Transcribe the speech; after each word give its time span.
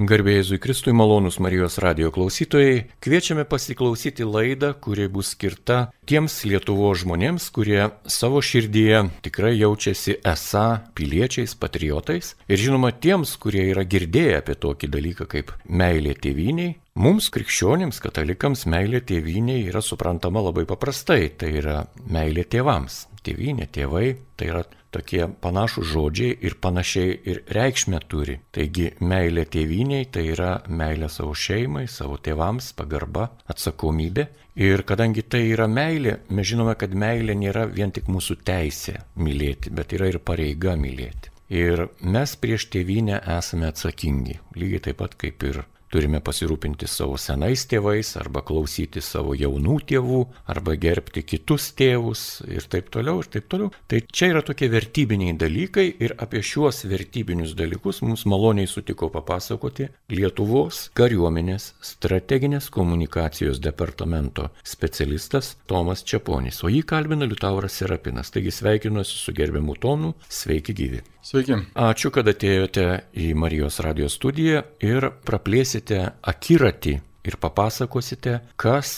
Garbėjai 0.00 0.56
Kristui 0.56 0.94
malonus 0.96 1.36
Marijos 1.44 1.74
radio 1.84 2.08
klausytojai, 2.08 2.86
kviečiame 3.04 3.42
pasiklausyti 3.44 4.24
laidą, 4.24 4.70
kuri 4.80 5.10
bus 5.12 5.34
skirta 5.34 5.90
tiems 6.08 6.38
Lietuvo 6.48 6.94
žmonėms, 6.96 7.50
kurie 7.52 7.90
savo 8.08 8.40
širdyje 8.40 9.02
tikrai 9.26 9.52
jaučiasi 9.58 10.16
esą 10.24 10.64
piliečiais, 10.96 11.52
patriotais 11.52 12.32
ir 12.48 12.62
žinoma 12.64 12.94
tiems, 12.96 13.34
kurie 13.36 13.66
yra 13.74 13.84
girdėję 13.84 14.40
apie 14.40 14.56
tokį 14.64 14.88
dalyką 14.96 15.28
kaip 15.36 15.52
meilė 15.68 16.16
tėviniai. 16.16 16.78
Mums, 16.96 17.28
krikščionims, 17.36 18.00
katalikams, 18.00 18.64
meilė 18.72 19.04
tėviniai 19.04 19.68
yra 19.68 19.84
suprantama 19.84 20.40
labai 20.48 20.64
paprastai, 20.64 21.28
tai 21.36 21.58
yra 21.60 21.82
meilė 22.08 22.48
tėvams. 22.48 23.04
Tėvinė, 23.20 23.68
tėvai, 23.68 24.14
tai 24.40 24.48
yra 24.48 24.64
tokie 24.94 25.22
panašus 25.42 25.88
žodžiai 25.92 26.36
ir 26.46 26.56
panašiai 26.62 27.16
ir 27.32 27.42
reikšmę 27.56 28.00
turi. 28.10 28.38
Taigi 28.54 28.90
meilė 29.00 29.46
tėviniai 29.54 30.08
tai 30.12 30.26
yra 30.34 30.52
meilė 30.68 31.08
savo 31.12 31.34
šeimai, 31.34 31.86
savo 31.88 32.18
tėvams, 32.18 32.72
pagarba, 32.78 33.30
atsakomybė. 33.50 34.26
Ir 34.60 34.82
kadangi 34.84 35.22
tai 35.22 35.44
yra 35.52 35.68
meilė, 35.70 36.18
mes 36.28 36.48
žinome, 36.50 36.74
kad 36.76 36.94
meilė 36.94 37.36
nėra 37.38 37.64
vien 37.70 37.94
tik 37.94 38.10
mūsų 38.10 38.40
teisė 38.44 38.98
mylėti, 39.16 39.70
bet 39.72 39.94
yra 39.96 40.10
ir 40.10 40.18
pareiga 40.26 40.74
mylėti. 40.76 41.30
Ir 41.50 41.86
mes 42.06 42.36
prieš 42.38 42.68
tėvynę 42.70 43.22
esame 43.38 43.70
atsakingi, 43.70 44.36
lygiai 44.58 44.84
taip 44.84 45.00
pat 45.00 45.16
kaip 45.18 45.42
ir 45.48 45.64
turime 45.90 46.20
pasirūpinti 46.24 46.88
savo 46.88 47.18
senais 47.20 47.64
tėvais, 47.70 48.14
arba 48.20 48.42
klausyti 48.46 49.02
savo 49.04 49.34
jaunų 49.38 49.76
tėvų, 49.90 50.20
arba 50.52 50.76
gerbti 50.80 51.24
kitus 51.26 51.70
tėvus 51.78 52.24
ir 52.48 52.66
taip 52.70 52.90
toliau, 52.94 53.20
ir 53.22 53.30
taip 53.32 53.48
toliau. 53.50 53.70
Tai 53.90 54.00
čia 54.06 54.30
yra 54.32 54.44
tokie 54.46 54.70
vertybiniai 54.72 55.36
dalykai 55.40 55.86
ir 56.02 56.14
apie 56.22 56.42
šiuos 56.46 56.84
vertybinius 56.90 57.56
dalykus 57.58 58.02
mums 58.06 58.26
maloniai 58.30 58.70
sutiko 58.70 59.10
papasakoti 59.12 59.90
Lietuvos 60.14 60.86
kariuomenės 60.98 61.72
strateginės 61.84 62.70
komunikacijos 62.74 63.60
departamento 63.62 64.50
specialistas 64.62 65.54
Tomas 65.70 66.04
Čiaponis, 66.06 66.62
o 66.64 66.70
jį 66.72 66.84
kalbina 66.86 67.28
Liutauras 67.28 67.80
Serapinas. 67.80 68.30
Taigi 68.30 68.54
sveikinuosi 68.54 69.18
su 69.18 69.34
gerbiamu 69.36 69.76
Tomu, 69.80 70.14
sveiki 70.28 70.76
gyvi. 70.76 71.02
Sveiki. 71.20 71.56
Ačiū, 71.76 72.10
kad 72.14 72.28
atėjote 72.30 72.86
į 73.12 73.32
Marijos 73.36 73.80
radijos 73.84 74.16
studiją 74.16 74.62
ir 74.84 75.10
praplėsite 75.28 76.00
akiratį 76.32 76.94
ir 77.28 77.36
papasakosite, 77.40 78.38
kas 78.56 78.92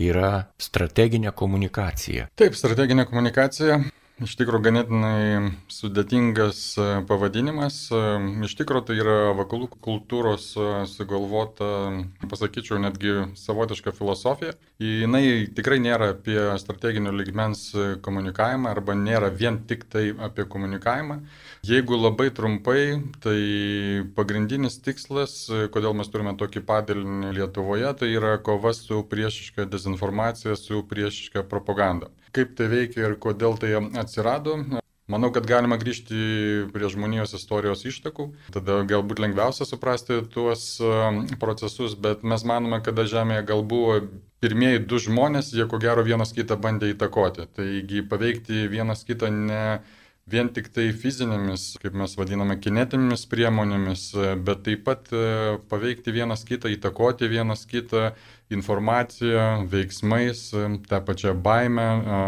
yra 0.00 0.50
strateginė 0.58 1.30
komunikacija. 1.36 2.26
Taip, 2.38 2.56
strateginė 2.58 3.06
komunikacija 3.06 3.78
Iš 4.20 4.34
tikrųjų, 4.36 4.60
ganėtinai 4.66 5.50
sudėtingas 5.72 6.58
e, 6.76 6.88
pavadinimas. 7.08 7.76
E, 7.88 8.00
iš 8.44 8.52
tikrųjų, 8.58 8.82
tai 8.90 8.96
yra 9.00 9.14
vakarų 9.38 9.70
kultūros 9.80 10.50
e, 10.60 10.66
sugalvota, 10.92 11.70
pasakyčiau, 12.28 12.76
netgi 12.84 13.14
savotiška 13.40 13.94
filosofija. 13.96 14.52
Jinai 14.84 15.48
tikrai 15.56 15.80
nėra 15.80 16.10
apie 16.12 16.36
strateginio 16.60 17.14
ligmens 17.16 17.70
komunikavimą 18.04 18.68
arba 18.74 18.98
nėra 18.98 19.32
vien 19.32 19.62
tik 19.64 19.88
tai 19.88 20.10
apie 20.12 20.44
komunikavimą. 20.44 21.22
Jeigu 21.64 21.96
labai 21.96 22.28
trumpai, 22.36 22.84
tai 23.24 23.40
pagrindinis 24.20 24.82
tikslas, 24.84 25.46
kodėl 25.72 25.96
mes 25.96 26.12
turime 26.12 26.36
tokį 26.36 26.66
padalinį 26.68 27.32
Lietuvoje, 27.40 27.96
tai 28.04 28.12
yra 28.20 28.36
kova 28.44 28.76
su 28.76 29.00
priešiška 29.00 29.64
dezinformacija, 29.72 30.60
su 30.60 30.84
priešiška 30.92 31.48
propaganda 31.48 32.12
kaip 32.36 32.54
tai 32.58 32.70
veikia 32.72 33.08
ir 33.08 33.18
kodėl 33.20 33.58
tai 33.60 33.74
atsirado. 34.00 34.58
Manau, 35.10 35.32
kad 35.34 35.46
galima 35.48 35.74
grįžti 35.74 36.16
prie 36.70 36.88
žmonijos 36.92 37.34
istorijos 37.34 37.82
ištakų, 37.88 38.28
tada 38.54 38.76
galbūt 38.86 39.18
lengviausia 39.18 39.66
suprasti 39.66 40.20
tuos 40.30 40.76
um, 40.84 41.24
procesus, 41.42 41.96
bet 41.98 42.22
mes 42.22 42.44
manome, 42.46 42.78
kad 42.86 43.00
Žemėje 43.10 43.48
gal 43.48 43.64
buvo 43.66 43.96
pirmieji 44.44 44.84
du 44.86 45.00
žmonės, 45.02 45.50
jie 45.56 45.66
ko 45.66 45.80
gero 45.82 46.04
vienas 46.06 46.30
kitą 46.36 46.54
bandė 46.62 46.92
įtakoti. 46.94 47.48
Taigi 47.58 48.04
paveikti 48.06 48.68
vienas 48.70 49.02
kitą 49.08 49.32
ne 49.34 49.64
vien 50.30 50.50
tik 50.54 50.70
tai 50.70 50.90
fizinėmis, 50.94 51.72
kaip 51.82 51.96
mes 51.98 52.14
vadiname, 52.14 52.54
kinetinėmis 52.62 53.26
priemonėmis, 53.32 54.04
bet 54.46 54.62
taip 54.68 54.84
pat 54.86 55.10
e, 55.10 55.58
paveikti 55.72 56.14
vienas 56.14 56.44
kitą, 56.46 56.70
įtakoti 56.70 57.26
vienas 57.32 57.66
kitą 57.66 58.12
informaciją, 58.54 59.66
veiksmais, 59.70 60.42
tą 60.90 61.00
pačią 61.06 61.34
baimę 61.44 61.86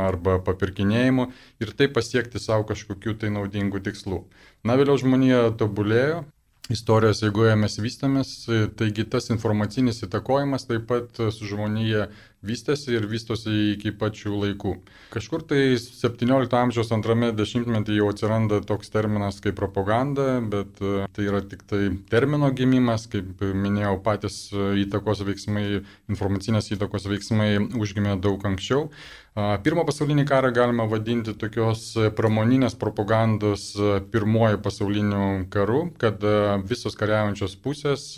arba 0.09 0.39
papirkinėjimu 0.47 1.29
ir 1.63 1.73
taip 1.79 1.97
pasiekti 1.99 2.43
savo 2.43 2.67
kažkokių 2.69 3.17
tai 3.23 3.33
naudingų 3.35 3.83
tikslų. 3.89 4.23
Na, 4.67 4.79
vėliau 4.79 4.99
žmonija 5.01 5.49
tobulėjo, 5.59 6.23
istorijos 6.73 7.23
eigoje 7.27 7.57
mes 7.59 7.79
vystėmės, 7.83 8.35
taigi 8.79 9.07
tas 9.11 9.31
informacinis 9.35 10.05
įtakojimas 10.07 10.69
taip 10.69 10.87
pat 10.91 11.19
su 11.35 11.49
žmonija 11.51 12.09
vystėsi 12.47 12.97
ir 12.97 13.07
vystosi 13.11 13.53
iki 13.73 13.93
pačių 13.99 14.35
laikų. 14.45 14.75
Kažkur 15.15 15.45
tai 15.47 15.63
17 15.79 16.59
amžiaus 16.59 16.93
antrame 16.95 17.31
dešimtmetyje 17.37 18.01
jau 18.01 18.11
atsiranda 18.13 18.61
toks 18.67 18.93
terminas 18.93 19.41
kaip 19.45 19.57
propaganda, 19.59 20.41
bet 20.41 20.83
e, 20.83 21.07
tai 21.15 21.27
yra 21.29 21.43
tik 21.47 21.65
tai 21.71 21.83
termino 22.13 22.51
gimimas, 22.57 23.07
kaip 23.13 23.43
minėjau, 23.43 23.97
patys 24.05 24.45
įtakos 24.53 25.25
veiksmai, 25.29 25.67
informacinės 26.11 26.73
įtakos 26.75 27.09
veiksmai 27.11 27.51
užgimė 27.79 28.19
daug 28.23 28.43
anksčiau. 28.53 28.89
Pirmą 29.33 29.87
pasaulinį 29.89 30.27
karą 30.29 30.51
galima 30.53 30.85
vadinti 30.85 31.33
tokios 31.41 31.95
pramoninės 32.19 32.75
propagandos 32.77 33.71
pirmoji 34.13 34.59
pasauliniu 34.61 35.47
karu, 35.55 35.87
kad 36.03 36.21
visos 36.69 36.99
kariaujančios 37.01 37.57
pusės 37.65 38.11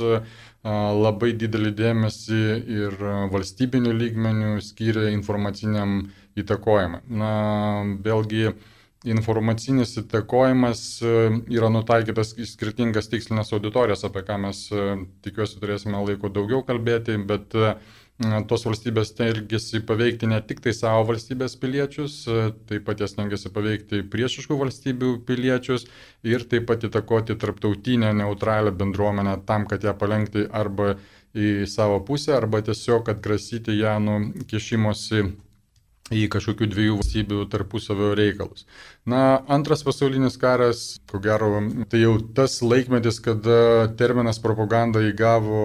labai 0.64 1.32
didelį 1.36 1.72
dėmesį 1.76 2.42
ir 2.72 2.94
valstybinių 3.32 3.92
lygmenių 3.98 4.52
skiria 4.64 5.10
informaciniam 5.12 6.06
įtakojimui. 6.40 7.02
Na, 7.20 7.32
vėlgi, 8.04 8.54
informacinis 9.04 9.92
įtakojimas 10.00 10.80
yra 11.04 11.68
nutaikytas 11.72 12.32
į 12.40 12.48
skirtingas 12.48 13.10
tikslinės 13.12 13.52
auditorijas, 13.52 14.06
apie 14.08 14.24
ką 14.24 14.38
mes 14.46 14.64
tikiuosi 15.26 15.60
turėsime 15.60 16.00
laiko 16.00 16.32
daugiau 16.32 16.64
kalbėti, 16.64 17.18
bet 17.28 17.52
tos 18.22 18.62
valstybės 18.62 19.10
stengiasi 19.10 19.80
paveikti 19.86 20.28
ne 20.30 20.38
tik 20.46 20.60
tai 20.62 20.72
savo 20.72 21.02
valstybės 21.08 21.56
piliečius, 21.58 22.20
taip 22.68 22.84
pat 22.86 23.00
jas 23.02 23.10
stengiasi 23.10 23.50
paveikti 23.50 24.04
priešiškų 24.06 24.58
valstybių 24.60 25.10
piliečius 25.26 25.88
ir 26.22 26.46
taip 26.46 26.68
pat 26.68 26.86
įtakoti 26.86 27.34
tarptautinę 27.34 28.12
neutralią 28.14 28.70
bendruomenę 28.70 29.40
tam, 29.46 29.66
kad 29.66 29.82
ją 29.82 29.96
palengti 29.98 30.46
arba 30.52 30.94
į 31.34 31.66
savo 31.66 31.98
pusę, 32.06 32.36
arba 32.36 32.62
tiesiog 32.62 33.10
atgrasyti 33.10 33.74
ją 33.80 33.98
nuo 33.98 34.20
kišimosi 34.46 35.24
į 36.14 36.28
kažkokių 36.30 36.68
dviejų 36.70 37.00
valstybių 37.00 37.48
tarpusavio 37.50 38.12
reikalus. 38.14 38.66
Na, 39.08 39.40
antras 39.48 39.82
pasaulinis 39.82 40.36
karas, 40.38 41.00
ko 41.10 41.18
gero, 41.24 41.48
tai 41.90 42.04
jau 42.04 42.18
tas 42.36 42.60
laikmetis, 42.62 43.18
kada 43.24 43.88
terminas 43.98 44.38
propaganda 44.38 45.02
įgavo 45.02 45.64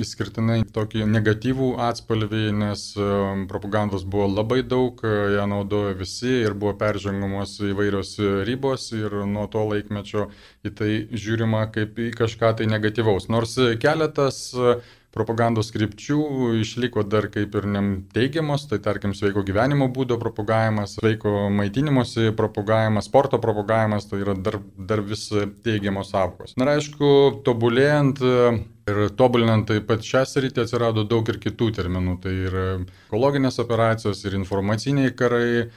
išskirtinai 0.00 0.62
tokį 0.74 1.06
negatyvų 1.10 1.68
atspalvį, 1.86 2.44
nes 2.58 2.86
um, 2.98 3.44
propagandos 3.50 4.06
buvo 4.08 4.26
labai 4.32 4.62
daug, 4.66 4.98
ją 5.04 5.46
naudojo 5.50 5.94
visi 6.00 6.40
ir 6.42 6.56
buvo 6.58 6.74
peržengamos 6.80 7.56
įvairios 7.62 8.16
ribos 8.48 8.90
ir 8.96 9.22
nuo 9.30 9.46
to 9.50 9.62
laikmečio 9.70 10.28
į 10.66 10.74
tai 10.74 10.90
žiūrima 11.12 11.68
kaip 11.74 11.98
į 12.00 12.10
kažką 12.18 12.56
tai 12.58 12.68
negatyvaus. 12.70 13.30
Nors 13.32 13.56
keletas 13.82 14.42
propagandos 15.14 15.70
krypčių 15.74 16.18
išliko 16.58 17.04
dar 17.06 17.28
kaip 17.32 17.54
ir 17.54 17.68
teigiamos, 18.14 18.66
tai 18.70 18.80
tarkim 18.82 19.14
sveiko 19.14 19.44
gyvenimo 19.46 19.86
būdo 19.94 20.18
propagavimas, 20.18 20.96
sveiko 20.98 21.48
maitinimosi 21.54 22.32
propagavimas, 22.36 23.08
sporto 23.10 23.38
propagavimas, 23.42 24.08
tai 24.10 24.24
yra 24.24 24.34
dar, 24.34 24.58
dar 24.74 25.04
vis 25.06 25.28
teigiamos 25.66 26.10
savokos. 26.10 26.56
Na 26.58 26.66
ir 26.66 26.74
aišku, 26.80 27.10
tobulėjant 27.46 28.22
ir 28.90 29.02
tobulinant 29.18 29.66
taip 29.68 29.88
pat 29.88 30.04
šią 30.04 30.24
sritį 30.28 30.64
atsirado 30.64 31.04
daug 31.08 31.28
ir 31.32 31.40
kitų 31.42 31.70
terminų, 31.80 32.16
tai 32.24 32.34
ir 32.46 32.56
ekologinės 32.62 33.60
operacijos, 33.64 34.24
ir 34.24 34.38
informaciniai 34.40 35.14
karai, 35.16 35.70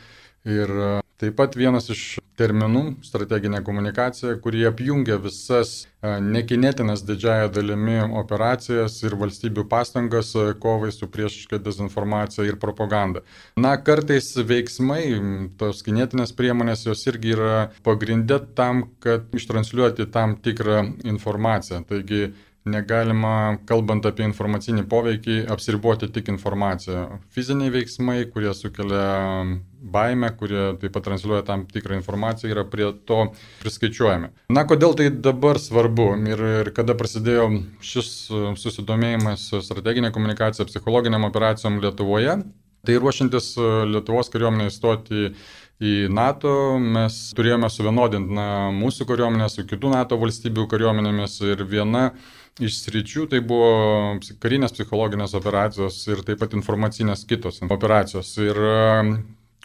ir 0.47 0.73
Taip 1.17 1.33
pat 1.33 1.55
vienas 1.57 1.87
iš 1.89 2.01
terminų- 2.37 2.81
strateginė 3.07 3.63
komunikacija, 3.65 4.35
kurie 4.37 4.67
apjungia 4.69 5.15
visas 5.17 5.87
e, 6.05 6.11
nekinėtinas 6.21 7.01
didžiaja 7.07 7.47
dalimi 7.49 7.95
operacijas 8.19 8.99
ir 9.01 9.15
valstybių 9.17 9.63
pastangas 9.71 10.35
e, 10.37 10.53
kovai 10.61 10.91
su 10.93 11.09
priešiška 11.09 11.57
dezinformacija 11.65 12.45
ir 12.45 12.59
propaganda. 12.61 13.23
Na, 13.57 13.73
kartais 13.81 14.29
veiksmai, 14.37 15.01
tos 15.57 15.81
kinėtinės 15.87 16.35
priemonės, 16.37 16.85
jos 16.85 17.01
irgi 17.09 17.33
yra 17.33 17.71
pagrindė 17.81 18.37
tam, 18.53 18.85
kad 19.01 19.25
ištransliuoti 19.33 20.05
tam 20.13 20.37
tikrą 20.37 20.83
informaciją. 21.01 21.81
Taigi 21.89 22.27
negalima, 22.69 23.57
kalbant 23.69 24.05
apie 24.09 24.25
informacinį 24.27 24.85
poveikį, 24.91 25.37
apsiriboti 25.53 26.09
tik 26.13 26.29
informaciją. 26.33 27.07
Fiziniai 27.33 27.73
veiksmai, 27.73 28.19
kurie 28.33 28.53
sukelia 28.57 29.07
baimę, 29.81 30.31
kurie 30.39 30.63
taip 30.81 30.93
pat 30.95 31.05
transliuoja 31.07 31.45
tam 31.47 31.65
tikrą 31.71 31.97
informaciją, 31.99 32.51
yra 32.53 32.65
prie 32.67 32.89
to 33.07 33.19
priskaičiuojami. 33.61 34.31
Na, 34.53 34.65
kodėl 34.69 34.97
tai 34.97 35.09
dabar 35.11 35.59
svarbu 35.61 36.09
ir, 36.29 36.45
ir 36.61 36.71
kada 36.75 36.97
prasidėjo 36.97 37.49
šis 37.85 38.09
susidomėjimas 38.61 39.49
strateginė 39.67 40.11
komunikacija, 40.15 40.67
psichologiniam 40.69 41.27
operacijom 41.29 41.79
Lietuvoje, 41.83 42.39
tai 42.87 42.97
ruošiantis 43.01 43.53
Lietuvos 43.91 44.31
kariuomenė 44.33 44.69
įstoti 44.71 45.31
į 45.83 45.93
NATO, 46.09 46.51
mes 46.81 47.17
turėjome 47.37 47.69
suvienodinti 47.69 48.33
na, 48.33 48.47
mūsų 48.73 49.05
kariuomenę 49.09 49.49
su 49.53 49.65
kitų 49.69 49.93
NATO 49.93 50.17
valstybių 50.17 50.65
kariuomenėmis 50.71 51.37
ir 51.45 51.61
viena 51.69 52.09
iš 52.63 52.79
sričių 52.83 53.27
tai 53.31 53.41
buvo 53.45 54.17
karinės 54.41 54.73
psichologinės 54.75 55.35
operacijos 55.37 55.99
ir 56.09 56.23
taip 56.25 56.41
pat 56.41 56.55
informacinės 56.57 57.25
kitos 57.29 57.61
operacijos. 57.67 58.33
Ir 58.41 58.61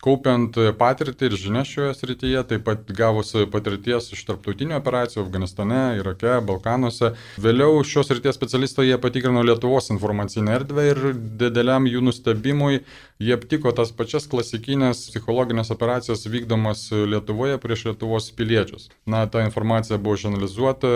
kaupiant 0.02 0.56
patirtį 0.78 1.28
ir 1.28 1.36
žinias 1.38 1.70
šioje 1.70 1.92
srityje, 1.98 2.42
taip 2.50 2.64
pat 2.66 2.90
gavus 2.96 3.32
patirties 3.52 4.10
iš 4.16 4.24
tarptautinių 4.28 4.76
operacijų 4.80 5.22
Afganistane, 5.22 5.82
Irake, 6.00 6.34
Balkanuose. 6.48 7.12
Vėliau 7.42 7.84
šios 7.86 8.10
srities 8.10 8.38
specialistai 8.38 8.88
jie 8.88 8.98
patikrino 9.02 9.44
Lietuvos 9.46 9.92
informacinę 9.94 10.58
erdvę 10.58 10.88
ir 10.90 11.02
dideliam 11.40 11.86
jų 11.90 12.02
nustebimui 12.08 12.82
jie 13.22 13.34
aptiko 13.36 13.70
tas 13.76 13.92
pačias 13.94 14.26
klasikinės 14.30 15.06
psichologinės 15.12 15.70
operacijas 15.74 16.26
vykdomas 16.26 16.88
Lietuvoje 16.90 17.58
prieš 17.62 17.86
Lietuvos 17.90 18.30
piliečius. 18.36 18.88
Na, 19.06 19.24
ta 19.30 19.44
informacija 19.46 20.00
buvo 20.02 20.18
išanalizuota, 20.18 20.92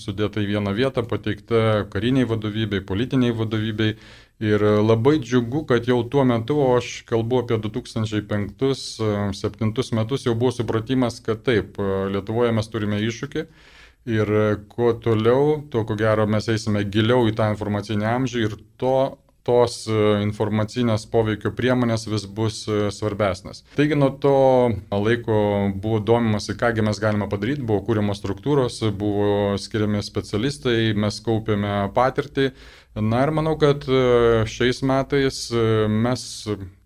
sudėta 0.00 0.42
į 0.44 0.50
vieną 0.54 0.74
vietą, 0.76 1.06
pateikta 1.08 1.86
kariniai 1.92 2.28
vadovybei, 2.28 2.84
politiniai 2.84 3.36
vadovybei 3.36 3.94
Ir 4.40 4.62
labai 4.64 5.18
džiugu, 5.20 5.66
kad 5.68 5.84
jau 5.88 5.98
tuo 6.08 6.24
metu, 6.24 6.56
o 6.64 6.76
aš 6.78 7.02
kalbu 7.08 7.38
apie 7.42 7.58
2005-2007 7.60 9.94
metus, 9.98 10.24
jau 10.24 10.34
buvo 10.34 10.52
supratimas, 10.56 11.20
kad 11.20 11.42
taip, 11.44 11.76
Lietuvoje 12.14 12.52
mes 12.56 12.68
turime 12.72 12.96
iššūkį. 13.04 13.42
Ir 14.08 14.26
kuo 14.72 14.96
toliau, 14.96 15.60
tuo 15.68 15.84
ko 15.84 15.92
gero 16.00 16.24
mes 16.24 16.48
eisime 16.48 16.80
giliau 16.88 17.28
į 17.28 17.36
tą 17.36 17.52
informacinį 17.52 18.08
amžių 18.14 18.38
ir 18.46 18.56
to 18.80 19.20
tos 19.46 19.84
informacinės 19.90 21.06
poveikio 21.10 21.52
priemonės 21.56 22.06
vis 22.10 22.26
bus 22.28 22.62
svarbesnės. 22.96 23.64
Taigi 23.76 23.98
nuo 23.98 24.10
to 24.22 24.34
laiko 24.92 25.38
buvo 25.80 26.02
domimasi, 26.04 26.56
kągi 26.60 26.84
mes 26.86 27.00
galime 27.02 27.30
padaryti, 27.30 27.64
buvo 27.66 27.84
kūriamos 27.88 28.20
struktūros, 28.20 28.82
buvo 29.00 29.56
skiriami 29.60 30.04
specialistai, 30.04 30.92
mes 30.98 31.22
kaupėme 31.24 31.88
patirtį 31.96 32.50
Na 32.94 33.22
ir 33.22 33.30
manau, 33.30 33.54
kad 33.54 33.84
e, 33.86 33.98
šiais 34.50 34.80
metais 34.82 35.44
e, 35.54 35.60
mes 35.86 36.22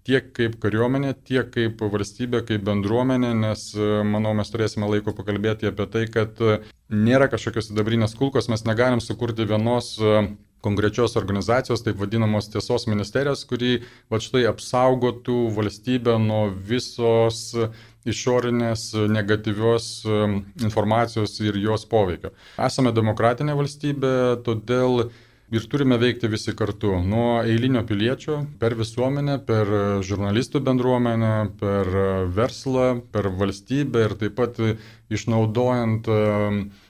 tiek 0.05 0.27
kaip 0.37 0.59
kariuomenė, 0.61 1.15
tiek 1.25 1.49
kaip 1.55 1.81
valstybė, 1.81 2.43
kaip 2.45 2.67
bendruomenė, 2.67 3.31
nes 3.39 3.71
e, 3.73 3.87
manau 4.05 4.35
mes 4.37 4.53
turėsime 4.53 4.91
laiko 4.91 5.15
pakalbėti 5.17 5.71
apie 5.71 5.87
tai, 5.95 6.05
kad 6.13 6.43
nėra 6.93 7.31
kažkokios 7.33 7.71
sidabrinės 7.71 8.19
kulkos, 8.21 8.51
mes 8.53 8.67
negalim 8.69 9.01
sukurti 9.01 9.49
vienos 9.49 9.95
konkrečios 10.65 11.19
organizacijos, 11.21 11.85
taip 11.85 12.01
vadinamos 12.01 12.49
tiesos 12.53 12.89
ministerijos, 12.91 13.45
kuri 13.49 13.83
va 14.13 14.21
štai 14.23 14.47
apsaugotų 14.51 15.41
valstybę 15.57 16.17
nuo 16.23 16.47
visos 16.71 17.59
išorinės 18.09 18.91
negatyvios 19.09 19.91
informacijos 20.63 21.39
ir 21.45 21.61
jos 21.61 21.87
poveikio. 21.89 22.35
Esame 22.61 22.93
demokratinė 22.97 23.57
valstybė, 23.57 24.17
todėl 24.45 25.07
ir 25.55 25.67
turime 25.71 25.97
veikti 26.01 26.29
visi 26.31 26.55
kartu. 26.57 26.95
Nuo 27.05 27.43
eilinio 27.45 27.85
piliečio, 27.87 28.41
per 28.61 28.77
visuomenę, 28.79 29.39
per 29.49 29.71
žurnalistų 30.07 30.63
bendruomenę, 30.67 31.35
per 31.61 31.91
verslą, 32.35 32.89
per 33.15 33.31
valstybę 33.41 34.07
ir 34.09 34.17
taip 34.21 34.37
pat 34.41 34.61
išnaudojant 35.13 36.09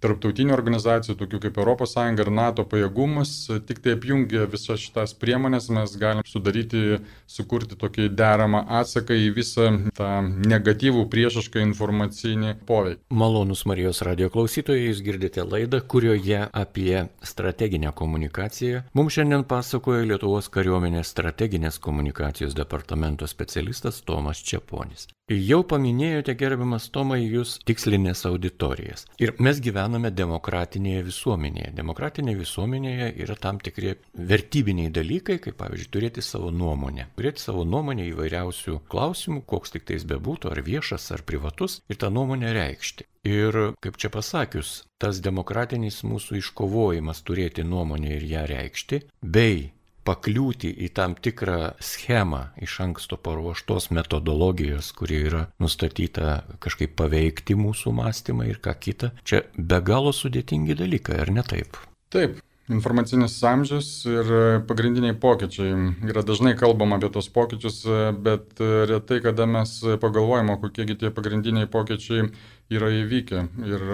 tarptautinių 0.05 0.55
organizacijų, 0.55 1.17
tokių 1.21 1.41
kaip 1.47 1.59
ES 1.65 1.97
ir 2.21 2.31
NATO 2.31 2.65
pajėgumus, 2.69 3.33
tik 3.67 3.81
tai 3.85 3.97
apjungę 3.97 4.47
visas 4.53 4.83
šitas 4.83 5.15
priemonės 5.19 5.71
mes 5.75 5.97
galim 5.99 6.23
sudaryti, 6.29 7.01
sukurti 7.27 7.79
tokį 7.81 8.09
deramą 8.15 8.65
atsaką 8.81 9.17
į 9.19 9.31
visą 9.37 9.71
tą 9.97 10.11
negatyvų 10.23 11.07
priešišką 11.11 11.63
informacinį 11.69 12.55
poveikį. 12.69 13.01
Malonus 13.11 13.65
Marijos 13.67 14.03
radio 14.07 14.31
klausytojai, 14.33 14.89
jūs 14.91 15.03
girdite 15.05 15.45
laidą, 15.47 15.81
kurioje 15.81 16.45
apie 16.53 17.07
strateginę 17.25 17.93
komunikaciją 17.97 18.85
mums 18.95 19.17
šiandien 19.17 19.45
pasakoja 19.49 20.05
Lietuvos 20.09 20.49
kariuomenės 20.55 21.11
strateginės 21.15 21.81
komunikacijos 21.83 22.57
departamento 22.57 23.29
specialistas 23.31 24.03
Tomas 24.07 24.43
Čiaponis. 24.45 25.09
Jau 25.33 25.63
paminėjote, 25.65 26.35
gerbiamas 26.37 26.91
Tomai, 26.93 27.23
jūs 27.25 27.55
tikslinės 27.65 28.27
auditorijas. 28.29 29.07
Ir 29.17 29.31
mes 29.41 29.57
gyvename 29.65 30.11
demokratinėje 30.13 31.07
visuomenėje. 31.07 31.71
Demokratinėje 31.79 32.37
visuomenėje 32.43 33.07
yra 33.25 33.37
tam 33.41 33.57
tikri 33.57 33.95
vertybiniai 34.13 34.91
dalykai, 34.93 35.39
kaip 35.41 35.57
pavyzdžiui, 35.63 35.89
turėti 35.97 36.21
savo 36.21 36.51
nuomonę. 36.53 37.07
Turėti 37.17 37.41
savo 37.41 37.65
nuomonę 37.65 38.05
įvairiausių 38.11 38.83
klausimų, 38.93 39.47
koks 39.49 39.73
tik 39.73 39.87
tais 39.89 40.05
bebūtų, 40.05 40.51
ar 40.53 40.61
viešas, 40.67 41.07
ar 41.17 41.25
privatus, 41.25 41.79
ir 41.89 41.97
tą 42.05 42.11
nuomonę 42.13 42.53
reikšti. 42.53 43.09
Ir, 43.25 43.59
kaip 43.81 43.97
čia 43.97 44.11
pasakius, 44.13 44.83
tas 45.01 45.25
demokratinis 45.25 46.03
mūsų 46.05 46.37
iškovojimas 46.43 47.25
turėti 47.25 47.65
nuomonę 47.65 48.13
ir 48.19 48.29
ją 48.29 48.45
reikšti, 48.53 49.01
bei 49.25 49.71
pakliūti 50.05 50.71
į 50.87 50.91
tam 50.97 51.17
tikrą 51.17 51.75
schemą 51.83 52.47
iš 52.63 52.79
anksto 52.85 53.19
paruoštos 53.21 53.91
metodologijos, 53.95 54.93
kuri 54.97 55.23
yra 55.29 55.45
nustatyta 55.63 56.41
kažkaip 56.65 56.97
paveikti 56.99 57.57
mūsų 57.59 57.95
mąstymą 58.01 58.49
ir 58.51 58.61
ką 58.65 58.77
kita, 58.87 59.13
čia 59.25 59.45
be 59.57 59.81
galo 59.85 60.13
sudėtingi 60.15 60.77
dalykai, 60.79 61.21
ar 61.25 61.33
ne 61.35 61.47
taip? 61.47 61.81
Taip. 62.15 62.43
Informacinis 62.73 63.35
amžius 63.45 63.89
ir 64.09 64.31
pagrindiniai 64.65 65.13
pokyčiai. 65.21 65.75
Yra 66.09 66.23
dažnai 66.25 66.55
kalbama 66.57 66.97
apie 66.97 67.11
tos 67.13 67.27
pokyčius, 67.29 67.83
bet 68.25 68.57
retai 68.89 69.19
kada 69.21 69.45
mes 69.45 69.75
pagalvojame, 70.01 70.57
kokiegi 70.63 70.97
tie 71.03 71.11
pagrindiniai 71.13 71.69
pokyčiai 71.69 72.31
yra 72.73 72.89
įvykę. 73.03 73.43
Ir 73.69 73.85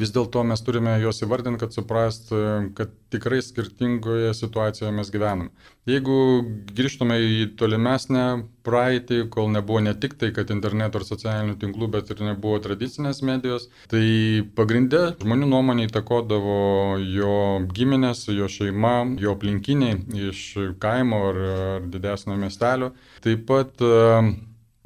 vis 0.00 0.12
dėlto 0.14 0.42
mes 0.46 0.62
turime 0.64 0.96
juos 1.00 1.22
įvardinti, 1.24 1.60
kad 1.62 1.74
suprast, 1.74 2.32
kad 2.76 2.92
tikrai 3.12 3.40
skirtingoje 3.44 4.34
situacijoje 4.36 4.92
mes 4.94 5.10
gyvenam. 5.12 5.50
Jeigu 5.88 6.16
grįžtume 6.76 7.16
į 7.22 7.36
tolimesnę 7.58 8.24
praeitį, 8.66 9.20
kol 9.32 9.48
nebuvo 9.54 9.80
ne 9.84 9.94
tik 9.94 10.16
tai, 10.20 10.32
kad 10.36 10.50
interneto 10.52 11.00
ir 11.00 11.06
socialinių 11.06 11.54
tinklų, 11.62 11.90
bet 11.94 12.10
ir 12.12 12.24
nebuvo 12.26 12.58
tradicinės 12.64 13.22
medijos, 13.26 13.68
tai 13.92 14.02
pagrindė 14.58 15.04
žmonių 15.22 15.50
nuomonė 15.52 15.86
įtakodavo 15.86 16.58
jo 17.04 17.36
giminės, 17.76 18.26
jo 18.34 18.50
šeima, 18.50 18.98
jo 19.22 19.36
aplinkiniai 19.36 20.02
iš 20.32 20.42
kaimo 20.82 21.22
ar, 21.30 21.40
ar 21.62 21.88
didesnio 21.92 22.36
miestelio. 22.40 22.92
Taip 23.24 23.46
pat 23.48 23.86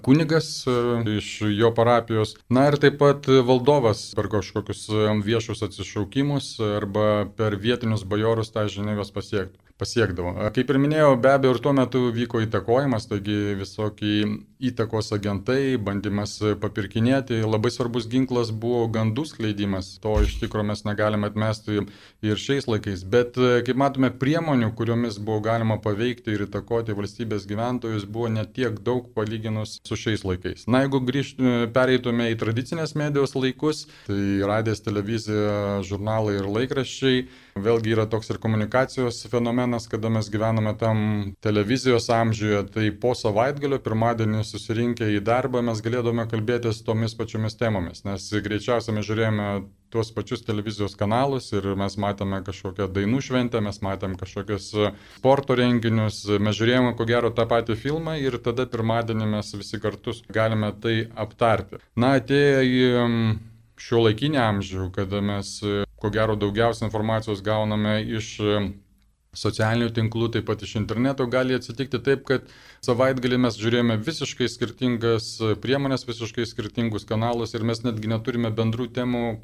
kunigas 0.02 0.50
e, 0.66 0.76
iš 1.16 1.30
jo 1.56 1.72
parapijos, 1.76 2.36
na 2.48 2.66
ir 2.70 2.78
taip 2.82 2.98
pat 3.02 3.30
valdovas 3.46 4.04
per 4.18 4.30
kažkokius 4.32 4.86
e, 4.90 5.08
viešus 5.26 5.64
atsišaukimus 5.68 6.52
arba 6.76 7.08
per 7.36 7.58
vietinius 7.60 8.04
bajorus 8.04 8.54
tą 8.54 8.68
žinią 8.68 9.00
juos 9.00 9.14
pasiektų 9.16 9.69
pasiekdavo. 9.80 10.36
Kaip 10.54 10.70
ir 10.70 10.78
minėjau, 10.82 11.14
be 11.20 11.32
abejo, 11.34 11.56
ir 11.56 11.64
tuo 11.64 11.74
metu 11.76 12.06
vyko 12.14 12.44
įtakojimas, 12.44 13.08
taigi 13.10 13.56
visokiai 13.58 14.28
įtakos 14.60 15.08
agentai, 15.16 15.78
bandymas 15.80 16.36
papirkinėti. 16.60 17.40
Labai 17.48 17.72
svarbus 17.72 18.08
ginklas 18.10 18.50
buvo 18.52 18.84
gandų 18.92 19.24
skleidimas. 19.30 19.94
To 20.04 20.18
iš 20.24 20.36
tikrųjų 20.42 20.68
mes 20.68 20.84
negalime 20.84 21.30
atmesti 21.30 21.80
ir 21.80 22.40
šiais 22.40 22.68
laikais. 22.68 23.06
Bet, 23.08 23.38
kaip 23.38 23.80
matome, 23.80 24.12
priemonių, 24.20 24.72
kuriomis 24.76 25.16
buvo 25.20 25.40
galima 25.44 25.78
paveikti 25.80 26.36
ir 26.36 26.44
įtakoti 26.44 26.96
valstybės 26.98 27.48
gyventojus, 27.48 28.04
buvo 28.04 28.28
netiek 28.32 28.76
daug 28.84 29.08
palyginus 29.16 29.78
su 29.86 29.96
šiais 29.98 30.26
laikais. 30.28 30.66
Na, 30.68 30.84
jeigu 30.84 31.00
grįžtume, 31.08 31.70
pereitume 31.72 32.28
į 32.34 32.38
tradicinės 32.40 32.92
medijos 33.00 33.32
laikus, 33.38 33.86
tai 34.08 34.20
radijas, 34.44 34.84
televizija, 34.84 35.80
žurnalai 35.88 36.36
ir 36.42 36.50
laikraščiai, 36.50 37.24
vėlgi 37.60 37.96
yra 37.96 38.06
toks 38.10 38.30
ir 38.32 38.40
komunikacijos 38.42 39.24
fenomenas 39.30 39.69
fenomenas, 39.70 39.88
kada 39.88 40.08
mes 40.08 40.30
gyvename 40.30 40.78
tam 40.78 41.34
televizijos 41.40 42.08
amžiuje, 42.10 42.66
tai 42.72 42.90
po 42.90 43.14
savaitgalio 43.14 43.78
pirmadienį 43.78 44.44
susirinkę 44.44 45.06
į 45.16 45.20
darbą 45.22 45.62
mes 45.62 45.80
galėdome 45.80 46.26
kalbėtis 46.28 46.82
tomis 46.84 47.14
pačiomis 47.14 47.56
temomis, 47.56 48.04
nes 48.04 48.30
greičiausiai 48.32 48.94
mes 48.94 49.06
žiūrėjome 49.06 49.66
tuos 49.90 50.10
pačius 50.12 50.44
televizijos 50.44 50.96
kanalus 50.96 51.52
ir 51.52 51.74
mes 51.76 51.96
matėme 51.96 52.42
kažkokią 52.46 52.88
dainų 52.92 53.20
šventę, 53.20 53.60
mes 53.60 53.80
matėme 53.82 54.18
kažkokius 54.18 54.70
sporto 55.18 55.54
renginius, 55.54 56.24
mes 56.38 56.56
žiūrėjome 56.56 56.96
ko 56.96 57.06
gero 57.06 57.30
tą 57.30 57.46
patį 57.46 57.76
filmą 57.76 58.18
ir 58.18 58.38
tada 58.38 58.66
pirmadienį 58.66 59.30
mes 59.36 59.54
visi 59.54 59.80
kartu 59.80 60.14
galime 60.30 60.72
tai 60.80 61.06
aptarti. 61.14 61.80
Na, 61.96 62.16
atėję 62.18 62.66
į 62.66 62.84
šio 63.80 64.04
laikinį 64.04 64.38
amžių, 64.44 64.90
kada 64.92 65.22
mes 65.24 65.58
ko 66.00 66.10
gero 66.12 66.36
daugiausia 66.36 66.86
informacijos 66.86 67.42
gauname 67.42 68.00
iš 68.04 68.36
socialinių 69.36 69.90
tinklų, 69.94 70.30
taip 70.34 70.48
pat 70.48 70.62
iš 70.66 70.74
interneto 70.80 71.26
gali 71.30 71.54
atsitikti 71.54 72.00
taip, 72.02 72.24
kad 72.26 72.48
savaitgalį 72.82 73.38
mes 73.44 73.58
žiūrėjome 73.60 73.96
visiškai 74.02 74.48
skirtingas 74.50 75.28
priemonės, 75.62 76.06
visiškai 76.08 76.46
skirtingus 76.48 77.06
kanalus 77.06 77.54
ir 77.54 77.64
mes 77.66 77.82
netgi 77.84 78.10
neturime 78.10 78.50
bendrų 78.50 78.88
temų, 78.96 79.38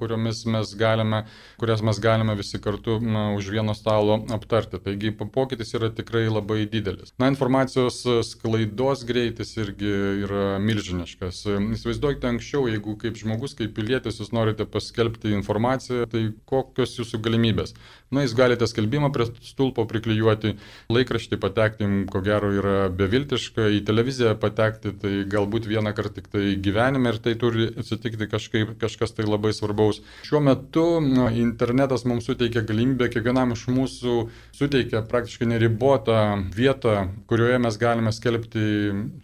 mes 0.51 0.73
galime, 0.79 1.23
kurias 1.61 1.85
mes 1.87 2.01
galime 2.03 2.35
visi 2.39 2.59
kartu 2.63 2.99
na, 3.01 3.29
už 3.37 3.51
vieno 3.55 3.75
stalo 3.79 4.19
aptarti. 4.35 4.81
Taigi 4.83 5.13
pokytis 5.13 5.75
yra 5.79 5.91
tikrai 5.95 6.27
labai 6.29 6.65
didelis. 6.71 7.15
Na, 7.21 7.31
informacijos 7.31 8.03
sklaidos 8.27 9.05
greitis 9.07 9.55
irgi 9.61 9.93
yra 10.27 10.57
milžiniškas. 10.63 11.45
Įsivaizduokite 11.77 12.31
anksčiau, 12.33 12.67
jeigu 12.71 12.97
kaip 13.01 13.19
žmogus, 13.21 13.55
kaip 13.59 13.77
pilietis 13.77 14.19
jūs 14.21 14.33
norite 14.35 14.67
paskelbti 14.67 15.35
informaciją, 15.37 16.09
tai 16.11 16.27
kokios 16.49 16.99
jūsų 16.99 17.23
galimybės. 17.23 17.77
Na, 18.15 18.23
jūs 18.23 18.37
galite 18.39 18.69
skelbimą 18.71 19.09
prie 19.11 19.25
stulpo 19.43 19.83
priklijuoti, 19.91 20.53
laikraštį 20.95 21.39
patekti, 21.43 21.89
ko 22.13 22.21
gero, 22.23 22.53
yra 22.55 22.75
beviltiška, 22.95 23.67
į 23.75 23.81
televiziją 23.89 24.37
patekti, 24.39 24.93
tai 25.03 25.15
galbūt 25.33 25.67
vieną 25.67 25.91
kartą 25.97 26.21
tik 26.21 26.31
tai 26.31 26.55
gyvenime 26.63 27.11
ir 27.11 27.19
tai 27.25 27.35
turi 27.41 27.67
atsitikti 27.75 28.31
kažkaip, 28.31 28.77
kažkas 28.79 29.17
tai 29.17 29.27
labai 29.27 29.51
svarbaus. 29.57 30.05
Šiuo 30.29 30.45
metu 30.47 30.87
na, 31.03 31.33
internetas 31.35 32.07
mums 32.07 32.31
suteikia 32.31 32.63
galimybę, 32.69 33.11
kiekvienam 33.11 33.57
iš 33.57 33.67
mūsų 33.75 34.17
suteikia 34.55 35.03
praktiškai 35.11 35.51
neribotą 35.57 36.23
vietą, 36.55 37.09
kurioje 37.27 37.59
mes 37.67 37.83
galime 37.83 38.15
skelbti 38.15 38.67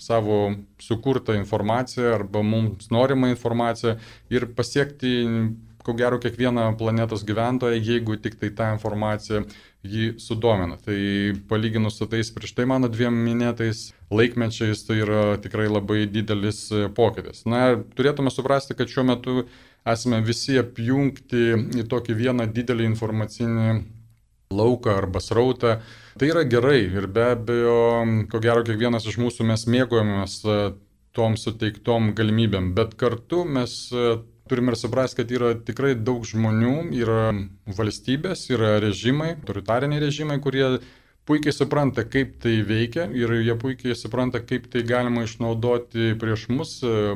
savo 0.03 0.43
sukurtą 0.83 1.39
informaciją 1.39 2.17
arba 2.19 2.43
mums 2.43 2.91
norimą 2.91 3.31
informaciją 3.37 4.01
ir 4.35 4.51
pasiekti 4.59 5.21
ko 5.85 5.95
gero 5.99 6.19
kiekvieną 6.23 6.73
planetos 6.81 7.25
gyventoją, 7.29 7.81
jeigu 7.83 8.17
tik 8.23 8.39
tai 8.41 8.51
tą 8.57 8.73
informaciją 8.77 9.45
jį 9.83 10.13
sudomina. 10.23 10.79
Tai 10.79 10.99
palyginus 11.51 11.99
su 11.99 12.07
tais 12.11 12.31
prieš 12.35 12.55
tai 12.59 12.67
mano 12.71 12.91
dviem 12.93 13.17
minėtais 13.27 13.91
laikmečiais, 14.15 14.85
tai 14.87 15.01
yra 15.03 15.23
tikrai 15.43 15.67
labai 15.71 16.05
didelis 16.07 16.69
pokytis. 16.97 17.45
Na, 17.51 17.75
turėtume 17.97 18.31
suprasti, 18.31 18.77
kad 18.79 18.91
šiuo 18.93 19.07
metu 19.11 19.47
esame 19.89 20.23
visi 20.23 20.59
apjungti 20.61 21.43
į 21.83 21.89
tokį 21.91 22.19
vieną 22.21 22.47
didelį 22.55 22.87
informacinį 22.93 23.67
lauką 24.53 24.97
arba 25.01 25.21
srautą. 25.21 25.77
Tai 26.19 26.29
yra 26.29 26.45
gerai 26.45 26.85
ir 26.85 27.09
be 27.09 27.33
abejo, 27.33 27.77
ko 28.31 28.41
gero, 28.45 28.63
kiekvienas 28.67 29.09
iš 29.09 29.19
mūsų 29.23 29.49
mes 29.49 29.67
mėgojamės 29.67 30.39
tom 31.17 31.37
suteiktom 31.37 32.13
galimybėm, 32.17 32.73
bet 32.77 32.95
kartu 33.01 33.43
mes 33.49 33.93
turime 34.53 34.75
ir 34.75 34.79
suprasti, 34.79 35.23
kad 35.23 35.33
yra 35.33 35.55
tikrai 35.65 35.95
daug 35.97 36.27
žmonių, 36.29 36.75
yra 37.01 37.31
valstybės, 37.79 38.51
yra 38.53 38.77
režimai, 38.85 39.33
autoritariniai 39.39 40.03
režimai, 40.05 40.37
kurie 40.45 40.67
puikiai 41.25 41.55
supranta, 41.55 42.05
kaip 42.05 42.35
tai 42.43 42.59
veikia 42.67 43.07
ir 43.15 43.33
jie 43.39 43.55
puikiai 43.59 43.97
supranta, 43.97 44.43
kaip 44.45 44.67
tai 44.73 44.83
galima 44.87 45.25
išnaudoti 45.25 46.17
prieš 46.21 46.49
mus, 46.53 46.75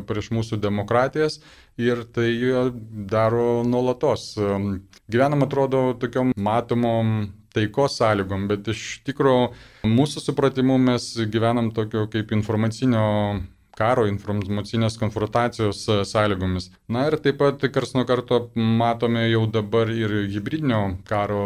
prieš 0.09 0.31
mūsų 0.35 0.61
demokratijas 0.63 1.41
ir 1.77 2.05
tai 2.15 2.31
daro 3.11 3.65
nuolatos. 3.67 4.31
Gyvenam 5.11 5.45
atrodo 5.47 5.91
tokiom 6.01 6.33
matomom 6.39 7.33
taikos 7.57 7.97
sąlygom, 7.99 8.47
bet 8.51 8.69
iš 8.73 8.87
tikrųjų 9.09 9.91
mūsų 9.91 10.23
supratimu 10.29 10.79
mes 10.81 11.13
gyvenam 11.33 11.73
tokio 11.75 12.05
kaip 12.13 12.33
informacinio 12.37 13.05
karo 13.77 14.07
informacinės 14.09 14.97
konfrontacijos 15.01 15.83
e, 15.91 15.99
sąlygomis. 16.09 16.71
Na 16.93 17.07
ir 17.11 17.19
taip 17.23 17.39
pat 17.43 17.65
kars 17.75 17.93
nuo 17.97 18.07
karto 18.09 18.47
matome 18.55 19.27
jau 19.29 19.45
dabar 19.53 19.91
ir 19.93 20.15
hybridinio 20.33 20.81
karo 21.09 21.43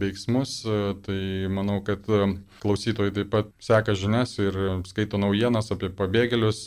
veiksmus, 0.00 0.60
e, 0.64 0.78
tai 1.04 1.18
manau, 1.50 1.80
kad 1.86 2.06
e, 2.06 2.28
klausytojai 2.62 3.14
taip 3.18 3.32
pat 3.34 3.50
seka 3.62 3.96
žinias 3.98 4.36
ir 4.42 4.58
skaito 4.88 5.18
naujienas 5.20 5.72
apie 5.74 5.90
pabėgėlius, 5.98 6.62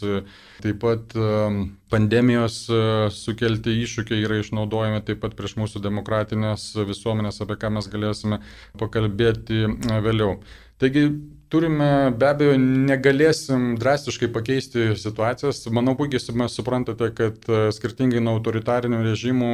taip 0.62 0.84
pat 0.84 1.16
pandemijos 1.90 2.60
sukelti 3.16 3.74
iššūkiai 3.86 4.28
yra 4.28 4.38
išnaudojami 4.44 5.02
taip 5.08 5.24
pat 5.24 5.34
prieš 5.40 5.56
mūsų 5.58 5.82
demokratinės 5.82 6.70
visuomenės, 6.90 7.42
apie 7.42 7.58
ką 7.58 7.72
mes 7.80 7.90
galėsime 7.90 8.42
pakalbėti 8.78 9.66
vėliau. 10.06 10.38
Taigi 10.78 11.08
turime, 11.51 11.88
be 12.18 12.27
abejo, 12.30 12.56
negalėsim 12.60 13.75
drastiškai 13.80 14.30
pakeisti 14.36 14.92
situacijos. 15.00 15.63
Manau, 15.74 15.96
puikiai 16.00 16.36
mes 16.38 16.56
suprantate, 16.58 17.10
kad 17.16 17.48
e, 17.50 17.60
skirtingai 17.75 18.22
nuo 18.24 18.36
autoritarinių 18.38 19.00
režimų 19.06 19.51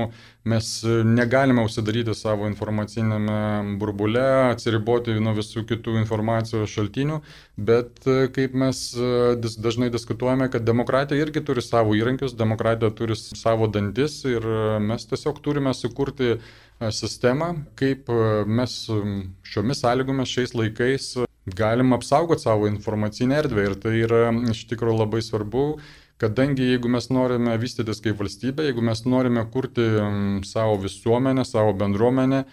mes 0.50 0.72
negalime 1.08 1.64
užsidaryti 1.66 2.16
savo 2.18 2.50
informacinėme 2.50 3.78
burbule, 3.82 4.24
atsiriboti 4.54 5.16
nuo 5.24 5.36
visų 5.38 5.66
kitų 5.70 5.98
informacijos 6.02 6.74
šaltinių, 6.74 7.22
bet 7.70 8.06
e, 8.10 8.28
kaip 8.34 8.58
mes 8.58 8.84
e, 8.98 9.36
dažnai 9.38 9.92
diskutuojame, 9.94 10.50
kad 10.54 10.66
demokratija 10.66 11.22
irgi 11.22 11.46
turi 11.46 11.66
savo 11.66 11.98
įrankius, 11.98 12.38
demokratija 12.38 12.94
turi 12.98 13.18
savo 13.18 13.70
dantis 13.72 14.22
ir 14.30 14.48
mes 14.82 15.06
tiesiog 15.10 15.42
turime 15.46 15.76
sukurti 15.78 16.38
sistemą, 16.94 17.54
kaip 17.80 18.10
mes 18.50 18.74
šiomis 19.48 19.84
sąlygomis 19.86 20.34
šiais 20.34 20.58
laikais 20.58 21.14
galim 21.46 21.94
apsaugoti 21.94 22.46
savo 22.48 22.68
informacinę 22.72 23.42
erdvę 23.44 23.68
ir 23.68 23.76
tai 23.76 23.98
yra 24.06 24.30
iš 24.52 24.64
tikrųjų 24.70 25.00
labai 25.02 25.22
svarbu, 25.26 25.66
kadangi 26.22 26.64
jeigu 26.70 26.88
mes 26.88 27.10
norime 27.12 27.58
vystytis 27.60 28.00
kaip 28.04 28.22
valstybė, 28.22 28.70
jeigu 28.70 28.84
mes 28.86 29.02
norime 29.04 29.44
kurti 29.52 29.88
savo 30.48 30.78
visuomenę, 30.80 31.44
savo 31.44 31.74
bendruomenę, 31.76 32.44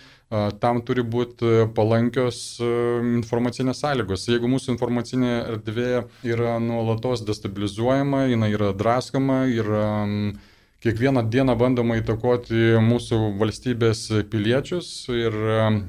tam 0.63 0.81
turi 0.87 1.05
būti 1.07 1.69
palankios 1.77 2.59
informacinės 2.63 3.83
sąlygos. 3.85 4.27
Jeigu 4.31 4.51
mūsų 4.51 4.75
informacinė 4.75 5.33
erdvė 5.55 5.91
yra 6.27 6.57
nuolatos 6.63 7.23
destabilizuojama, 7.27 8.25
jinai 8.33 8.51
yra 8.57 8.73
draskoma, 8.75 9.45
yra 9.51 9.87
kiekvieną 10.81 11.27
dieną 11.29 11.57
bandoma 11.61 11.99
įtakoti 12.01 12.79
mūsų 12.85 13.19
valstybės 13.41 14.07
piliečius 14.33 14.89
ir 15.13 15.37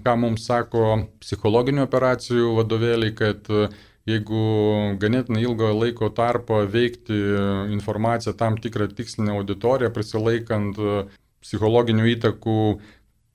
ką 0.03 0.15
mums 0.19 0.45
sako 0.49 1.05
psichologinių 1.23 1.85
operacijų 1.87 2.51
vadovėliai, 2.59 3.15
kad 3.15 3.47
jeigu 4.09 4.43
ganėtinai 4.99 5.45
ilgo 5.45 5.71
laiko 5.77 6.09
tarpo 6.15 6.59
veikti 6.67 7.17
informaciją 7.71 8.35
tam 8.37 8.57
tikrą 8.59 8.89
tikslinę 8.97 9.37
auditoriją, 9.37 9.93
prisilaikant 9.95 10.81
psichologinių 11.41 12.09
įtakų 12.17 12.57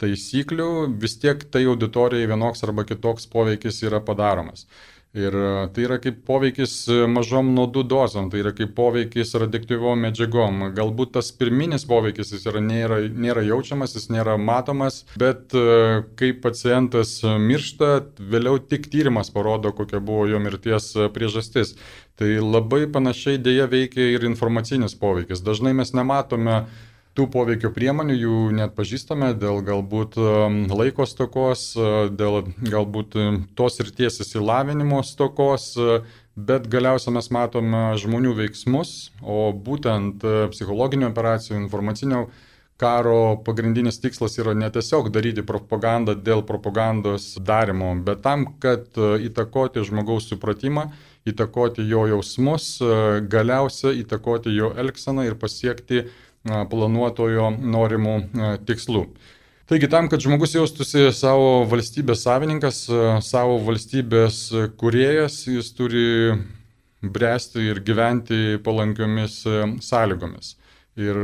taisyklių, 0.03 0.69
vis 1.01 1.17
tiek 1.23 1.41
tai 1.49 1.65
auditorijai 1.71 2.29
vienoks 2.29 2.67
arba 2.67 2.85
kitoks 2.85 3.31
poveikis 3.33 3.81
yra 3.87 4.03
padaromas. 4.05 4.67
Ir 5.17 5.33
e, 5.33 5.51
tai 5.73 5.85
yra 5.87 5.97
kaip 6.03 6.19
poveikis 6.29 6.73
e, 6.93 6.97
mažom 7.09 7.55
nuodų 7.57 7.87
dozom, 7.89 8.27
tai 8.29 8.43
yra 8.43 8.51
kaip 8.57 8.75
poveikis 8.77 9.33
radioaktyviom 9.41 10.03
medžiagom. 10.05 10.67
Galbūt 10.77 11.15
tas 11.15 11.31
pirminis 11.33 11.87
poveikis 11.89 12.35
jis 12.35 12.45
yra, 12.51 12.61
nėra, 12.61 12.99
nėra 13.09 13.45
jaučiamas, 13.47 13.95
jis 13.97 14.11
nėra 14.13 14.35
matomas, 14.37 15.05
bet 15.17 15.57
e, 15.57 16.03
kai 16.21 16.35
pacientas 16.45 17.19
miršta, 17.25 17.93
vėliau 18.21 18.61
tik 18.61 18.91
tyrimas 18.93 19.33
parodo, 19.33 19.73
kokia 19.77 20.03
buvo 20.05 20.27
jo 20.29 20.43
mirties 20.43 20.93
priežastis. 21.17 21.79
Tai 22.21 22.29
labai 22.43 22.85
panašiai 22.93 23.41
dėja 23.41 23.71
veikia 23.73 24.13
ir 24.13 24.29
informacinis 24.29 24.97
poveikis. 25.01 25.41
Dažnai 25.45 25.73
mes 25.77 25.97
nematome 25.97 26.67
tų 27.17 27.27
poveikio 27.33 27.71
priemonių, 27.75 28.17
jų 28.21 28.39
net 28.57 28.75
pažįstame 28.77 29.33
dėl 29.41 29.63
galbūt 29.65 30.19
um, 30.21 30.59
laiko 30.69 31.07
stokos, 31.09 31.71
uh, 31.79 32.07
dėl 32.13 32.51
galbūt 32.61 33.17
um, 33.21 33.39
tos 33.57 33.81
ir 33.81 33.93
ties 33.97 34.21
įsilavinimo 34.25 35.01
stokos, 35.07 35.71
uh, 35.81 36.05
bet 36.37 36.69
galiausiai 36.73 37.15
mes 37.17 37.31
matome 37.33 37.87
žmonių 38.03 38.35
veiksmus, 38.43 38.93
o 39.25 39.49
būtent 39.53 40.27
uh, 40.27 40.45
psichologinių 40.53 41.09
operacijų, 41.09 41.57
informacinio 41.63 42.27
karo 42.77 43.39
pagrindinis 43.41 43.97
tikslas 44.03 44.37
yra 44.37 44.53
ne 44.53 44.69
tiesiog 44.69 45.09
daryti 45.09 45.41
propagandą 45.49 46.13
dėl 46.21 46.45
propagandos 46.45 47.31
darimo, 47.41 47.95
bet 48.05 48.21
tam, 48.27 48.51
kad 48.61 48.93
įtakoti 49.01 49.81
žmogaus 49.89 50.29
supratimą, 50.29 50.91
įtakoti 51.27 51.87
jo 51.89 52.05
jausmus, 52.13 52.75
galiausiai 53.33 54.03
įtakoti 54.03 54.53
jo 54.53 54.75
elgseną 54.77 55.25
ir 55.25 55.41
pasiekti 55.41 56.05
planuotojo 56.71 57.51
norimų 57.59 58.17
tikslų. 58.69 59.07
Taigi 59.67 59.89
tam, 59.91 60.07
kad 60.07 60.23
žmogus 60.23 60.55
jaustųsi 60.55 61.09
savo 61.11 61.65
valstybės 61.67 62.23
savininkas, 62.23 62.85
savo 63.27 63.57
valstybės 63.67 64.45
kuriejas, 64.79 65.41
jis 65.51 65.73
turi 65.75 66.05
bręsti 67.03 67.65
ir 67.73 67.81
gyventi 67.83 68.61
palankiomis 68.63 69.41
sąlygomis. 69.83 70.55
Ir 70.97 71.17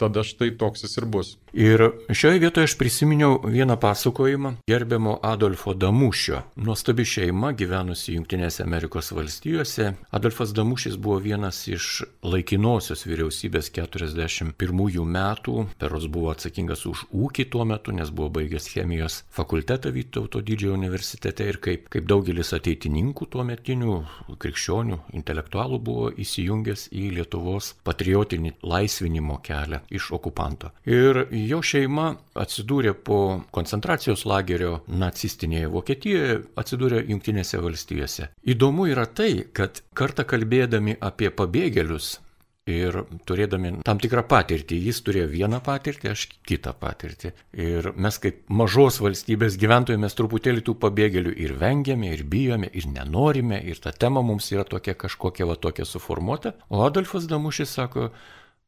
tada 0.00 0.24
štai 0.24 0.54
toks 0.56 0.86
jis 0.86 0.96
ir 0.96 1.04
bus. 1.04 1.36
Ir 1.52 1.82
šioje 2.12 2.38
vietoje 2.40 2.68
aš 2.68 2.74
prisiminiau 2.80 3.40
vieną 3.44 3.76
pasakojimą 3.80 4.54
gerbiamo 4.68 5.18
Adolfo 5.22 5.74
Damušio. 5.74 6.42
Nuostabi 6.56 7.04
šeima 7.04 7.52
gyvenusi 7.52 8.14
Junktinėse 8.16 8.62
Amerikos 8.64 9.10
valstijose. 9.12 9.92
Adolfas 10.10 10.52
Damušis 10.56 10.96
buvo 10.96 11.18
vienas 11.24 11.60
iš 11.68 12.02
laikinosios 12.22 13.04
vyriausybės 13.08 13.68
41 13.72 15.04
metų. 15.16 15.66
Peros 15.80 16.08
buvo 16.08 16.32
atsakingas 16.32 16.86
už 16.88 17.04
ūkį 17.12 17.48
tuo 17.52 17.64
metu, 17.68 17.92
nes 17.92 18.10
buvo 18.10 18.30
baigęs 18.40 18.68
chemijos 18.72 19.22
fakultetą 19.32 19.92
Vytauto 19.92 20.40
didžiojo 20.40 20.76
universitete 20.76 21.48
ir 21.48 21.60
kaip, 21.64 21.88
kaip 21.92 22.08
daugelis 22.08 22.52
ateitininkų 22.56 23.28
tuo 23.32 23.44
metinių 23.44 24.00
krikščionių, 24.40 25.00
intelektualų 25.16 25.80
buvo 25.84 26.10
įsijungęs 26.12 26.88
į 26.92 27.08
Lietuvos 27.18 27.74
patriotinį 27.88 28.56
laisvinį 28.62 29.17
gyvenimo 29.18 29.40
kelią 29.42 29.78
iš 29.90 30.12
okupanto. 30.12 30.70
Ir 30.86 31.26
jo 31.30 31.60
šeima 31.62 32.16
atsidūrė 32.34 32.94
po 32.94 33.42
koncentracijos 33.50 34.24
lagerio 34.24 34.82
nacistinėje 34.88 35.68
Vokietijoje, 35.68 36.38
atsidūrė 36.56 37.04
Junktinėse 37.08 37.58
valstijose. 37.60 38.30
Įdomu 38.46 38.88
yra 38.88 39.06
tai, 39.06 39.48
kad 39.52 39.82
kartą 39.94 40.24
kalbėdami 40.24 40.98
apie 41.00 41.30
pabėgėlius, 41.30 42.20
Ir 42.68 42.98
turėdami 43.24 43.78
tam 43.80 43.96
tikrą 43.96 44.26
patirtį, 44.28 44.76
jis 44.90 44.98
turėjo 45.00 45.28
vieną 45.32 45.62
patirtį, 45.64 46.10
aš 46.12 46.26
kitą 46.44 46.74
patirtį. 46.76 47.30
Ir 47.56 47.92
mes 47.96 48.18
kaip 48.20 48.42
mažos 48.52 48.98
valstybės 49.00 49.56
gyventojai 49.56 49.96
mes 50.02 50.12
truputėlį 50.18 50.66
tų 50.66 50.74
pabėgėlių 50.82 51.32
ir 51.46 51.54
vengiame, 51.56 52.12
ir 52.12 52.26
bijome, 52.28 52.68
ir 52.68 52.90
nenorime, 52.92 53.62
ir 53.64 53.80
ta 53.80 53.94
tema 53.96 54.20
mums 54.20 54.50
yra 54.52 54.66
tokia 54.68 54.92
kažkokia 55.00 55.48
va 55.48 55.56
tokia 55.56 55.88
suformuota. 55.88 56.58
O 56.68 56.84
Adolfas 56.84 57.24
Damušis 57.30 57.72
sako, 57.72 58.10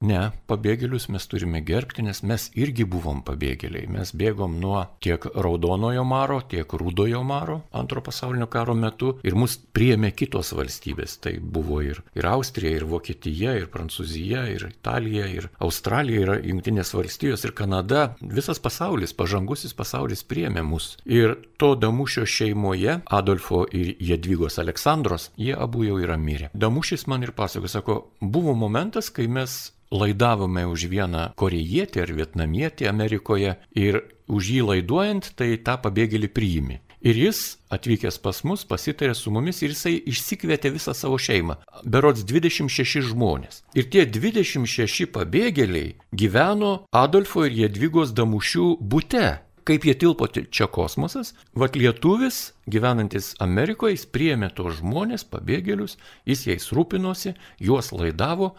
Ne, 0.01 0.31
pabėgėlius 0.49 1.11
mes 1.13 1.27
turime 1.29 1.59
gerbti, 1.61 2.01
nes 2.07 2.23
mes 2.25 2.47
irgi 2.57 2.87
buvom 2.89 3.19
pabėgėliai. 3.21 3.85
Mes 3.93 4.15
bėgom 4.17 4.55
nuo 4.57 4.79
tiek 5.05 5.27
Raudonojo 5.29 6.07
maro, 6.09 6.39
tiek 6.41 6.73
Rudojo 6.73 7.19
maro 7.21 7.59
antro 7.77 8.01
pasaulinio 8.01 8.47
karo 8.49 8.73
metu 8.73 9.11
ir 9.29 9.35
mus 9.37 9.59
priėmė 9.77 10.15
kitos 10.17 10.55
valstybės. 10.57 11.19
Tai 11.21 11.35
buvo 11.45 11.83
ir, 11.85 12.01
ir 12.17 12.29
Austrija, 12.31 12.79
ir 12.79 12.87
Vokietija, 12.89 13.53
ir 13.61 13.67
Prancūzija, 13.75 14.47
ir 14.55 14.65
Italija, 14.71 15.27
ir 15.29 15.51
Australija, 15.61 16.23
ir 16.25 16.49
Junktinės 16.49 16.95
valstijos, 16.97 17.45
ir 17.45 17.53
Kanada. 17.59 18.07
Visas 18.23 18.63
pasaulis, 18.65 19.13
pažangusis 19.13 19.77
pasaulis 19.77 20.25
priėmė 20.25 20.65
mus. 20.65 20.95
Ir 21.05 21.35
to 21.61 21.75
Damušio 21.77 22.25
šeimoje, 22.25 23.03
Adolfo 23.05 23.67
ir 23.69 23.93
Jedvigos 24.01 24.57
Aleksandros, 24.65 25.29
jie 25.37 25.53
abu 25.53 25.85
jau 25.85 26.01
yra 26.01 26.17
mirę. 26.17 26.49
Damušis 26.57 27.05
man 27.05 27.29
ir 27.29 27.35
pasako, 27.37 27.69
sako, 27.69 27.99
buvo 28.25 28.57
momentas, 28.57 29.13
kai 29.13 29.29
mes 29.29 29.59
laidavome 29.91 30.67
už 30.71 30.87
vieną 30.91 31.31
korejietį 31.41 32.05
ar 32.05 32.13
vietnamietį 32.19 32.89
Amerikoje 32.91 33.57
ir 33.75 34.03
už 34.31 34.53
jį 34.55 34.63
laiduojant, 34.69 35.33
tai 35.37 35.57
tą 35.59 35.77
pabėgėlį 35.83 36.31
priimi. 36.31 36.79
Ir 37.01 37.17
jis 37.17 37.57
atvykęs 37.73 38.19
pas 38.21 38.43
mus 38.45 38.67
pasitarė 38.69 39.15
su 39.17 39.33
mumis 39.33 39.63
ir 39.65 39.73
jisai 39.73 39.95
išsikvietė 40.13 40.69
visą 40.75 40.93
savo 40.93 41.17
šeimą. 41.17 41.57
Berods 41.89 42.27
26 42.29 43.01
žmonės. 43.09 43.63
Ir 43.73 43.89
tie 43.89 44.05
26 44.05 45.09
pabėgėliai 45.15 45.95
gyveno 46.13 46.73
Adolfo 46.93 47.47
ir 47.49 47.57
Jedvigos 47.63 48.13
Damušių 48.13 48.67
būte. 48.85 49.39
Kaip 49.65 49.85
jie 49.87 49.95
tilpo 49.95 50.27
čia 50.29 50.67
kosmosas, 50.73 51.33
vad 51.55 51.77
lietuvis, 51.77 52.53
gyvenantis 52.69 53.33
Amerikoje, 53.45 53.97
jis 53.97 54.07
priėmė 54.13 54.51
tos 54.57 54.81
žmonės, 54.81 55.25
pabėgėlius, 55.31 55.97
jis 56.29 56.47
jais 56.49 56.69
rūpinosi, 56.75 57.35
juos 57.61 57.93
laidavo, 57.95 58.55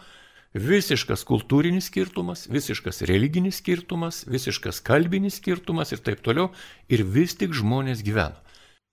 visiškas 0.54 1.24
kultūrinis 1.24 1.88
skirtumas, 1.88 2.46
visiškas 2.48 3.02
religinis 3.08 3.60
skirtumas, 3.62 4.24
visiškas 4.28 4.80
kalbinis 4.84 5.38
skirtumas 5.40 5.92
ir 5.92 6.02
taip 6.04 6.20
toliau, 6.24 6.50
ir 6.88 7.04
vis 7.04 7.34
tik 7.36 7.54
žmonės 7.56 8.04
gyveno. 8.04 8.36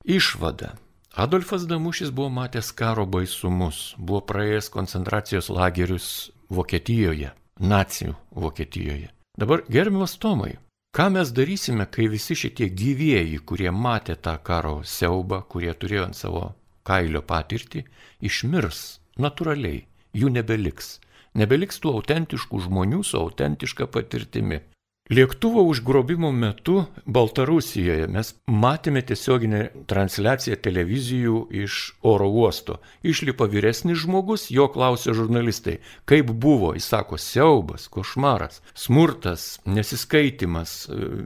Išvada. 0.06 0.78
Adolfas 1.20 1.66
Damušis 1.68 2.12
buvo 2.12 2.30
matęs 2.30 2.72
karo 2.72 3.06
baisumus, 3.06 3.96
buvo 3.98 4.22
praėjęs 4.22 4.70
koncentracijos 4.72 5.50
lagerius 5.50 6.32
Vokietijoje, 6.50 7.34
nacijų 7.60 8.16
Vokietijoje. 8.32 9.10
Dabar 9.38 9.64
gerbiamas 9.68 10.16
Tomai, 10.18 10.54
ką 10.96 11.10
mes 11.12 11.34
darysime, 11.36 11.86
kai 11.92 12.08
visi 12.08 12.38
šitie 12.38 12.70
gyvieji, 12.70 13.42
kurie 13.42 13.72
matė 13.72 14.16
tą 14.16 14.38
karo 14.44 14.80
siaubą, 14.86 15.42
kurie 15.50 15.74
turėjo 15.74 16.08
ant 16.08 16.16
savo 16.16 16.46
kailio 16.88 17.22
patirtį, 17.26 17.84
išmirs 18.22 19.00
natūraliai, 19.20 19.84
jų 20.14 20.32
nebeliks 20.38 21.00
nebeliks 21.38 21.82
tų 21.84 22.00
autentiškų 22.00 22.66
žmonių 22.66 23.04
su 23.06 23.20
autentiška 23.22 23.90
patirtimi. 23.94 24.64
Lėktuvo 25.10 25.64
užgrobimo 25.66 26.30
metu 26.30 26.84
Baltarusijoje 27.10 28.06
mes 28.14 28.28
matėme 28.46 29.02
tiesioginę 29.02 29.62
transliaciją 29.90 30.60
televizijų 30.62 31.40
iš 31.64 31.78
oro 32.06 32.28
uosto. 32.30 32.76
Išlipa 33.02 33.48
vyresnis 33.50 34.04
žmogus, 34.04 34.52
jo 34.54 34.68
klausė 34.70 35.16
žurnalistai, 35.18 35.80
kaip 36.06 36.30
buvo, 36.30 36.76
jis 36.78 36.92
sako, 36.94 37.18
siaubas, 37.18 37.90
košmaras, 37.90 38.62
smurtas, 38.78 39.48
nesiskaitimas, 39.66 40.78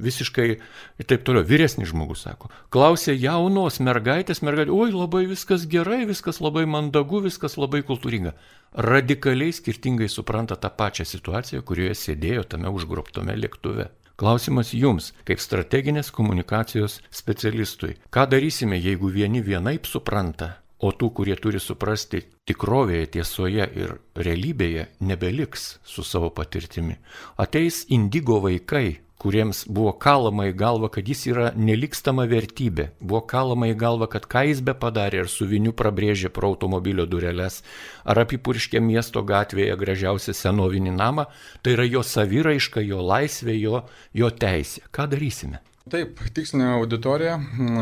visiškai 0.08 0.50
ir 0.56 1.12
taip 1.12 1.28
toliau. 1.28 1.44
Vyresnis 1.44 1.92
žmogus 1.92 2.24
sako, 2.24 2.54
klausė 2.72 3.20
jaunos 3.20 3.84
mergaitės, 3.84 4.46
mergaitė, 4.48 4.72
oi 4.72 4.96
labai 4.96 5.28
viskas 5.36 5.68
gerai, 5.68 6.06
viskas 6.08 6.40
labai 6.40 6.64
mandagu, 6.64 7.20
viskas 7.28 7.60
labai 7.60 7.84
kultūringa 7.84 8.38
radikaliai 8.76 9.54
skirtingai 9.54 10.10
supranta 10.10 10.56
tą 10.56 10.72
pačią 10.78 11.06
situaciją, 11.06 11.62
kurioje 11.62 11.94
sėdėjo 11.98 12.48
tame 12.56 12.72
užgrobtame 12.74 13.36
lėktuve. 13.38 13.90
Klausimas 14.18 14.74
jums, 14.78 15.12
kaip 15.26 15.42
strateginės 15.42 16.12
komunikacijos 16.14 17.00
specialistui. 17.12 17.96
Ką 18.14 18.28
darysime, 18.30 18.78
jeigu 18.78 19.10
vieni 19.10 19.42
vienaip 19.42 19.90
supranta, 19.90 20.60
o 20.84 20.92
tų, 20.92 21.10
kurie 21.18 21.36
turi 21.40 21.62
suprasti 21.64 22.22
tikrovėje, 22.50 23.08
tiesoje 23.16 23.66
ir 23.80 23.96
realybėje, 24.16 24.88
nebeliks 25.02 25.80
su 25.88 26.06
savo 26.06 26.30
patirtimi. 26.30 27.00
Ateis 27.42 27.86
indigo 27.90 28.40
vaikai, 28.44 29.00
kuriems 29.24 29.64
buvo 29.72 29.94
kalama 30.06 30.50
į 30.50 30.56
galvą, 30.60 30.90
kad 30.94 31.08
jis 31.08 31.26
yra 31.32 31.50
nelikstama 31.56 32.26
vertybė. 32.30 32.90
Buvo 33.00 33.24
kalama 33.34 33.72
į 33.72 33.78
galvą, 33.80 34.10
kad 34.12 34.28
ką 34.30 34.46
jis 34.50 34.64
be 34.66 34.76
padarė, 34.78 35.24
ar 35.24 35.32
su 35.32 35.48
viniu 35.50 35.74
prabrėžė 35.80 36.32
pro 36.36 36.52
automobilio 36.52 37.08
dureles, 37.10 37.62
ar 38.04 38.24
apipurškė 38.26 38.84
miesto 38.84 39.24
gatvėje 39.24 39.78
gražiausią 39.80 40.36
senovinį 40.44 40.96
namą, 40.98 41.30
tai 41.64 41.78
yra 41.78 41.88
jo 41.88 42.04
saviraiška, 42.04 42.84
jo 42.84 43.04
laisvė, 43.04 43.56
jo, 43.60 43.86
jo 44.14 44.34
teisė. 44.44 44.84
Ką 44.92 45.08
darysime? 45.16 45.64
Taip, 45.92 46.20
tikslinė 46.32 46.70
auditorija, 46.78 47.34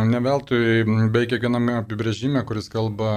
neveltui 0.10 0.82
bei 1.14 1.28
kiekviename 1.30 1.76
apibrėžime, 1.84 2.42
kuris 2.50 2.70
kalba 2.74 3.12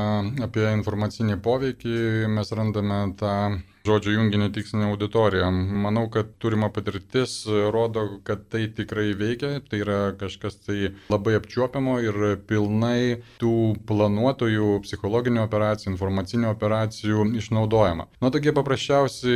apie 0.45 0.67
informacinį 0.75 1.39
poveikį, 1.45 1.95
mes 2.29 2.53
randame 2.53 2.99
tą 3.21 3.37
žodžio 3.85 4.15
junginį 4.15 4.49
tikslinę 4.55 4.87
auditoriją. 4.89 5.51
Manau, 5.85 6.07
kad 6.13 6.31
turima 6.41 6.71
patirtis 6.73 7.43
rodo, 7.73 8.07
kad 8.25 8.47
tai 8.49 8.65
tikrai 8.73 9.11
veikia, 9.19 9.59
tai 9.69 9.83
yra 9.83 9.99
kažkas 10.17 10.57
tai 10.65 10.95
labai 11.13 11.35
apčiuopiamo 11.37 11.99
ir 12.01 12.19
pilnai 12.49 13.21
tų 13.43 13.75
planuotojų 13.85 14.79
psichologinių 14.87 15.43
operacijų, 15.45 15.93
informacinių 15.93 16.49
operacijų 16.55 17.27
išnaudojama. 17.43 18.09
Na, 18.25 18.31
tokie 18.33 18.55
paprasčiausi 18.57 19.35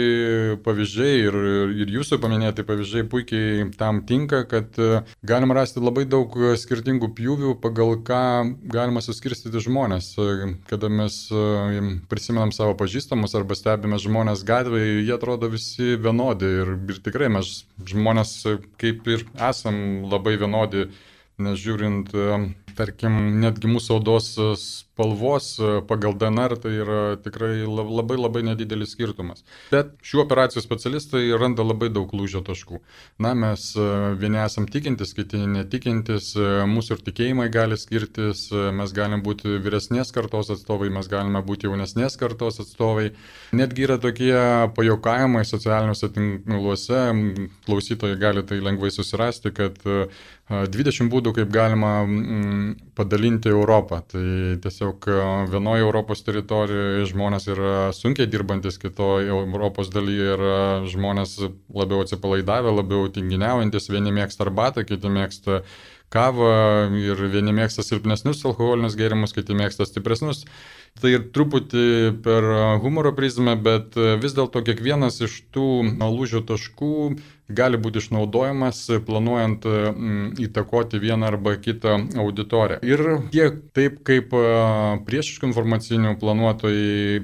pavyzdžiai 0.64 1.20
ir, 1.26 1.38
ir 1.84 1.92
jūsų 1.98 2.20
paminėti 2.22 2.64
pavyzdžiai 2.68 3.04
puikiai 3.12 3.68
tam 3.76 4.00
tinka, 4.08 4.46
kad 4.48 4.80
galima 5.28 5.58
rasti 5.60 5.84
labai 5.84 6.06
daug 6.08 6.32
skirtingų 6.32 7.12
pjūvių, 7.20 7.52
pagal 7.60 7.98
ką 8.00 8.24
galima 8.64 9.04
suskirstyti 9.04 9.60
žmonės. 9.68 10.14
Kada 10.72 10.88
mes 10.88 11.20
prisimenam 12.08 12.56
savo 12.56 12.72
pažįstamus 12.80 13.36
arba 13.36 13.58
stebime 13.58 14.00
žmonės, 14.00 14.37
žmonės 14.38 14.44
gatvėje, 14.44 15.04
jie 15.04 15.14
atrodo 15.14 15.48
visi 15.48 15.96
vienodi 15.96 16.46
ir, 16.46 16.78
ir 16.88 16.98
tikrai 17.02 17.28
mes 17.28 17.64
žmonės 17.86 18.46
kaip 18.78 19.06
ir 19.08 19.24
esam 19.34 20.04
labai 20.10 20.36
vienodi, 20.38 20.88
nežiūrint, 21.38 22.10
tarkim, 22.76 23.40
netgi 23.40 23.68
mūsų 23.68 24.00
odos 24.00 24.36
spalvos 24.98 25.58
e, 25.58 25.80
pagal 25.86 26.14
DNR 26.18 26.58
tai 26.58 26.72
yra 26.82 27.16
tikrai 27.22 27.62
labai 27.66 28.18
labai 28.18 28.42
nedidelis 28.42 28.96
skirtumas. 28.96 29.44
Bet 29.70 29.94
šių 30.02 30.24
operacijų 30.24 30.62
specialistai 30.64 31.30
randa 31.38 31.62
labai 31.62 31.88
daug 31.94 32.10
lūžio 32.10 32.42
taškų. 32.42 32.80
Na, 33.22 33.34
mes 33.38 33.70
e, 33.78 33.86
vieni 34.18 34.40
esam 34.42 34.66
tikintis, 34.66 35.14
kiti 35.14 35.44
netikintis, 35.46 36.32
e, 36.34 36.48
mūsų 36.66 36.96
ir 36.96 37.04
tikėjimai 37.06 37.46
gali 37.54 37.78
skirtis, 37.78 38.48
mes 38.50 38.94
galim 38.96 39.22
būti 39.22 39.60
vyresnės 39.62 40.10
kartos 40.14 40.50
atstovai, 40.54 40.90
mes 40.90 41.06
galime 41.10 41.44
būti 41.46 41.70
jaunesnės 41.70 42.18
kartos 42.18 42.58
atstovai. 42.64 43.12
Netgi 43.54 43.86
yra 43.86 44.00
tokie 44.02 44.34
pajokavimai 44.74 45.44
socialiniuose 45.46 46.10
tinkluose, 46.16 47.04
klausytojai 47.68 48.18
gali 48.18 48.42
tai 48.48 48.58
lengvai 48.64 48.90
susirasti, 48.94 49.54
kad 49.54 49.78
20 50.48 51.10
būdų, 51.12 51.34
kaip 51.36 51.50
galima 51.52 51.92
padalinti 52.96 53.50
Europą. 53.52 54.00
Tai 54.08 54.24
tiesiog 54.64 54.87
vienoje 55.50 55.84
Europos 55.84 56.22
teritorijoje 56.26 57.06
žmonės 57.10 57.48
yra 57.52 57.74
sunkiai 57.96 58.28
dirbantis, 58.30 58.78
kitoje 58.80 59.28
Europos 59.32 59.90
dalyje 59.94 60.32
yra 60.36 60.58
žmonės 60.88 61.36
labiau 61.74 62.02
atsipalaidavę, 62.04 62.72
labiau 62.72 63.08
tinginiaujantis, 63.12 63.90
vieni 63.92 64.14
mėgsta 64.14 64.46
arbatą, 64.46 64.84
kiti 64.88 65.12
mėgsta 65.12 65.62
kavą 66.14 66.52
ir 66.96 67.20
vieni 67.32 67.52
mėgsta 67.52 67.84
silpnesnius 67.84 68.44
alkoholinius 68.48 68.96
gėrimus, 68.96 69.34
kiti 69.36 69.56
mėgsta 69.56 69.86
stipresnius. 69.88 70.44
Tai 70.98 71.10
ir 71.14 71.26
truputį 71.34 71.86
per 72.24 72.46
humoro 72.82 73.12
prizmę, 73.14 73.54
bet 73.62 73.94
vis 74.22 74.34
dėlto 74.34 74.64
kiekvienas 74.66 75.20
iš 75.22 75.36
tų 75.54 75.68
lūžio 76.02 76.42
taškų 76.48 76.92
gali 77.48 77.78
būti 77.80 78.02
išnaudojamas 78.02 78.82
planuojant 79.06 79.64
įtakoti 80.42 81.00
vieną 81.00 81.30
arba 81.30 81.54
kitą 81.62 81.96
auditoriją. 82.18 82.82
Ir 82.82 83.04
tiek 83.32 83.62
taip 83.78 84.02
kaip 84.08 84.34
priešiškų 85.06 85.52
informacinių 85.52 86.16
planuotojai 86.20 87.22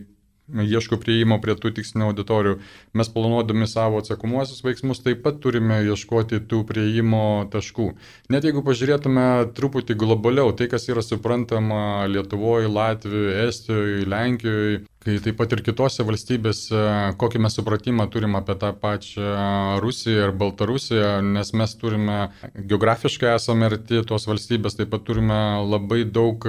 ieško 0.53 0.99
prieimo 1.01 1.39
prie 1.43 1.55
tų 1.57 1.73
tikslinių 1.79 2.11
auditorijų. 2.11 2.59
Mes 2.97 3.11
planuodami 3.13 3.69
savo 3.71 4.01
atsakomuosius 4.03 4.65
veiksmus 4.65 5.01
taip 5.05 5.23
pat 5.25 5.41
turime 5.45 5.81
ieškoti 5.87 6.43
tų 6.51 6.63
prieimo 6.69 7.25
taškų. 7.53 7.91
Net 8.35 8.45
jeigu 8.45 8.65
pažiūrėtume 8.67 9.27
truputį 9.57 9.97
globaliau, 10.01 10.53
tai 10.57 10.69
kas 10.73 10.89
yra 10.93 11.05
suprantama 11.05 12.05
Lietuvoje, 12.11 12.69
Latvijoje, 12.69 13.39
Estijoje, 13.49 14.05
Lenkijoje, 14.11 14.83
kai 15.05 15.19
taip 15.25 15.37
pat 15.39 15.53
ir 15.53 15.63
kitose 15.67 16.07
valstybėse, 16.07 16.81
kokį 17.21 17.43
mes 17.45 17.59
supratimą 17.59 18.09
turim 18.13 18.39
apie 18.39 18.57
tą 18.61 18.73
pačią 18.81 19.79
Rusiją 19.85 20.29
ir 20.29 20.35
Baltarusiją, 20.41 21.11
nes 21.37 21.53
mes 21.57 21.77
turime 21.81 22.19
geografiškai 22.57 23.35
esame 23.35 23.69
arti 23.71 24.03
tos 24.09 24.29
valstybės, 24.31 24.79
taip 24.81 24.93
pat 24.95 25.07
turime 25.09 25.41
labai 25.69 26.03
daug 26.09 26.49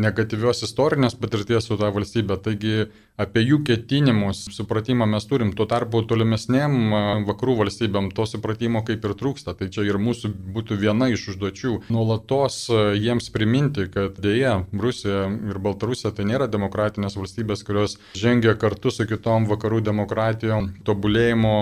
negatyvios 0.00 0.60
istorinės 0.66 1.16
patirties 1.16 1.68
su 1.68 1.76
tą 1.80 1.88
valstybė. 1.94 2.36
Taigi 2.44 2.74
apie 3.20 3.42
jų 3.46 3.62
ketinimus 3.64 4.42
supratimą 4.52 5.06
mes 5.08 5.24
turim. 5.28 5.54
Tuo 5.56 5.64
tarpu 5.68 6.02
tolimesnėm 6.08 7.24
vakarų 7.28 7.56
valstybėm 7.62 8.10
to 8.16 8.26
supratimo 8.28 8.82
kaip 8.86 9.04
ir 9.08 9.14
trūksta. 9.16 9.56
Tai 9.56 9.70
čia 9.72 9.86
ir 9.88 9.96
mūsų 10.02 10.32
būtų 10.56 10.76
viena 10.82 11.08
iš 11.12 11.30
užduočių. 11.32 11.72
Nuolatos 11.92 12.66
jiems 13.00 13.30
priminti, 13.32 13.88
kad 13.92 14.20
dėja 14.20 14.58
Rusija 14.72 15.24
ir 15.32 15.60
Baltarusija 15.64 16.12
tai 16.16 16.28
nėra 16.28 16.50
demokratinės 16.52 17.16
valstybės, 17.16 17.64
kurios 17.66 17.85
žengia 18.18 18.56
kartu 18.58 18.90
su 18.90 19.06
kitom 19.08 19.46
vakarų 19.50 19.80
demokratijom 19.86 20.70
tobulėjimo 20.86 21.54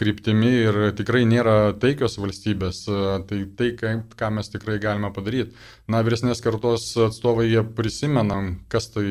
kryptimi 0.00 0.52
ir 0.66 0.80
tikrai 0.98 1.24
nėra 1.28 1.56
taikios 1.82 2.18
valstybės. 2.20 2.84
Tai 3.28 3.40
tai, 3.58 3.70
ką 4.18 4.32
mes 4.36 4.52
tikrai 4.52 4.78
galime 4.82 5.12
padaryti. 5.14 5.56
Na, 5.90 6.02
vyresnės 6.04 6.42
kartos 6.44 6.90
atstovai 7.08 7.48
jie 7.48 7.62
prisimenam, 7.76 8.56
kas 8.72 8.90
tai 8.94 9.06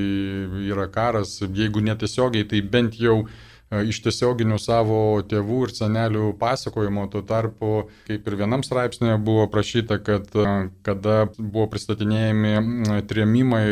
yra 0.69 0.87
karas, 0.91 1.39
jeigu 1.41 1.83
netiesiogiai, 1.83 2.47
tai 2.47 2.61
bent 2.61 2.99
jau 3.01 3.23
iš 3.71 4.01
tiesioginių 4.03 4.57
savo 4.59 4.99
tėvų 5.27 5.59
ir 5.67 5.73
senelių 5.75 6.25
pasakojimo, 6.39 7.05
tuo 7.11 7.21
tarpu, 7.27 7.71
kaip 8.07 8.27
ir 8.27 8.37
vienam 8.41 8.65
straipsnėje 8.67 9.19
buvo 9.23 9.45
prašyta, 9.51 9.99
kad 10.03 10.27
e, 10.35 10.47
kada 10.85 11.17
buvo 11.37 11.69
pristatinėjami 11.71 13.03
trėmimai 13.07 13.63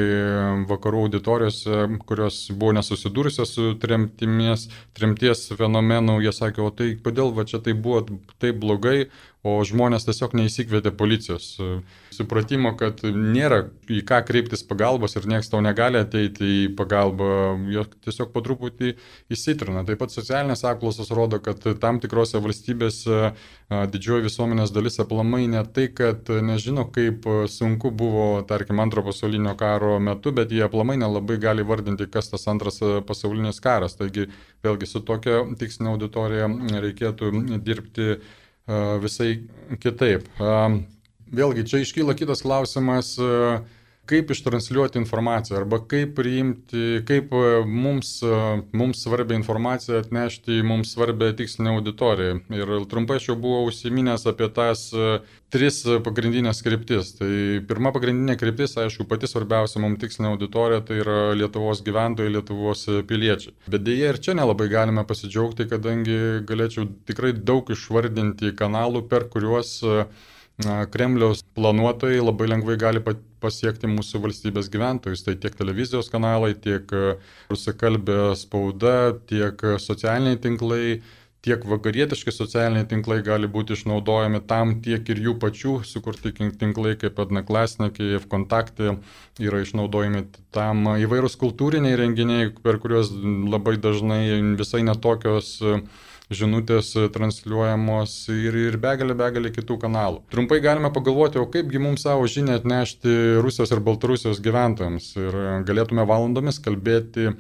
vakarų 0.70 1.06
auditorijose, 1.08 1.82
kurios 2.08 2.46
buvo 2.54 2.78
nesusidūrusios 2.80 3.56
su 3.58 3.74
tremties, 3.82 4.70
tremties 4.98 5.48
fenomenu, 5.60 6.20
jie 6.24 6.34
sakė, 6.36 6.64
o 6.64 6.72
tai 6.72 6.94
kodėl 7.04 7.36
va 7.36 7.48
čia 7.50 7.60
tai 7.64 7.76
buvo 7.76 8.06
taip 8.40 8.62
blogai, 8.64 9.10
o 9.44 9.60
žmonės 9.64 10.08
tiesiog 10.08 10.36
neįsikvietė 10.36 10.96
policijos. 10.96 11.58
Supratimo, 12.20 12.74
kad 12.76 13.00
nėra 13.08 13.62
į 13.88 14.02
ką 14.04 14.18
kreiptis 14.28 14.60
pagalbos 14.68 15.14
ir 15.16 15.24
niekas 15.30 15.48
tau 15.48 15.62
negali 15.64 16.02
ateiti 16.02 16.44
į 16.44 16.64
pagalbą, 16.76 17.30
jo 17.72 17.86
tiesiog 18.04 18.34
po 18.34 18.42
truputį 18.44 18.90
įsitrina. 19.32 19.86
Taip 19.88 20.02
pat 20.02 20.12
socialinės 20.12 20.66
apklausos 20.68 21.14
rodo, 21.16 21.40
kad 21.40 21.64
tam 21.80 22.02
tikrose 22.04 22.42
valstybėse 22.44 23.32
didžioji 23.94 24.26
visuomenės 24.28 24.76
dalis 24.76 25.00
aplamai 25.00 25.46
ne 25.48 25.64
tai, 25.64 25.88
kad 25.96 26.28
nežino, 26.44 26.90
kaip 26.92 27.24
sunku 27.48 27.94
buvo, 27.96 28.28
tarkim, 28.50 28.84
antro 28.84 29.06
pasaulinio 29.08 29.56
karo 29.56 29.96
metu, 30.04 30.36
bet 30.36 30.52
jie 30.52 30.66
aplamai 30.68 31.00
nelabai 31.00 31.40
gali 31.40 31.64
vardinti, 31.64 32.12
kas 32.12 32.34
tas 32.36 32.44
antras 32.52 32.84
pasaulinis 33.08 33.64
karas. 33.64 33.96
Taigi 33.96 34.28
vėlgi 34.68 34.92
su 34.92 35.06
tokia 35.08 35.46
tikslinė 35.56 35.96
auditorija 35.96 36.52
reikėtų 36.84 37.32
dirbti 37.64 38.20
visai 39.08 39.38
kitaip. 39.80 40.28
Vėlgi, 41.30 41.68
čia 41.70 41.84
iškyla 41.84 42.16
kitas 42.18 42.42
klausimas, 42.42 43.14
kaip 44.10 44.32
ištransliuoti 44.34 44.98
informaciją 44.98 45.60
arba 45.60 45.78
kaip 45.86 46.16
priimti, 46.18 47.04
kaip 47.06 47.34
mums, 47.70 48.16
mums 48.74 49.04
svarbią 49.06 49.38
informaciją 49.38 50.00
atnešti 50.02 50.56
į 50.58 50.64
mums 50.66 50.96
svarbią 50.96 51.36
tikslinę 51.38 51.76
auditoriją. 51.78 52.40
Ir 52.58 52.72
trumpai 52.90 53.20
aš 53.20 53.28
jau 53.30 53.36
buvau 53.44 53.68
užsiminęs 53.70 54.26
apie 54.32 54.48
tas 54.56 54.88
tris 55.54 55.78
pagrindinės 56.08 56.64
kryptis. 56.66 57.14
Tai 57.20 57.30
pirma 57.70 57.94
pagrindinė 57.94 58.40
kryptis, 58.42 58.74
aišku, 58.82 59.06
pati 59.12 59.30
svarbiausia 59.30 59.84
mums 59.84 60.02
tikslinė 60.02 60.34
auditorija, 60.34 60.82
tai 60.90 60.98
yra 61.04 61.20
Lietuvos 61.38 61.84
gyventojai, 61.86 62.34
Lietuvos 62.34 62.88
piliečiai. 63.10 63.54
Bet 63.70 63.86
dėja 63.86 64.16
ir 64.16 64.22
čia 64.26 64.38
nelabai 64.42 64.72
galime 64.74 65.06
pasidžiaugti, 65.06 65.70
kadangi 65.70 66.18
galėčiau 66.50 66.90
tikrai 67.06 67.36
daug 67.38 67.70
išvardinti 67.78 68.56
kanalų, 68.58 69.06
per 69.14 69.30
kuriuos 69.30 69.78
Kremliaus 70.60 71.44
planuotojai 71.56 72.20
labai 72.20 72.50
lengvai 72.52 72.76
gali 72.80 73.00
pasiekti 73.40 73.88
mūsų 73.88 74.20
valstybės 74.26 74.68
gyventojus. 74.74 75.24
Tai 75.24 75.38
tiek 75.40 75.56
televizijos 75.56 76.12
kanalai, 76.12 76.52
tiek 76.60 76.90
rusakalbė 77.52 78.36
spauda, 78.36 79.14
tiek 79.30 79.64
socialiniai 79.80 80.40
tinklai, 80.44 81.00
tiek 81.46 81.64
vakarietiški 81.64 82.34
socialiniai 82.36 82.88
tinklai 82.92 83.22
gali 83.24 83.48
būti 83.48 83.78
išnaudojami 83.78 84.42
tam, 84.50 84.76
tiek 84.84 85.08
ir 85.08 85.22
jų 85.30 85.38
pačių 85.40 85.78
sukurti 85.88 86.34
tinklai 86.36 86.98
kaip 87.00 87.22
Adnaklasnikai, 87.24 88.20
Fkontaktė 88.26 88.98
yra 89.40 89.64
išnaudojami 89.64 90.26
tam 90.56 90.92
įvairūs 91.00 91.40
kultūriniai 91.40 91.96
renginiai, 92.04 92.52
per 92.52 92.82
kuriuos 92.84 93.14
labai 93.16 93.78
dažnai 93.80 94.26
visai 94.60 94.84
netokios 94.84 95.56
žinutės 96.30 96.92
transliuojamos 97.14 98.16
ir, 98.34 98.58
ir 98.70 98.78
begalė, 98.82 99.16
begalė 99.18 99.54
kitų 99.56 99.80
kanalų. 99.82 100.22
Trumpai 100.34 100.60
galime 100.64 100.92
pagalvoti, 100.94 101.42
o 101.42 101.48
kaipgi 101.50 101.82
mums 101.82 102.06
savo 102.06 102.28
žinią 102.30 102.60
atnešti 102.60 103.16
Rusijos 103.44 103.74
ir 103.74 103.82
Baltarusijos 103.86 104.42
gyventojams 104.46 105.10
ir 105.18 105.40
galėtume 105.68 106.06
valandomis 106.10 106.62
kalbėti 106.62 107.34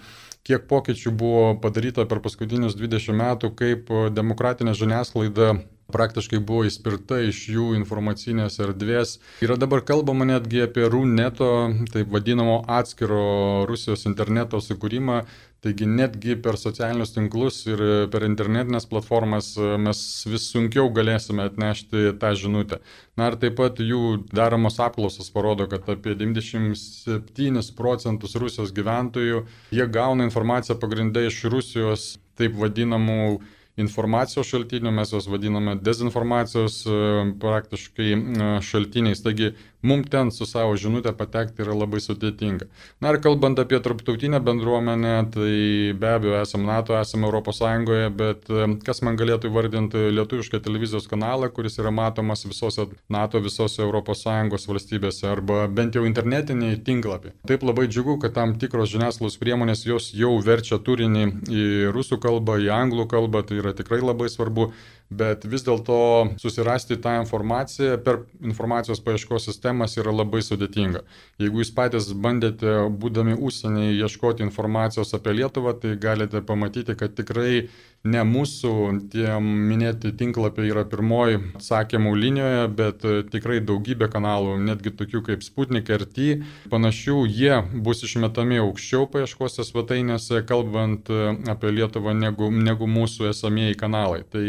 kiek 0.49 0.65
pokyčių 0.69 1.13
buvo 1.13 1.43
padaryta 1.62 2.08
per 2.10 2.23
paskutinius 2.23 2.78
20 2.80 3.13
metų, 3.19 3.52
kaip 3.60 3.91
demokratinė 4.15 4.73
žiniasklaida 4.78 5.60
praktiškai 5.93 6.39
buvo 6.39 6.65
įspirta 6.69 7.19
iš 7.25 7.43
jų 7.54 7.73
informacinės 7.80 8.60
erdvės. 8.63 9.17
Yra 9.45 9.58
dabar 9.60 9.84
kalbama 9.86 10.28
netgi 10.30 10.63
apie 10.65 10.88
RUNETO, 10.89 11.52
taip 11.93 12.12
vadinamo 12.13 12.62
atskiro 12.80 13.65
Rusijos 13.69 14.06
interneto 14.10 14.62
sukūrimą, 14.63 15.23
taigi 15.63 15.88
netgi 15.89 16.38
per 16.39 16.56
socialinius 16.60 17.12
tinklus 17.15 17.58
ir 17.67 17.82
per 18.13 18.23
internetinės 18.28 18.88
platformas 18.89 19.52
mes 19.60 19.99
vis 20.32 20.47
sunkiau 20.54 20.88
galėsime 20.95 21.43
atnešti 21.49 22.13
tą 22.21 22.32
žinutę. 22.39 22.80
Na 23.19 23.28
ir 23.32 23.39
taip 23.41 23.58
pat 23.60 23.82
jų 23.84 24.23
daromos 24.32 24.80
apklausos 24.80 25.28
parodo, 25.36 25.67
kad 25.71 25.89
apie 25.91 26.15
97 26.15 27.73
procentus 27.75 28.38
Rusijos 28.39 28.71
gyventojų 28.75 29.43
jie 29.75 29.88
gauna 29.91 30.28
informaciją 30.30 30.80
pagrindai 30.80 31.28
iš 31.28 31.43
Rusijos 31.52 32.13
taip 32.39 32.56
vadinamų 32.56 33.39
informacijos 33.80 34.50
šaltinių, 34.50 34.92
mes 34.96 35.13
juos 35.13 35.28
vadiname 35.32 35.76
dezinformacijos 35.84 36.82
e, 36.86 37.00
praktiškai 37.42 38.10
e, 38.13 38.50
šaltiniais. 38.65 39.24
Taigi 39.26 39.54
mums 39.82 40.10
ten 40.12 40.32
su 40.32 40.46
savo 40.46 40.76
žinutė 40.80 41.13
patekti 41.18 41.63
yra 41.63 41.76
labai 41.78 42.02
sudėtinga. 42.04 42.68
Na 43.04 43.13
ir 43.13 43.20
kalbant 43.24 43.60
apie 43.62 43.80
tarptautinę 43.84 44.42
bendruomenę, 44.44 45.13
tai 45.34 45.54
be 46.00 46.12
abejo 46.15 46.42
esame 46.42 46.68
NATO, 46.68 46.98
esame 47.00 47.30
ES, 47.30 47.62
bet 48.20 48.50
e, 48.50 48.68
kas 48.86 49.02
man 49.06 49.18
galėtų 49.20 49.50
įvardinti 49.52 50.10
lietuvišką 50.18 50.62
televizijos 50.65 51.08
kanalą, 51.08 51.50
kuris 51.54 51.80
yra 51.80 51.92
matomas 51.92 52.46
visose 52.46 52.88
NATO, 53.10 53.39
visose 53.39 53.88
ES 53.88 54.68
valstybėse 54.70 55.28
arba 55.30 55.68
bent 55.68 55.96
jau 55.96 56.06
internetinį 56.08 56.76
tinklapį. 56.86 57.34
Taip 57.48 57.63
labai 57.63 57.88
džiugu, 57.88 58.20
kad 58.20 58.36
tam 58.36 58.58
tikros 58.60 58.92
žiniasklaidos 58.92 59.39
priemonės 59.39 59.86
jos 59.88 60.12
jau 60.13 60.36
verčia 60.44 60.80
turinį 60.80 61.26
į 61.50 61.65
rusų 61.96 62.20
kalbą, 62.22 62.60
į 62.60 62.72
anglų 62.74 63.08
kalbą, 63.12 63.44
tai 63.48 63.62
yra 63.63 63.74
tikrai 63.78 64.02
labai 64.04 64.30
svarbu 64.30 64.72
bet 65.10 65.48
vis 65.50 65.65
dėlto 65.65 66.00
susirasti 66.41 67.00
tą 67.02 67.17
informaciją 67.24 67.98
per 68.06 68.24
informacijos 68.45 69.02
paieškos 69.02 69.50
sistemą 69.50 69.80
temas 69.80 69.98
yra 69.98 70.13
labai 70.13 70.41
sudėtinga. 70.43 71.04
Jeigu 71.39 71.62
jūs 71.63 71.72
patys 71.76 72.10
bandėte, 72.13 72.89
būdami 73.02 73.38
užsienyje, 73.38 74.00
ieškoti 74.04 74.43
informacijos 74.45 75.13
apie 75.15 75.36
Lietuvą, 75.38 75.76
tai 75.80 75.95
galite 75.95 76.41
pamatyti, 76.45 76.95
kad 77.00 77.15
tikrai 77.15 77.69
ne 78.04 78.24
mūsų 78.24 78.74
tie 79.12 79.38
minėti 79.43 80.13
tinklapiai 80.19 80.72
yra 80.72 80.86
pirmoji 80.88 81.39
atsakymų 81.60 82.13
linijoje, 82.15 82.67
bet 82.80 83.06
tikrai 83.34 83.60
daugybė 83.60 84.10
kanalų, 84.12 84.58
netgi 84.69 84.93
tokių 85.00 85.24
kaip 85.30 85.43
Sputnik 85.43 85.91
RT, 85.91 86.30
panašių, 86.72 87.17
jie 87.28 87.60
bus 87.86 88.04
išmetami 88.08 88.62
aukščiau 88.63 89.08
paieškose 89.12 89.67
svetainėse, 89.67 90.43
kalbant 90.48 91.12
apie 91.12 91.74
Lietuvą, 91.76 92.15
negu, 92.15 92.52
negu 92.52 92.88
mūsų 92.88 93.32
esamieji 93.34 93.80
kanalai. 93.80 94.24
Tai 94.32 94.45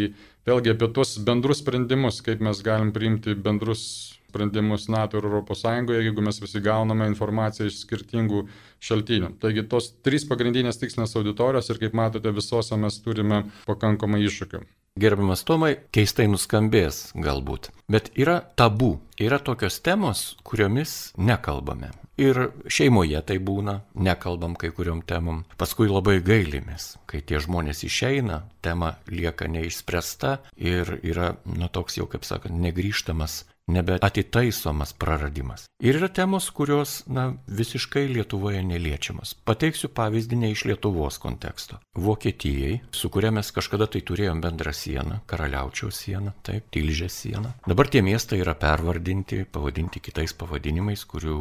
vėlgi 0.49 0.75
apie 0.75 0.89
tuos 0.95 1.17
bendrus 1.27 1.61
sprendimus, 1.65 2.23
kaip 2.25 2.43
mes 2.45 2.63
galim 2.65 2.95
priimti 2.95 3.35
bendrus 3.35 3.85
sprendimus 4.31 4.89
NATO 4.89 5.19
ir 5.19 5.27
ES, 5.41 5.65
jeigu 5.91 6.23
mes 6.23 6.41
visi 6.41 6.63
gauname 6.63 7.09
informaciją 7.11 7.69
iš 7.69 7.83
skirtingų 7.85 8.45
šaltinių. 8.81 9.35
Taigi 9.43 9.67
tos 9.69 9.91
trys 10.07 10.27
pagrindinės 10.31 10.79
tikslinės 10.81 11.17
auditorijos 11.19 11.71
ir 11.71 11.81
kaip 11.83 11.97
matote 11.99 12.33
visose 12.35 12.79
mes 12.79 13.01
turime 13.05 13.45
pakankamai 13.67 14.23
iššūkių. 14.29 14.63
Gerbiamas 15.01 15.45
Tomai, 15.47 15.77
keistai 15.95 16.27
nuskambės 16.31 17.13
galbūt, 17.15 17.71
bet 17.91 18.11
yra 18.19 18.41
tabu, 18.59 18.97
yra 19.23 19.39
tokios 19.39 19.79
temos, 19.87 20.25
kuriomis 20.43 21.13
nekalbame. 21.17 21.93
Ir 22.21 22.51
šeimoje 22.69 23.21
tai 23.25 23.39
būna, 23.41 23.79
nekalbam 23.97 24.53
kai 24.59 24.69
kuriuom 24.77 25.01
temom. 25.09 25.45
Paskui 25.61 25.89
labai 25.89 26.19
gailimės, 26.25 26.99
kai 27.09 27.23
tie 27.25 27.41
žmonės 27.41 27.81
išeina, 27.87 28.43
tema 28.61 28.95
lieka 29.09 29.49
neišspręsta 29.49 30.35
ir 30.61 30.99
yra, 31.01 31.33
nu, 31.49 31.71
toks 31.73 31.97
jau, 31.97 32.05
kaip 32.11 32.29
sakant, 32.29 32.61
negryžtamas 32.61 33.45
nebeatitaisomas 33.71 34.93
praradimas. 34.99 35.67
Ir 35.81 35.97
yra 35.97 36.11
temos, 36.13 36.51
kurios, 36.53 37.01
na, 37.09 37.31
visiškai 37.49 38.05
Lietuvoje 38.11 38.61
neliečiamas. 38.67 39.33
Pateiksiu 39.49 39.89
pavyzdį 39.97 40.39
ne 40.43 40.51
iš 40.53 40.67
Lietuvos 40.69 41.17
konteksto. 41.23 41.79
Vokietijai, 41.97 42.81
su 42.93 43.09
kuria 43.13 43.31
mes 43.35 43.49
kažkada 43.55 43.89
tai 43.91 44.03
turėjom 44.07 44.43
bendrą 44.45 44.75
sieną, 44.77 45.21
karaliaučiaus 45.31 46.03
sieną, 46.05 46.35
taip, 46.47 46.69
tilžės 46.75 47.17
sieną. 47.25 47.55
Dabar 47.67 47.89
tie 47.89 48.03
miestai 48.05 48.43
yra 48.45 48.55
pervardinti, 48.59 49.45
pavadinti 49.49 50.03
kitais 50.05 50.37
pavadinimais, 50.37 51.07
kurių 51.09 51.39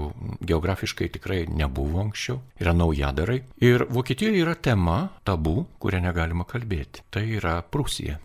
geografiškai 0.47 1.11
tikrai 1.17 1.43
nebuvo 1.51 1.99
anksčiau. 2.05 2.39
Yra 2.61 2.75
naujadarai. 2.77 3.41
Ir 3.65 3.85
Vokietijoje 3.89 4.45
yra 4.45 4.55
tema, 4.55 5.01
tabu, 5.27 5.65
kurią 5.83 6.03
negalima 6.07 6.47
kalbėti. 6.47 7.03
Tai 7.11 7.27
yra 7.27 7.59
Prūsija. 7.65 8.19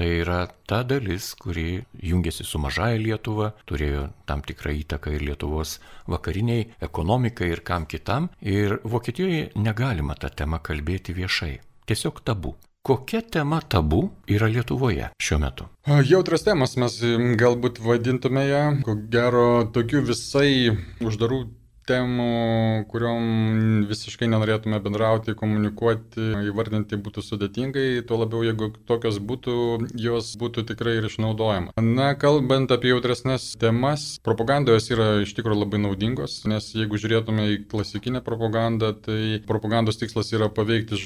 Tai 0.00 0.08
yra 0.16 0.46
ta 0.64 0.78
dalis, 0.82 1.34
kuri 1.36 1.82
jungiasi 1.92 2.44
su 2.48 2.56
mažaja 2.56 2.96
Lietuva, 2.96 3.50
turėjo 3.68 4.06
tam 4.24 4.40
tikrą 4.40 4.72
įtaką 4.78 5.12
ir 5.12 5.26
Lietuvos 5.28 5.74
vakariniai 6.08 6.70
ekonomikai 6.86 7.50
ir 7.52 7.60
kam 7.60 7.84
kitam. 7.84 8.30
Ir 8.40 8.78
Vokietijoje 8.80 9.50
negalima 9.60 10.16
tą 10.16 10.32
temą 10.32 10.62
kalbėti 10.64 11.12
viešai. 11.12 11.52
Tiesiog 11.84 12.24
tabu. 12.24 12.54
Kokia 12.80 13.20
tema 13.20 13.60
tabu 13.60 14.06
yra 14.24 14.48
Lietuvoje 14.48 15.10
šiuo 15.20 15.42
metu? 15.44 15.68
Jautras 16.08 16.48
temas 16.48 16.78
mes 16.80 16.96
galbūt 17.36 17.84
vadintume 17.84 18.46
ją, 18.48 18.64
ko 18.86 18.96
gero, 19.12 19.48
tokių 19.68 20.06
visai 20.14 20.78
uždarų 21.04 21.42
temų, 21.88 22.84
kuriuom 22.90 23.86
visiškai 23.90 24.28
nenorėtume 24.30 24.78
bendrauti, 24.82 25.34
komunikuoti, 25.38 26.30
įvardinti 26.50 26.98
būtų 27.00 27.24
sudėtingai, 27.24 27.86
tuo 28.08 28.20
labiau 28.22 28.44
jeigu 28.46 28.70
tokios 28.88 29.20
būtų, 29.22 29.56
jos 30.00 30.32
būtų 30.40 30.66
tikrai 30.70 30.98
ir 30.98 31.08
išnaudojama. 31.10 31.74
Na, 31.80 32.12
kalbant 32.20 32.72
apie 32.74 32.92
jautresnės 32.92 33.52
temas, 33.60 34.18
propagandojos 34.26 34.90
yra 34.92 35.08
iš 35.24 35.34
tikrųjų 35.38 35.64
labai 35.64 35.82
naudingos, 35.82 36.40
nes 36.50 36.70
jeigu 36.76 37.00
žiūrėtume 37.00 37.48
į 37.54 37.58
klasikinę 37.70 38.22
propagandą, 38.26 38.92
tai 39.06 39.40
propagandos 39.48 40.00
tikslas 40.00 40.32
yra 40.36 40.50
paveikti 40.52 40.98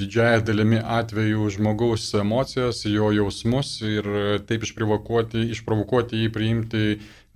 didžiąją 0.00 0.44
dalimi 0.46 0.80
atveju 0.80 1.50
žmogaus 1.56 2.08
emocijas, 2.20 2.84
jo 2.88 3.10
jausmus 3.14 3.76
ir 3.86 4.08
taip 4.48 4.64
išprovokuoti, 4.66 5.48
išprovokuoti 5.56 6.24
jį 6.24 6.30
priimti 6.34 6.84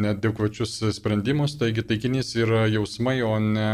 neadekvačius 0.02 0.80
sprendimus, 0.96 1.54
taigi 1.58 1.84
taikinys 1.86 2.32
yra 2.38 2.64
jausmai, 2.66 3.20
o 3.22 3.36
ne 3.38 3.68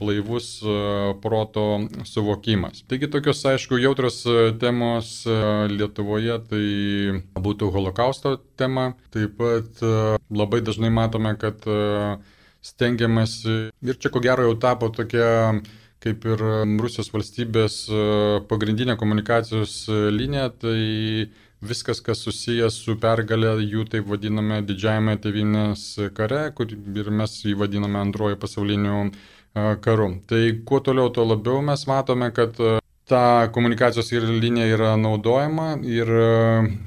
blaivus 0.00 0.46
e, 0.64 0.76
proto 1.22 1.64
suvokimas. 2.08 2.82
Taigi 2.88 3.10
tokios, 3.12 3.42
aišku, 3.52 3.76
jautrios 3.82 4.22
e, 4.24 4.38
temos 4.62 5.12
e, 5.26 5.36
Lietuvoje 5.72 6.38
tai 6.48 6.64
būtų 7.44 7.68
holokausto 7.74 8.38
tema, 8.56 8.92
taip 9.12 9.36
pat 9.40 9.84
labai 10.32 10.62
dažnai 10.64 10.92
matome, 10.92 11.34
kad 11.40 11.64
stengiamasi 12.62 13.54
ir 13.72 13.98
čia 14.00 14.12
ko 14.12 14.22
gero 14.22 14.46
jau 14.46 14.56
tapo 14.60 14.88
tokia 14.94 15.60
kaip 16.02 16.24
ir 16.26 16.40
Rusijos 16.82 17.12
valstybės 17.14 17.76
pagrindinė 18.50 18.96
komunikacijos 18.98 19.84
linija, 20.14 20.48
tai 20.50 21.28
viskas, 21.62 22.00
kas 22.04 22.24
susijęs 22.26 22.80
su 22.84 22.96
pergalė 23.00 23.54
jų 23.62 23.86
taip 23.92 24.08
vadiname 24.10 24.60
didžiajame 24.66 25.16
tevinės 25.22 25.86
kare, 26.16 26.48
kur 26.56 26.72
ir 26.72 27.10
mes 27.10 27.38
jį 27.46 27.54
vadiname 27.62 28.00
antrojo 28.02 28.38
pasauliniu 28.42 29.10
karu. 29.84 30.08
Tai 30.26 30.42
kuo 30.66 30.80
toliau, 30.80 31.12
tuo 31.14 31.26
labiau 31.28 31.62
mes 31.64 31.86
matome, 31.86 32.32
kad 32.34 32.58
ta 33.10 33.48
komunikacijos 33.52 34.12
ir 34.12 34.22
linija 34.22 34.66
yra 34.76 34.90
naudojama 34.96 35.74
ir 35.82 36.08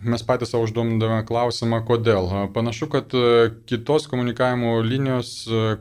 mes 0.04 0.23
patys 0.23 0.54
savo 0.54 0.63
užduomdame 0.65 1.19
klausimą, 1.28 1.82
kodėl. 1.88 2.30
Panašu, 2.56 2.88
kad 2.91 3.12
kitos 3.69 4.08
komunikavimo 4.12 4.78
linijos, 4.86 5.34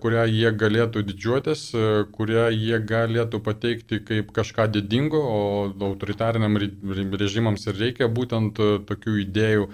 kurią 0.02 0.26
jie 0.32 0.50
galėtų 0.58 1.04
didžiuotis, 1.10 1.64
kurią 2.16 2.48
jie 2.54 2.80
galėtų 2.82 3.40
pateikti 3.46 4.00
kaip 4.04 4.34
kažką 4.34 4.66
didingo, 4.74 5.22
o 5.22 5.40
autoritariniam 5.90 6.58
režimams 7.20 7.68
ir 7.70 7.78
reikia 7.78 8.10
būtent 8.10 8.58
tokių 8.90 9.20
idėjų 9.28 9.70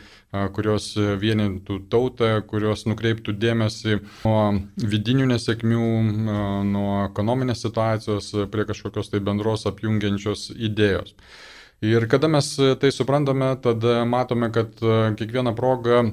kurios 0.55 0.93
vienintų 0.97 1.81
tautą, 1.91 2.31
kurios 2.47 2.87
nukreiptų 2.87 3.35
dėmesį 3.43 3.99
nuo 4.23 4.41
vidinių 4.79 5.27
nesėkmių, 5.33 5.87
nuo 6.71 6.91
ekonominės 7.09 7.65
situacijos 7.67 8.33
prie 8.53 8.67
kažkokios 8.69 9.11
tai 9.11 9.23
bendros 9.27 9.67
apjungiančios 9.71 10.51
idėjos. 10.55 11.17
Ir 11.83 12.05
kada 12.13 12.29
mes 12.29 12.53
tai 12.79 12.91
suprantame, 12.93 13.55
tada 13.65 14.05
matome, 14.05 14.53
kad 14.55 14.77
kiekvieną 15.19 15.57
progą 15.59 16.05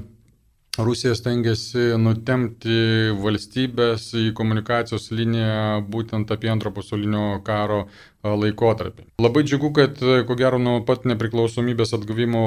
Rusija 0.77 1.15
stengiasi 1.17 1.95
nutemti 1.97 3.09
valstybės 3.17 4.11
į 4.19 4.27
komunikacijos 4.37 5.09
liniją 5.09 5.79
būtent 5.89 6.29
apie 6.33 6.51
antro 6.53 6.69
pasaulinio 6.75 7.39
karo 7.45 7.87
laikotarpį. 8.25 9.05
Labai 9.21 9.43
džiugu, 9.45 9.69
kad 9.75 9.99
ko 9.99 10.35
gero 10.39 10.57
nuo 10.61 10.79
pat 10.85 11.05
nepriklausomybės 11.09 11.93
atgavimo 11.97 12.41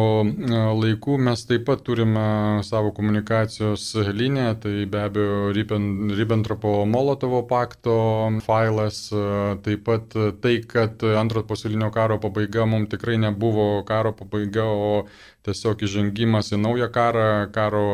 laikų 0.76 1.18
mes 1.22 1.44
taip 1.48 1.64
pat 1.68 1.84
turime 1.86 2.24
savo 2.66 2.90
komunikacijos 2.96 3.86
liniją, 4.10 4.54
tai 4.64 4.74
be 4.90 5.02
abejo 5.06 5.52
Ribbentropo-Molotovo 5.54 7.44
pakto 7.50 7.96
failas, 8.44 9.06
taip 9.64 9.84
pat 9.86 10.18
tai, 10.42 10.56
kad 10.66 11.04
antro 11.20 11.44
pasaulinio 11.46 11.92
karo 11.94 12.18
pabaiga 12.22 12.66
mums 12.66 12.90
tikrai 12.92 13.18
nebuvo 13.22 13.84
karo 13.88 14.12
pabaiga, 14.16 14.66
o 14.66 15.06
tiesiog 15.46 15.86
įžengimas 15.86 16.52
į 16.54 16.60
naują 16.60 16.90
karą, 16.92 17.28
karo 17.54 17.86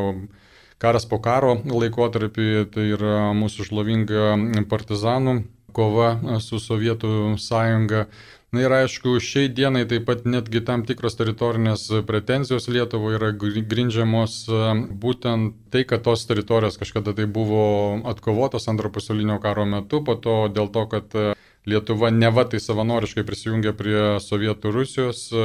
karas 0.81 1.07
po 1.09 1.21
karo 1.23 1.55
laikotarpį, 1.65 2.49
tai 2.73 2.89
yra 2.93 3.31
mūsų 3.37 3.69
šlovinga 3.69 4.65
partizanų 4.69 5.39
kova 5.75 6.39
su 6.43 6.59
Sovietų 6.61 7.37
sąjunga. 7.41 8.07
Na 8.55 8.63
ir 8.63 8.71
aišku, 8.71 9.17
šiai 9.19 9.49
dienai 9.51 9.83
taip 9.91 10.05
pat 10.07 10.23
netgi 10.23 10.61
tam 10.63 10.85
tikros 10.87 11.17
teritorinės 11.19 11.89
pretenzijos 12.07 12.69
Lietuvo 12.71 13.11
yra 13.11 13.33
grindžiamos 13.35 14.37
būtent 15.03 15.57
tai, 15.73 15.83
kad 15.89 16.05
tos 16.05 16.23
teritorijos 16.29 16.79
kažkada 16.79 17.11
tai 17.17 17.25
buvo 17.27 17.99
atkovotos 18.07 18.69
antro 18.71 18.89
pasaulinio 18.93 19.41
karo 19.43 19.67
metu, 19.67 19.99
po 19.99 20.15
to 20.15 20.37
dėl 20.47 20.71
to, 20.71 20.85
kad 20.93 21.19
Lietuva 21.67 22.07
neva 22.15 22.45
tai 22.47 22.61
savanoriškai 22.63 23.25
prisijungė 23.27 23.73
prie 23.75 24.01
Sovietų 24.23 24.71
Rusijos, 24.71 25.25
e, 25.35 25.41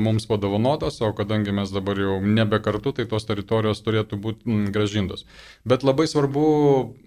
mums 0.00 0.24
padovanotas, 0.24 1.02
o 1.04 1.10
kadangi 1.12 1.52
mes 1.52 1.68
dabar 1.74 1.98
jau 2.00 2.14
nebe 2.24 2.56
kartu, 2.64 2.94
tai 2.96 3.04
tos 3.10 3.28
teritorijos 3.28 3.82
turėtų 3.84 4.16
būti 4.24 4.56
gražintos. 4.72 5.26
Bet 5.68 5.84
labai 5.84 6.06
svarbu 6.08 6.46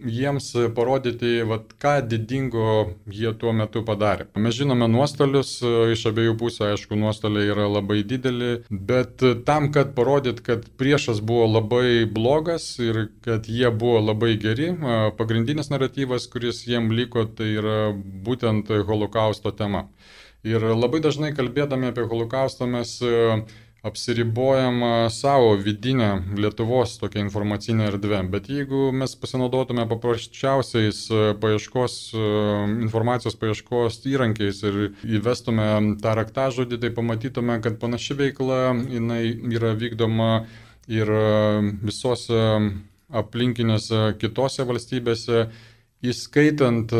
jiems 0.05 0.51
parodyti, 0.77 1.39
vat, 1.49 1.73
ką 1.81 1.95
didingo 2.11 2.91
jie 3.09 3.31
tuo 3.41 3.55
metu 3.57 3.81
padarė. 3.87 4.27
Mes 4.37 4.53
žinome 4.59 4.85
nuostolius, 4.91 5.55
e, 5.65 5.73
iš 5.95 6.05
abiejų 6.11 6.37
pusių, 6.37 6.67
aišku, 6.69 6.93
nuostoliai 6.93 7.49
yra 7.49 7.65
labai 7.65 8.03
dideli, 8.05 8.51
bet 8.69 9.25
tam, 9.49 9.71
kad 9.73 9.95
parodyt, 9.97 10.43
kad 10.45 10.69
priešas 10.77 11.23
buvo 11.25 11.49
labai 11.55 12.05
blogas 12.05 12.69
ir 12.77 13.07
kad 13.25 13.49
jie 13.49 13.73
buvo 13.73 13.97
labai 14.11 14.35
geri, 14.37 14.69
e, 14.77 15.01
pagrindinis 15.17 15.73
naratyvas, 15.73 16.29
kuris 16.29 16.67
jiem 16.69 16.93
liko, 16.93 17.25
tai 17.25 17.49
yra 17.57 17.79
būtent 17.97 18.58
būtent 18.59 18.87
holokausto 18.87 19.51
tema. 19.51 19.87
Ir 20.43 20.61
labai 20.61 21.01
dažnai 21.01 21.33
kalbėdami 21.35 21.91
apie 21.91 22.05
holokaustą 22.07 22.65
mes 22.65 23.01
e, 23.01 23.43
apsiribojama 23.83 25.09
savo 25.09 25.55
vidinę 25.55 26.23
Lietuvos 26.37 26.97
tokią 26.97 27.19
informacinę 27.19 27.87
erdvę, 27.87 28.23
bet 28.29 28.49
jeigu 28.49 28.91
mes 28.91 29.15
pasinaudotume 29.15 29.87
paprasčiausiais 29.87 31.11
e, 31.11 31.33
paieškos, 31.41 32.13
e, 32.13 32.23
informacijos 32.85 33.35
paieškos 33.35 34.05
įrankiais 34.05 34.63
ir 34.63 34.93
įvestume 35.03 35.97
tą 36.01 36.15
raktažodį, 36.15 36.79
tai 36.79 36.89
pamatytume, 36.95 37.59
kad 37.61 37.79
panaši 37.79 38.15
veikla 38.15 38.75
jinai 38.87 39.25
yra 39.51 39.73
vykdoma 39.75 40.45
ir 40.87 41.11
e, 41.11 41.73
visose 41.83 42.39
aplinkinėse 43.09 44.15
kitose 44.21 44.63
valstybėse 44.69 45.49
Įskaitant 45.99 46.93
e, 46.95 46.99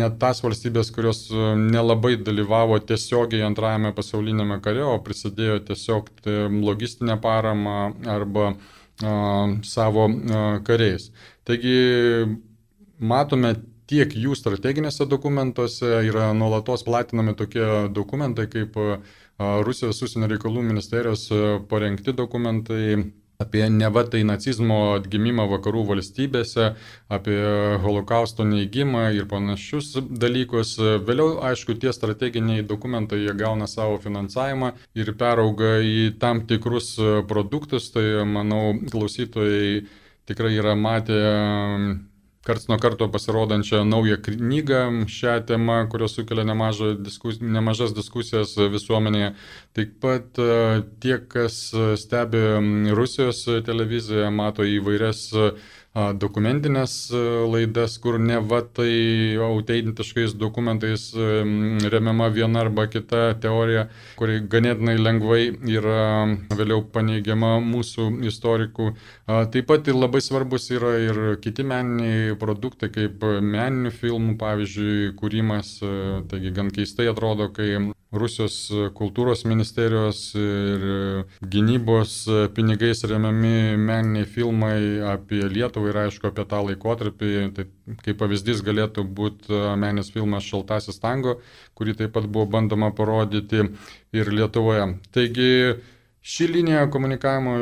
net 0.00 0.14
tas 0.20 0.38
valstybės, 0.40 0.88
kurios 0.96 1.26
e, 1.28 1.40
nelabai 1.60 2.14
dalyvavo 2.16 2.78
tiesiogiai 2.80 3.44
antrajame 3.44 3.90
pasaulinėme 3.92 4.56
kare, 4.64 4.86
o 4.88 4.94
prisidėjo 5.04 5.58
tiesiog 5.68 6.08
tai 6.24 6.46
logistinę 6.54 7.18
paramą 7.20 7.76
arba 8.08 8.46
a, 8.48 9.12
savo 9.68 10.06
a, 10.08 10.40
kariais. 10.64 11.10
Taigi 11.44 11.76
matome 13.12 13.52
tiek 13.92 14.16
jų 14.16 14.32
strateginėse 14.40 15.04
dokumentuose 15.12 15.98
yra 16.08 16.30
nuolatos 16.32 16.86
platinami 16.88 17.36
tokie 17.36 17.66
dokumentai 17.92 18.46
kaip 18.48 18.78
Rusijos 19.66 19.98
užsienio 20.06 20.30
reikalų 20.30 20.62
ministerijos 20.64 21.26
parengti 21.68 22.14
dokumentai 22.16 22.84
apie 23.42 23.64
neva 23.70 24.04
tai 24.08 24.22
nacizmo 24.28 24.78
atgimimą 24.96 25.46
vakarų 25.50 25.84
valstybėse, 25.92 26.68
apie 27.12 27.38
holokausto 27.84 28.46
neįgymą 28.48 29.08
ir 29.16 29.28
panašius 29.30 29.96
dalykus. 30.24 30.76
Vėliau, 31.08 31.40
aišku, 31.50 31.76
tie 31.82 31.92
strateginiai 31.94 32.66
dokumentai 32.66 33.22
jie 33.24 33.34
gauna 33.38 33.68
savo 33.70 33.98
finansavimą 34.02 34.72
ir 34.98 35.12
perauga 35.18 35.78
į 35.82 36.14
tam 36.22 36.44
tikrus 36.48 36.94
produktus, 37.28 37.90
tai 37.94 38.22
manau 38.28 38.78
klausytojai 38.92 39.82
tikrai 40.30 40.54
yra 40.56 40.74
matę 40.78 41.20
karts 42.46 42.68
nuo 42.68 42.78
karto 42.82 43.08
pasirodančią 43.12 43.84
naują 43.84 44.16
knygą 44.24 45.06
šią 45.06 45.36
temą, 45.46 45.76
kurios 45.92 46.16
sukelia 46.18 46.44
diskus, 46.98 47.40
nemažas 47.40 47.94
diskusijas 47.94 48.56
visuomenėje. 48.56 49.34
Taip 49.72 49.94
pat 50.02 50.38
e, 50.38 50.82
tie, 51.00 51.18
kas 51.18 51.60
stebi 51.96 52.42
Rusijos 52.98 53.44
televiziją, 53.66 54.30
mato 54.30 54.66
įvairias 54.66 55.30
dokumentinės 55.92 57.12
laidas, 57.52 57.98
kur 58.00 58.16
ne 58.18 58.38
va 58.40 58.62
tai 58.64 59.36
autentiškais 59.36 60.32
dokumentais 60.40 61.10
remiama 61.92 62.30
viena 62.32 62.62
arba 62.64 62.86
kita 62.88 63.34
teorija, 63.42 63.88
kuri 64.16 64.40
ganėtinai 64.40 64.96
lengvai 64.96 65.42
yra 65.68 66.24
vėliau 66.56 66.86
paneigiama 66.94 67.58
mūsų 67.60 68.08
istorikų. 68.32 68.92
Taip 69.52 69.68
pat 69.68 69.92
ir 69.92 70.00
labai 70.00 70.22
svarbus 70.24 70.70
yra 70.72 70.96
ir 71.02 71.22
kiti 71.44 71.66
meniniai 71.68 72.38
produktai, 72.40 72.88
kaip 72.92 73.24
meninių 73.24 73.92
filmų, 73.92 74.38
pavyzdžiui, 74.40 75.12
kūrimas. 75.20 75.76
Taigi 76.32 76.54
gan 76.56 76.72
keistai 76.72 77.10
atrodo, 77.12 77.52
kai 77.52 77.92
Rusijos 78.12 78.56
kultūros 78.96 79.46
ministerijos 79.48 80.20
ir 80.36 80.82
gynybos 81.54 82.16
pinigais 82.56 83.00
remiami 83.08 83.78
meniniai 83.80 84.28
filmai 84.28 84.76
apie 85.14 85.40
Lietuvą 85.48 85.92
ir 85.92 86.00
aišku 86.04 86.28
apie 86.28 86.44
tą 86.50 86.60
laikotarpį. 86.66 87.32
Tai 87.56 87.66
kaip 88.04 88.20
pavyzdys 88.20 88.60
galėtų 88.66 89.06
būti 89.16 89.62
meninis 89.80 90.12
filmas 90.12 90.44
Šaltasis 90.44 91.00
tango, 91.00 91.38
kurį 91.78 91.96
taip 92.02 92.14
pat 92.18 92.28
buvo 92.28 92.50
bandoma 92.52 92.92
parodyti 92.94 93.64
ir 94.12 94.32
Lietuvoje. 94.36 94.92
Taigi 95.16 95.50
Ši 96.22 96.46
linija 96.46 96.84
komunikavimo 96.94 97.52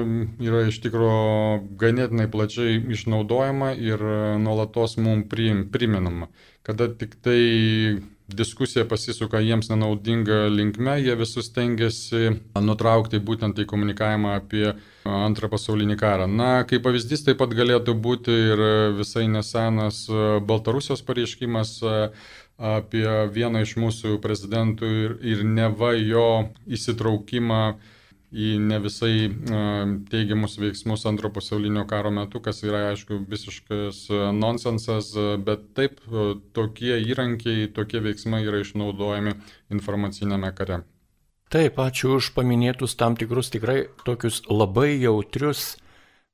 yra 0.45 0.67
iš 0.69 0.83
tikrųjų 0.85 1.79
ganėtinai 1.81 2.27
plačiai 2.29 2.75
išnaudojama 2.93 3.71
ir 3.81 4.03
nuolatos 4.43 4.99
mums 5.01 5.31
priminama. 5.33 6.29
Kada 6.69 6.91
tik 6.93 7.15
tai 7.25 7.39
diskusija 8.37 8.85
pasisuka 8.89 9.41
jiems 9.45 9.71
nenaudinga 9.71 10.47
linkme, 10.53 10.97
jie 11.03 11.15
visus 11.19 11.51
tengiasi 11.55 12.35
nutraukti 12.61 13.21
būtent 13.23 13.61
į 13.63 13.67
komunikavimą 13.71 14.35
apie 14.39 14.67
antrą 15.05 15.51
pasaulinį 15.53 15.97
karą. 16.01 16.27
Na, 16.31 16.51
kaip 16.69 16.85
pavyzdys 16.87 17.25
taip 17.27 17.41
pat 17.43 17.55
galėtų 17.57 17.95
būti 18.07 18.37
ir 18.53 18.65
visai 18.99 19.27
nesenas 19.33 20.05
Baltarusijos 20.47 21.05
pareiškimas 21.07 21.79
apie 22.61 23.07
vieną 23.33 23.65
iš 23.65 23.77
mūsų 23.81 24.19
prezidentų 24.21 24.91
ir, 25.05 25.17
ir 25.25 25.47
neva 25.49 25.95
jo 25.97 26.51
įsitraukimą 26.69 27.63
į 28.31 28.51
ne 28.63 28.79
visai 28.83 29.31
teigiamus 30.11 30.55
veiksmus 30.63 31.07
antro 31.11 31.33
pasaulinio 31.35 31.83
karo 31.91 32.13
metu, 32.15 32.41
kas 32.43 32.63
yra, 32.63 32.85
aišku, 32.93 33.25
visiškas 33.31 34.05
nonsensas, 34.37 35.11
bet 35.47 35.67
taip, 35.75 35.99
tokie 36.55 36.95
įrankiai, 37.03 37.69
tokie 37.75 38.03
veiksmai 38.05 38.45
yra 38.47 38.63
išnaudojami 38.63 39.35
informacinėme 39.75 40.53
kare. 40.55 40.83
Taip, 41.51 41.81
ačiū 41.83 42.15
už 42.21 42.31
paminėtus 42.37 42.95
tam 42.95 43.17
tikrus 43.19 43.51
tikrai 43.51 43.89
tokius 44.07 44.45
labai 44.47 44.93
jautrius 45.03 45.73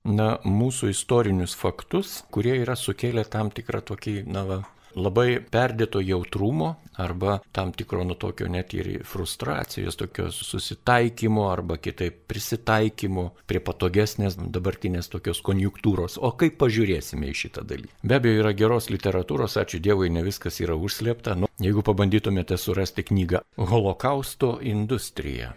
na, 0.05 0.35
mūsų 0.45 0.93
istorinius 0.93 1.57
faktus, 1.57 2.19
kurie 2.29 2.59
yra 2.61 2.77
sukėlę 2.77 3.25
tam 3.25 3.49
tikrą 3.51 3.81
tokį, 3.89 4.19
na, 4.29 4.45
va, 4.45 4.59
labai 4.97 5.39
perdėto 5.53 6.01
jautrumo 6.01 6.77
arba 6.97 7.41
tam 7.53 7.73
tikro 7.77 8.05
nu 8.09 8.17
tokio 8.17 8.49
net 8.49 8.73
ir 8.75 8.89
frustracijos, 9.05 9.99
tokio 10.01 10.31
susitaikymo 10.33 11.51
arba 11.51 11.77
kitaip 11.77 12.23
prisitaikymo 12.31 13.27
prie 13.47 13.61
patogesnės 13.61 14.39
dabartinės 14.41 15.13
tokios 15.13 15.43
konjunktūros. 15.45 16.17
O 16.17 16.33
kaip 16.41 16.57
pažiūrėsime 16.63 17.29
į 17.33 17.37
šitą 17.43 17.67
dalyką? 17.69 17.93
Be 18.03 18.21
abejo, 18.21 18.41
yra 18.45 18.55
geros 18.57 18.89
literatūros, 18.93 19.59
ačiū 19.61 19.83
Dievui, 19.85 20.09
ne 20.13 20.25
viskas 20.27 20.63
yra 20.65 20.79
užslėpta. 20.81 21.37
Nu, 21.37 21.53
jeigu 21.61 21.85
pabandytumėte 21.87 22.57
surasti 22.61 23.05
knygą 23.07 23.45
Holokausto 23.61 24.57
industrija 24.65 25.53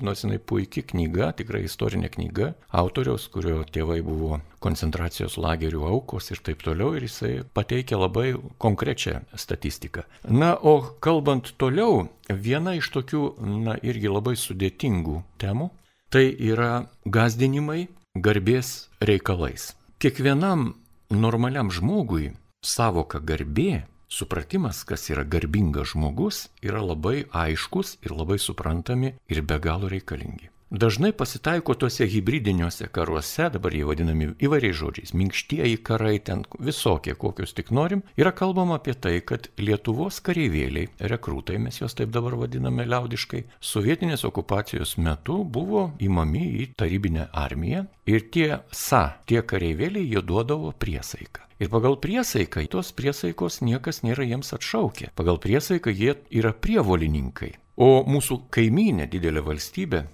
Nors 0.00 0.24
jinai 0.24 0.38
puikia 0.38 0.84
knyga, 0.88 1.32
tikrai 1.36 1.64
istorinė 1.66 2.08
knyga, 2.14 2.52
autoriaus, 2.72 3.28
kurio 3.32 3.60
tėvai 3.68 4.00
buvo 4.06 4.40
koncentracijos 4.62 5.36
lagerių 5.42 5.84
aukos 5.90 6.30
ir 6.32 6.40
taip 6.46 6.62
toliau, 6.64 6.94
ir 6.96 7.04
jisai 7.04 7.32
pateikia 7.54 8.00
labai 8.00 8.32
konkrečią 8.62 9.20
statistiką. 9.36 10.06
Na, 10.30 10.54
o 10.56 10.80
kalbant 11.04 11.52
toliau, 11.60 12.06
viena 12.28 12.76
iš 12.78 12.92
tokių, 12.94 13.24
na, 13.66 13.76
irgi 13.82 14.08
labai 14.08 14.36
sudėtingų 14.40 15.20
temų, 15.42 15.68
tai 16.12 16.28
yra 16.32 16.86
gazdinimai 17.04 17.88
garbės 18.16 18.88
reikalais. 19.00 19.72
Kiekvienam 20.02 20.72
normaliam 21.12 21.70
žmogui 21.72 22.32
savoka 22.64 23.20
garbė 23.20 23.84
supratimas, 24.12 24.84
kas 24.84 25.08
yra 25.12 25.24
garbingas 25.24 25.92
žmogus, 25.94 26.46
yra 26.60 26.82
labai 26.84 27.24
aiškus 27.44 27.96
ir 28.04 28.12
labai 28.12 28.38
suprantami 28.38 29.14
ir 29.32 29.40
be 29.42 29.58
galo 29.66 29.88
reikalingi. 29.92 30.50
Dažnai 30.72 31.12
pasitaiko 31.12 31.74
tuose 31.74 32.06
hybridiniuose 32.08 32.86
karuose, 32.96 33.50
dabar 33.52 33.74
jie 33.76 33.84
vadinami 33.84 34.30
įvairiais 34.40 34.78
žodžiais, 34.78 35.10
minkštieji 35.12 35.76
karai, 35.84 36.14
ten 36.24 36.46
visokie, 36.56 37.12
kokius 37.12 37.52
tik 37.52 37.68
norim, 37.76 38.00
yra 38.16 38.30
kalbama 38.32 38.78
apie 38.78 38.94
tai, 38.96 39.18
kad 39.20 39.50
Lietuvos 39.60 40.22
kareivėliai, 40.24 40.88
rekrūtai, 41.12 41.58
mes 41.60 41.76
juos 41.76 41.92
taip 41.98 42.14
dabar 42.14 42.38
vadiname 42.40 42.86
liaudiškai, 42.88 43.42
sovietinės 43.60 44.24
okupacijos 44.24 44.94
metu 44.96 45.42
buvo 45.44 45.90
įmami 46.00 46.46
į 46.62 46.70
tarybinę 46.80 47.28
armiją 47.42 47.84
ir 48.08 48.24
tie 48.32 48.48
sa, 48.72 49.02
tie 49.28 49.44
kareivėliai 49.44 50.08
jie 50.14 50.24
duodavo 50.24 50.72
priesaiką. 50.72 51.44
Ir 51.60 51.68
pagal 51.68 51.98
priesaiką, 52.00 52.64
tos 52.72 52.94
priesaikos 52.96 53.60
niekas 53.60 54.00
nėra 54.08 54.24
jiems 54.24 54.56
atšaukę. 54.56 55.12
Pagal 55.20 55.36
priesaiką 55.36 55.92
jie 55.92 56.16
yra 56.32 56.56
prievolininkai. 56.56 57.52
O 57.76 57.92
mūsų 58.08 58.46
kaiminė 58.52 59.04
didelė 59.12 59.44
valstybė 59.44 60.04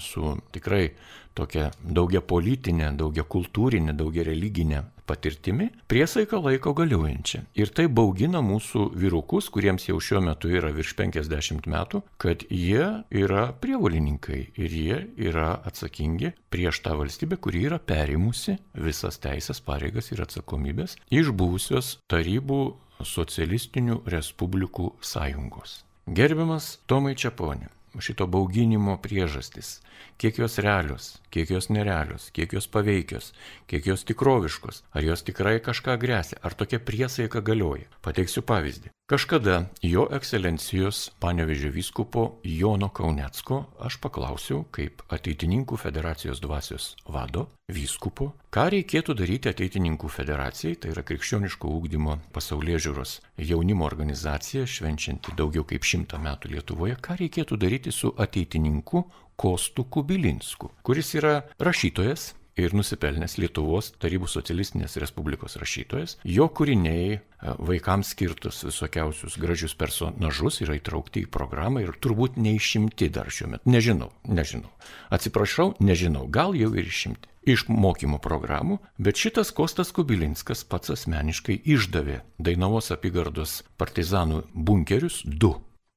su 0.00 0.36
tikrai 0.54 0.88
tokia 1.34 1.70
daugia 1.82 2.22
politinė, 2.22 2.92
daugia 2.98 3.24
kultūrinė, 3.26 3.94
daugia 3.96 4.24
religinė 4.26 4.84
patirtimi, 5.04 5.68
priesaiką 5.90 6.38
laiko 6.40 6.72
galiojančią. 6.76 7.42
Ir 7.60 7.72
tai 7.76 7.86
baugina 7.92 8.40
mūsų 8.44 8.86
vyrukus, 8.96 9.50
kuriems 9.52 9.88
jau 9.88 9.98
šiuo 10.00 10.22
metu 10.24 10.48
yra 10.52 10.70
virš 10.74 10.94
50 11.00 11.68
metų, 11.70 12.00
kad 12.20 12.46
jie 12.48 12.86
yra 13.12 13.46
prievolininkai 13.60 14.40
ir 14.56 14.78
jie 14.78 15.00
yra 15.28 15.50
atsakingi 15.68 16.32
prieš 16.54 16.80
tą 16.86 16.96
valstybę, 17.00 17.36
kuri 17.36 17.66
yra 17.68 17.80
perimusi 17.82 18.56
visas 18.74 19.20
teisės, 19.20 19.60
pareigas 19.64 20.12
ir 20.14 20.24
atsakomybės 20.24 20.96
iš 21.12 21.34
buvusios 21.36 21.98
tarybų 22.08 22.62
socialistinių 23.04 24.04
respublikų 24.08 24.94
sąjungos. 25.04 25.82
Gerbiamas 26.04 26.78
Tomai 26.86 27.14
Čiaponė, 27.16 27.70
šito 28.02 28.26
bauginimo 28.30 28.96
priežastis, 29.02 29.80
kiek 30.18 30.38
jos 30.38 30.58
realios, 30.58 31.20
kiek 31.30 31.50
jos 31.50 31.68
nerealios, 31.70 32.30
kiek 32.34 32.52
jos 32.56 32.66
paveikios, 32.66 33.32
kiek 33.70 33.86
jos 33.86 34.04
tikroviškos, 34.08 34.82
ar 34.94 35.04
jos 35.04 35.22
tikrai 35.26 35.58
kažką 35.62 35.98
grėsia, 36.00 36.40
ar 36.42 36.54
tokia 36.54 36.80
priesaika 36.80 37.42
galioja. 37.44 37.90
Pateiksiu 38.02 38.42
pavyzdį. 38.46 38.94
Kažkada 39.04 39.66
jo 39.84 40.06
ekscelencijos 40.16 41.10
panevežė 41.20 41.68
vyskupo 41.74 42.38
Jono 42.48 42.88
Kaunecko 42.88 43.58
aš 43.84 43.98
paklausiau, 44.00 44.62
kaip 44.72 45.02
ateitininkų 45.12 45.76
federacijos 45.76 46.40
dvasios 46.40 46.94
vado, 47.04 47.50
vyskupo, 47.72 48.32
ką 48.52 48.66
reikėtų 48.74 49.14
daryti 49.16 49.48
ateitininkų 49.48 50.08
federacijai, 50.12 50.76
tai 50.76 50.90
yra 50.92 51.04
krikščioniško 51.06 51.70
ūkdymo 51.78 52.18
pasaulyje 52.34 52.80
žiūros 52.86 53.14
jaunimo 53.40 53.86
organizacija, 53.88 54.66
švenčianti 54.68 55.32
daugiau 55.38 55.64
kaip 55.64 55.86
šimtą 55.88 56.20
metų 56.20 56.52
Lietuvoje, 56.52 56.98
ką 57.00 57.16
reikėtų 57.22 57.56
daryti 57.56 57.92
su 57.92 58.12
ateitininku 58.20 59.06
Kostu 59.40 59.86
Kubilinsku, 59.88 60.70
kuris 60.84 61.14
yra 61.16 61.40
rašytojas, 61.58 62.34
ir 62.60 62.74
nusipelnęs 62.76 63.36
Lietuvos 63.42 63.92
Tarybų 64.02 64.28
socialistinės 64.30 64.96
Respublikos 65.02 65.58
rašytojas. 65.60 66.16
Jo 66.24 66.48
kūriniai 66.48 67.16
e, 67.16 67.20
vaikams 67.58 68.14
skirtus 68.14 68.62
visokiausius 68.66 69.38
gražius 69.40 69.76
personažus 69.78 70.60
yra 70.64 70.78
įtraukti 70.78 71.24
į 71.24 71.30
programą 71.34 71.84
ir 71.84 71.94
turbūt 71.98 72.38
neišimti 72.40 73.10
dar 73.14 73.30
šiuo 73.32 73.54
metu. 73.54 73.70
Nežinau, 73.70 74.12
nežinau. 74.28 74.72
Atsiprašau, 75.14 75.74
nežinau, 75.82 76.26
gal 76.30 76.56
jau 76.58 76.72
ir 76.74 76.88
išimti 76.88 77.30
iš 77.44 77.66
mokymo 77.68 78.16
programų, 78.24 78.78
bet 78.96 79.20
šitas 79.20 79.50
Kostas 79.52 79.92
Kubilinskas 79.92 80.64
pats 80.64 80.94
asmeniškai 80.94 81.58
išdavė 81.74 82.22
Dainavos 82.40 82.88
apygardos 82.94 83.60
partizanų 83.76 84.46
bunkerius 84.54 85.20
du 85.28 85.52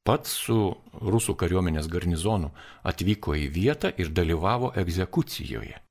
pats 0.07 0.37
su 0.45 0.59
rusų 1.03 1.35
kariuomenės 1.39 1.89
garnizonu 1.91 2.53
atvyko 2.87 3.35
į 3.35 3.49
vietą 3.51 3.91
ir 3.99 4.13
dalyvavo 4.15 4.71
egzekucijoje. 4.79 5.86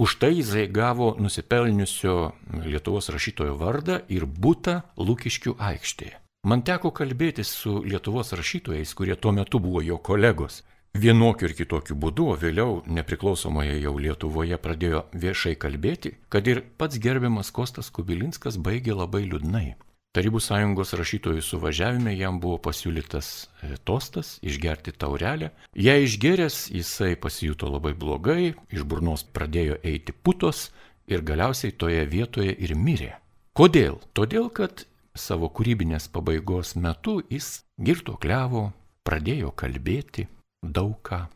Už 0.00 0.16
tai 0.16 0.32
jisai 0.36 0.66
gavo 0.66 1.16
nusipelniusio 1.20 2.32
Lietuvos 2.64 3.10
rašytojo 3.12 3.58
vardą 3.60 3.98
ir 4.08 4.24
būtą 4.24 4.78
Lūkiškių 4.96 5.52
aikštėje. 5.60 6.14
Man 6.48 6.62
teko 6.64 6.88
kalbėtis 6.88 7.50
su 7.52 7.82
Lietuvos 7.84 8.32
rašytojais, 8.32 8.94
kurie 8.96 9.12
tuo 9.20 9.34
metu 9.36 9.60
buvo 9.60 9.82
jo 9.84 9.98
kolegos. 10.00 10.62
Vienokiu 10.96 11.50
ir 11.50 11.54
kitokiu 11.58 11.98
būdu, 12.00 12.30
o 12.32 12.38
vėliau 12.40 12.80
nepriklausomoje 12.88 13.76
jau 13.82 13.92
Lietuvoje 14.00 14.56
pradėjo 14.56 15.04
viešai 15.12 15.52
kalbėti, 15.60 16.14
kad 16.32 16.48
ir 16.48 16.64
pats 16.80 16.96
gerbiamas 16.96 17.52
Kostas 17.52 17.92
Kubilinskas 17.92 18.56
baigė 18.56 18.96
labai 18.96 19.26
liūdnai. 19.28 19.76
Tarybų 20.10 20.40
sąjungos 20.42 20.90
rašytojų 20.98 21.42
suvažiavime 21.46 22.10
jam 22.18 22.40
buvo 22.42 22.56
pasiūlytas 22.58 23.26
e, 23.62 23.76
tostas, 23.86 24.40
išgerti 24.42 24.90
taurelę. 24.90 25.52
Ją 25.78 25.94
išgeręs 26.02 26.64
jisai 26.74 27.14
pasijuto 27.14 27.70
labai 27.70 27.92
blogai, 27.94 28.56
iš 28.74 28.82
burnos 28.82 29.22
pradėjo 29.22 29.78
eiti 29.86 30.10
putos 30.10 30.72
ir 31.06 31.22
galiausiai 31.22 31.70
toje 31.78 32.02
vietoje 32.10 32.56
ir 32.58 32.74
mirė. 32.74 33.12
Kodėl? 33.54 34.02
Todėl, 34.10 34.50
kad 34.50 34.82
savo 35.14 35.46
kūrybinės 35.46 36.10
pabaigos 36.10 36.74
metu 36.74 37.20
jis 37.30 37.60
girtuokliavo, 37.78 38.66
pradėjo 39.06 39.54
kalbėti 39.54 40.26
daug 40.58 40.98
ką, 41.06 41.28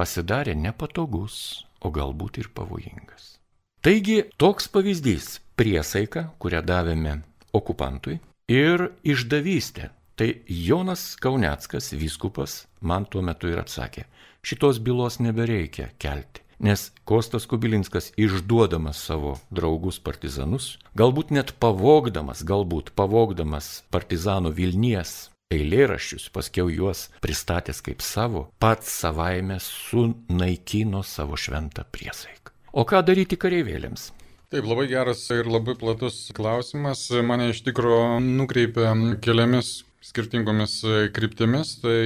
pasidarė 0.00 0.56
nepatogus, 0.56 1.66
o 1.84 1.92
galbūt 1.92 2.40
ir 2.40 2.48
pavojingas. 2.56 3.34
Taigi 3.84 4.22
toks 4.40 4.72
pavyzdys- 4.72 5.42
priesaika, 5.60 6.30
kurią 6.40 6.64
davėme 6.64 7.27
okupantui 7.52 8.18
ir 8.48 8.90
išdavystė. 9.04 9.92
Tai 10.18 10.32
Jonas 10.50 11.14
Kauneckas, 11.22 11.92
vyskupas, 11.94 12.64
man 12.82 13.04
tuo 13.06 13.22
metu 13.22 13.46
ir 13.52 13.60
atsakė, 13.60 14.08
šitos 14.42 14.80
bylos 14.82 15.20
nebereikia 15.22 15.92
kelti. 16.02 16.42
Nes 16.58 16.88
Kostas 17.06 17.46
Kubilinskas 17.46 18.10
išduodamas 18.18 18.98
savo 18.98 19.36
draugus 19.54 20.00
partizanus, 20.02 20.72
galbūt 20.98 21.30
net 21.30 21.52
pavogdamas, 21.62 22.42
galbūt 22.42 22.90
pavogdamas 22.98 23.84
partizanų 23.94 24.50
Vilnies 24.58 25.28
eilėraščius, 25.54 26.26
paskiau 26.34 26.66
juos 26.66 27.06
pristatęs 27.22 27.78
kaip 27.86 28.02
savo, 28.02 28.48
pats 28.58 28.90
savaime 29.04 29.60
sunaikino 29.62 31.04
savo 31.06 31.38
šventą 31.38 31.86
priesaiką. 31.86 32.52
O 32.74 32.84
ką 32.84 33.00
daryti 33.06 33.38
kareivėlėms? 33.40 34.10
Taip, 34.48 34.64
labai 34.64 34.86
geras 34.88 35.26
ir 35.28 35.44
labai 35.44 35.74
platus 35.76 36.30
klausimas. 36.32 37.02
Mane 37.20 37.50
iš 37.52 37.58
tikrųjų 37.66 38.16
nukreipia 38.24 38.94
keliamis 39.20 39.82
skirtingomis 40.08 40.78
kryptimis. 41.12 41.74
Tai 41.82 41.98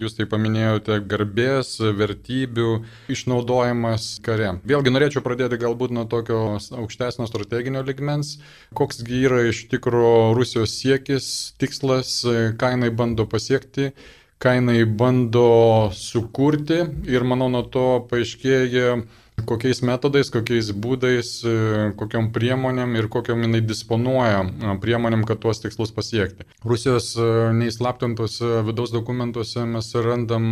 jūs 0.00 0.16
tai 0.16 0.24
paminėjote 0.30 0.96
garbės, 1.04 1.74
vertybių 1.98 2.70
išnaudojimas 3.12 4.06
kare. 4.24 4.54
Vėlgi 4.64 4.94
norėčiau 4.94 5.20
pradėti 5.26 5.58
galbūt 5.66 5.92
nuo 5.92 6.06
tokio 6.08 6.40
aukštesnio 6.56 7.28
strateginio 7.28 7.84
ligmens. 7.84 8.38
Koksgi 8.72 9.20
yra 9.28 9.42
iš 9.50 9.66
tikrųjų 9.74 10.32
Rusijos 10.40 10.78
siekis, 10.78 11.28
tikslas, 11.60 12.22
ką 12.56 12.72
jinai 12.72 12.88
bando 12.88 13.28
pasiekti 13.28 13.92
ką 14.40 14.52
jinai 14.58 14.82
bando 14.84 15.92
sukurti 15.96 16.82
ir 17.08 17.24
manau 17.24 17.48
nuo 17.48 17.62
to 17.72 17.86
paaiškėja 18.10 18.98
kokiais 19.44 19.82
metodais, 19.84 20.30
kokiais 20.32 20.70
būdais, 20.72 21.30
e, 21.44 21.54
kokiam 22.00 22.30
priemonėm 22.32 22.96
ir 22.96 23.08
kokiam 23.12 23.44
jinai 23.44 23.60
disponuoja 23.64 24.44
priemonėm, 24.82 25.26
kad 25.28 25.42
tuos 25.42 25.60
tikslus 25.60 25.92
pasiekti. 25.96 26.48
Rusijos 26.64 27.12
e, 27.20 27.30
neįslaptintuose 27.60 28.62
vidaus 28.66 28.94
dokumentuose 28.94 29.66
mes 29.68 29.92
randam 30.06 30.48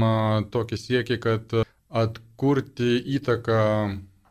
tokį 0.53 0.80
siekį, 0.87 1.20
kad 1.22 1.57
atkurti 2.05 2.99
įtaką 3.16 3.62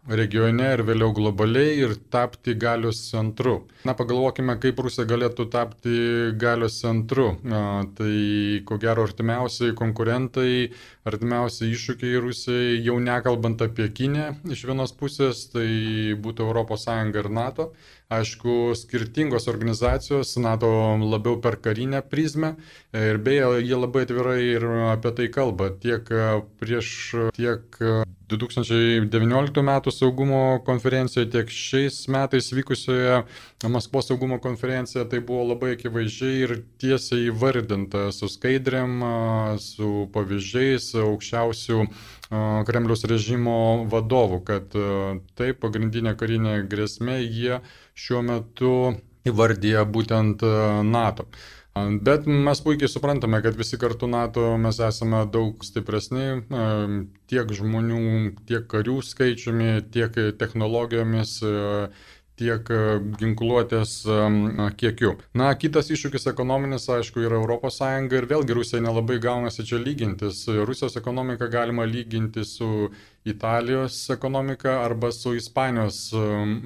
regione 0.10 0.66
ir 0.76 0.84
vėliau 0.84 1.14
globaliai 1.16 1.78
ir 1.86 1.94
tapti 2.12 2.56
galios 2.60 3.00
centru. 3.10 3.62
Na, 3.88 3.96
pagalvokime, 3.96 4.58
kaip 4.60 4.82
Rusija 4.84 5.06
galėtų 5.08 5.48
tapti 5.54 5.96
galios 6.40 6.80
centru. 6.82 7.30
Na, 7.48 7.86
tai 7.96 8.60
ko 8.68 8.78
gero 8.82 9.06
artimiausiai 9.08 9.76
konkurentai, 9.80 10.74
artimiausiai 11.08 11.72
iššūkiai 11.72 12.20
Rusijai, 12.24 12.78
jau 12.84 13.00
nekalbant 13.00 13.64
apie 13.64 13.88
Kinę 13.96 14.34
iš 14.52 14.66
vienos 14.68 14.96
pusės, 14.98 15.48
tai 15.54 15.68
būtų 16.20 16.52
ES 16.64 16.88
ir 17.16 17.30
NATO. 17.30 17.72
Aišku, 18.14 18.74
skirtingos 18.78 19.48
organizacijos, 19.52 20.36
NATO 20.38 20.70
labiau 21.02 21.40
per 21.42 21.58
karinę 21.62 22.02
prizmę 22.06 22.54
ir 22.94 23.18
beje, 23.18 23.48
jie 23.66 23.80
labai 23.80 24.04
atvirai 24.06 24.42
ir 24.54 24.66
apie 24.94 25.14
tai 25.18 25.30
kalba 25.34 25.72
tiek 25.86 26.10
prieš, 26.62 26.90
tiek 27.38 27.80
2019 28.34 29.60
m. 29.62 29.72
saugumo 29.92 30.42
konferencijoje, 30.66 31.30
tiek 31.32 31.50
šiais 31.50 32.04
metais 32.08 32.52
vykusioje 32.54 33.24
Maskvos 33.70 34.08
saugumo 34.08 34.40
konferencijoje 34.40 35.10
tai 35.10 35.20
buvo 35.20 35.44
labai 35.54 35.74
akivaizdžiai 35.78 36.40
ir 36.44 36.56
tiesiai 36.82 37.30
įvardinta 37.30 38.10
su 38.12 38.28
skaidrėm, 38.32 38.98
su 39.64 40.08
pavyzdžiais 40.16 40.90
aukščiausių 41.00 41.86
Kremliaus 42.68 43.04
režimo 43.10 43.56
vadovų, 43.92 44.40
kad 44.48 44.78
taip 45.40 45.60
pagrindinė 45.64 46.16
karinė 46.20 46.62
grėsmė 46.70 47.20
jie 47.22 47.60
šiuo 47.94 48.24
metu 48.26 48.76
įvardyja 49.28 49.84
būtent 49.90 50.44
NATO. 50.88 51.28
Bet 51.74 52.28
mes 52.30 52.60
puikiai 52.62 52.90
suprantame, 52.92 53.40
kad 53.42 53.56
visi 53.58 53.80
kartu 53.82 54.06
NATO 54.06 54.52
mes 54.62 54.78
esame 54.88 55.24
daug 55.34 55.64
stipresni 55.66 56.44
tiek 57.32 57.54
žmonių, 57.58 58.02
tiek 58.50 58.68
karių 58.70 59.00
skaičiumi, 59.02 59.72
tiek 59.96 60.20
technologijomis, 60.38 61.40
tiek 62.44 62.70
ginkluotės 63.20 63.96
kiekiu. 64.80 65.16
Na, 65.40 65.54
kitas 65.60 65.90
iššūkis 65.94 66.28
ekonominis, 66.34 66.90
aišku, 66.92 67.24
yra 67.24 67.40
ES 67.56 67.80
ir 68.20 68.30
vėlgi 68.30 68.58
Rusija 68.58 68.84
nelabai 68.84 69.20
gaunasi 69.24 69.66
čia 69.70 69.80
lygintis. 69.80 70.44
Rusijos 70.68 71.00
ekonomiką 71.00 71.50
galima 71.52 71.88
lyginti 71.88 72.44
su 72.48 72.92
Italijos 73.24 74.10
ekonomika 74.10 74.82
arba 74.84 75.12
su 75.12 75.36
Ispanijos 75.36 76.12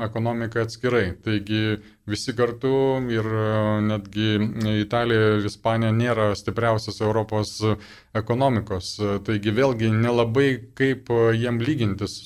ekonomika 0.05 0.61
atskirai. 0.65 1.11
Taigi 1.23 1.77
visi 2.09 2.33
kartu 2.35 2.71
ir 3.13 3.27
netgi 3.85 4.29
Italija 4.81 5.35
ir 5.37 5.45
Ispanija 5.45 5.93
nėra 5.93 6.31
stipriausias 6.39 7.01
Europos 7.05 7.59
ekonomikos. 8.17 8.95
Taigi 9.27 9.53
vėlgi 9.53 9.91
nelabai 9.93 10.49
kaip 10.79 11.13
jiem 11.37 11.61
lygintis 11.61 12.17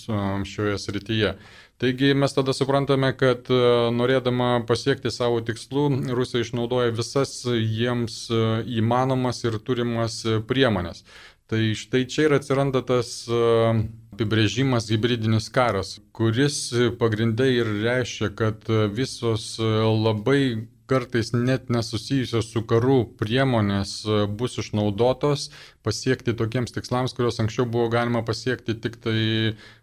šioje 0.53 0.79
srityje. 0.79 1.35
Taigi 1.81 2.13
mes 2.13 2.33
tada 2.33 2.53
suprantame, 2.53 3.09
kad 3.17 3.47
e, 3.49 3.57
norėdama 3.97 4.49
pasiekti 4.69 5.09
savo 5.09 5.39
tikslų, 5.41 5.85
Rusija 6.13 6.45
išnaudoja 6.45 6.91
visas 6.93 7.31
jiems 7.49 8.17
e, 8.29 8.41
įmanomas 8.77 9.41
ir 9.47 9.57
turimas 9.65 10.19
e, 10.29 10.35
priemonės. 10.45 11.01
Tai 11.49 11.63
štai 11.75 12.03
čia 12.05 12.27
ir 12.27 12.35
atsiranda 12.37 12.83
tas 12.85 13.09
apibrėžimas 13.27 14.85
hybridinis 14.93 15.49
karas, 15.51 15.97
kuris 16.15 16.59
pagrindai 17.01 17.49
ir 17.57 17.73
reiškia, 17.81 18.29
kad 18.39 18.69
visos 18.95 19.57
labai 19.59 20.69
kartais 20.91 21.31
net 21.33 21.71
nesusijusios 21.71 22.51
su 22.51 22.65
karu 22.67 23.05
priemonės 23.19 24.01
bus 24.35 24.59
išnaudotos 24.59 25.49
pasiekti 25.85 26.35
tokiems 26.37 26.73
tikslams, 26.75 27.15
kuriuos 27.17 27.39
anksčiau 27.41 27.65
buvo 27.65 27.87
galima 27.93 28.21
pasiekti 28.25 28.75
tik 28.83 28.99
tai 29.01 29.21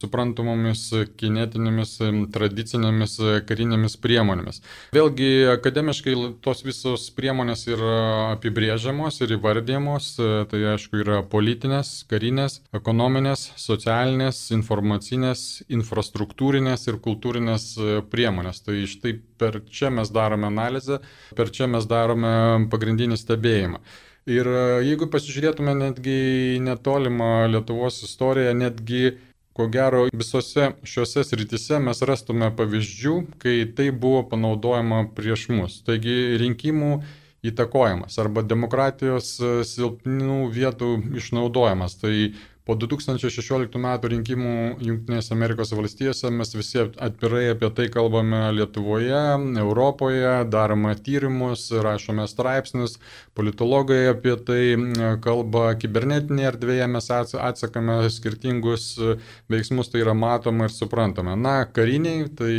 suprantamomis 0.02 0.84
kinetinėmis 1.18 1.96
tradicinėmis 2.34 3.16
karinėmis 3.48 3.96
priemonėmis. 4.02 4.62
Vėlgi, 4.94 5.30
akademiškai 5.56 6.14
tos 6.44 6.62
visos 6.66 7.09
priemonės 7.16 7.66
yra 7.70 7.96
apibrėžiamos 8.36 9.20
ir 9.24 9.34
įvardyjamos, 9.38 10.12
tai 10.52 10.62
aišku 10.74 11.02
yra 11.02 11.22
politinės, 11.26 12.04
karinės, 12.11 12.61
ekonominės, 12.76 13.48
socialinės, 13.59 14.44
informacinės, 14.54 15.46
infrastruktūrinės 15.66 16.86
ir 16.92 17.00
kultūrinės 17.02 17.70
priemonės. 18.12 18.62
Tai 18.66 18.78
štai 18.90 19.16
per 19.38 19.62
čia 19.70 19.90
mes 19.94 20.11
darome 20.14 20.48
analizę, 20.48 20.97
per 21.38 21.53
čia 21.55 21.68
mes 21.70 21.86
darome 21.88 22.68
pagrindinį 22.72 23.18
stebėjimą. 23.20 23.80
Ir 24.28 24.49
e, 24.51 24.64
jeigu 24.84 25.09
pasižiūrėtume 25.12 25.72
netgi 25.78 26.59
netolimą 26.64 27.49
Lietuvos 27.55 28.03
istoriją, 28.05 28.53
netgi 28.59 29.14
ko 29.57 29.66
gero 29.72 30.05
visose 30.14 30.72
šiuose 30.86 31.24
srityse 31.26 31.80
mes 31.82 32.03
rastume 32.07 32.51
pavyzdžių, 32.59 33.14
kai 33.42 33.57
tai 33.74 33.88
buvo 33.90 34.20
panaudojama 34.30 35.07
prieš 35.16 35.49
mus. 35.51 35.80
Taigi 35.86 36.36
rinkimų 36.42 36.92
įtakojimas 37.49 38.18
arba 38.22 38.44
demokratijos 38.46 39.32
e, 39.40 39.51
silpnų 39.66 40.44
vietų 40.55 40.92
išnaudojimas. 41.22 41.96
Tai 42.03 42.14
Po 42.68 42.74
2016 42.76 43.78
metų 43.80 44.10
rinkimų 44.12 44.54
Junktinėse 44.84 45.32
Amerikos 45.32 45.70
valstijose 45.72 46.28
mes 46.28 46.50
visi 46.52 46.82
atvirai 46.84 47.46
apie 47.54 47.70
tai 47.72 47.86
kalbame 47.88 48.42
Lietuvoje, 48.52 49.22
Europoje, 49.62 50.34
darome 50.52 50.92
tyrimus, 51.06 51.62
rašome 51.72 52.26
straipsnius, 52.28 52.98
politologai 53.32 54.02
apie 54.10 54.34
tai 54.50 54.60
kalba 55.24 55.70
kibernetinėje 55.80 56.50
erdvėje, 56.50 56.90
mes 56.92 57.08
atsakame 57.16 57.96
skirtingus 58.12 58.90
veiksmus, 59.48 59.88
tai 59.88 60.04
yra 60.04 60.12
matoma 60.12 60.68
ir 60.68 60.74
suprantama. 60.76 61.38
Na, 61.40 61.62
kariniai, 61.64 62.28
tai 62.36 62.52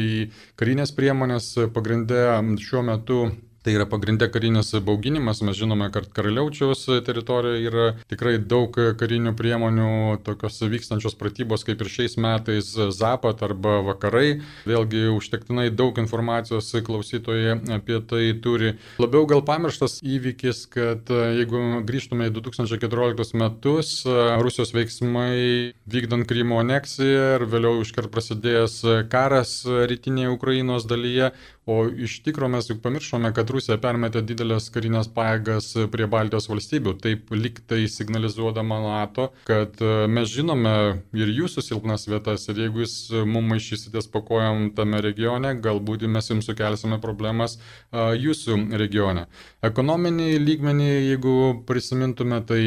karinės 0.58 0.96
priemonės 0.98 1.52
pagrindė 1.78 2.26
šiuo 2.66 2.82
metu 2.90 3.22
Tai 3.60 3.74
yra 3.76 3.84
pagrindė 3.92 4.30
karinis 4.32 4.72
bauginimas. 4.88 5.42
Mes 5.44 5.58
žinome, 5.60 5.90
kad 5.92 6.06
Karaliaučiaus 6.16 6.86
teritorijoje 7.04 7.66
yra 7.68 7.88
tikrai 8.08 8.38
daug 8.40 8.72
karinių 8.72 9.34
priemonių, 9.36 9.90
tokios 10.24 10.62
vykstančios 10.72 11.18
pratybos 11.20 11.66
kaip 11.68 11.84
ir 11.84 11.92
šiais 11.92 12.16
metais 12.24 12.70
Zapat 12.96 13.44
arba 13.44 13.82
Vakarai. 13.84 14.40
Vėlgi 14.70 15.10
užtektinai 15.12 15.68
daug 15.76 16.00
informacijos 16.00 16.72
klausytojai 16.88 17.58
apie 17.76 18.00
tai 18.08 18.22
turi. 18.40 18.78
Labiau 19.02 19.28
gal 19.28 19.44
pamirštas 19.44 20.00
įvykis, 20.08 20.64
kad 20.72 21.12
jeigu 21.12 21.84
grįžtume 21.84 22.30
į 22.32 22.36
2014 22.40 23.36
metus, 23.44 23.92
Rusijos 24.40 24.72
veiksmai 24.78 25.76
vykdant 25.84 26.30
Krymo 26.32 26.62
aneksiją 26.64 27.28
ir 27.42 27.48
vėliau 27.52 27.84
iškart 27.84 28.08
prasidėjęs 28.16 28.80
karas 29.12 29.60
rytinėje 29.68 30.32
Ukrainos 30.40 30.88
dalyje, 30.88 31.34
O 31.70 31.84
iš 32.02 32.16
tikrųjų 32.26 32.50
mes 32.56 32.68
juk 32.72 32.80
pamiršome, 32.82 33.30
kad 33.36 33.52
Rusija 33.54 33.76
permetė 33.82 34.24
didelės 34.26 34.72
karinės 34.74 35.10
pajėgas 35.14 35.68
prie 35.94 36.08
Baltijos 36.10 36.48
valstybių, 36.50 36.96
taip 37.04 37.30
liktai 37.36 37.84
signalizuodama 37.92 38.80
NATO, 38.82 39.28
kad 39.46 39.78
e, 39.84 40.08
mes 40.10 40.32
žinome 40.34 40.72
ir 41.14 41.30
jūsų 41.36 41.62
silpnas 41.68 42.08
vietas 42.10 42.48
ir 42.50 42.64
jeigu 42.64 42.82
jūs 42.82 42.96
mums 43.22 43.52
maišysitės 43.52 44.10
pakojam 44.10 44.72
tame 44.78 45.04
regione, 45.06 45.54
galbūt 45.62 46.08
mes 46.10 46.32
jums 46.32 46.50
sukelsime 46.50 46.98
problemas 47.04 47.60
e, 47.60 47.62
jūsų 48.24 48.58
regione. 48.82 49.28
Ekonominį 49.70 50.32
lygmenį, 50.42 50.90
jeigu 51.12 51.38
prisimintume, 51.70 52.42
tai 52.50 52.64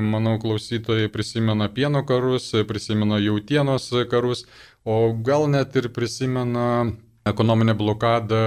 manau 0.00 0.38
klausytojai 0.40 1.12
prisimena 1.12 1.68
pieno 1.68 2.06
karus, 2.08 2.54
prisimena 2.68 3.20
jautienos 3.20 3.92
karus, 4.08 4.46
o 4.88 5.12
gal 5.12 5.44
net 5.52 5.76
ir 5.76 5.92
prisimena 5.92 6.66
ekonominė 7.28 7.74
blokada 7.76 8.40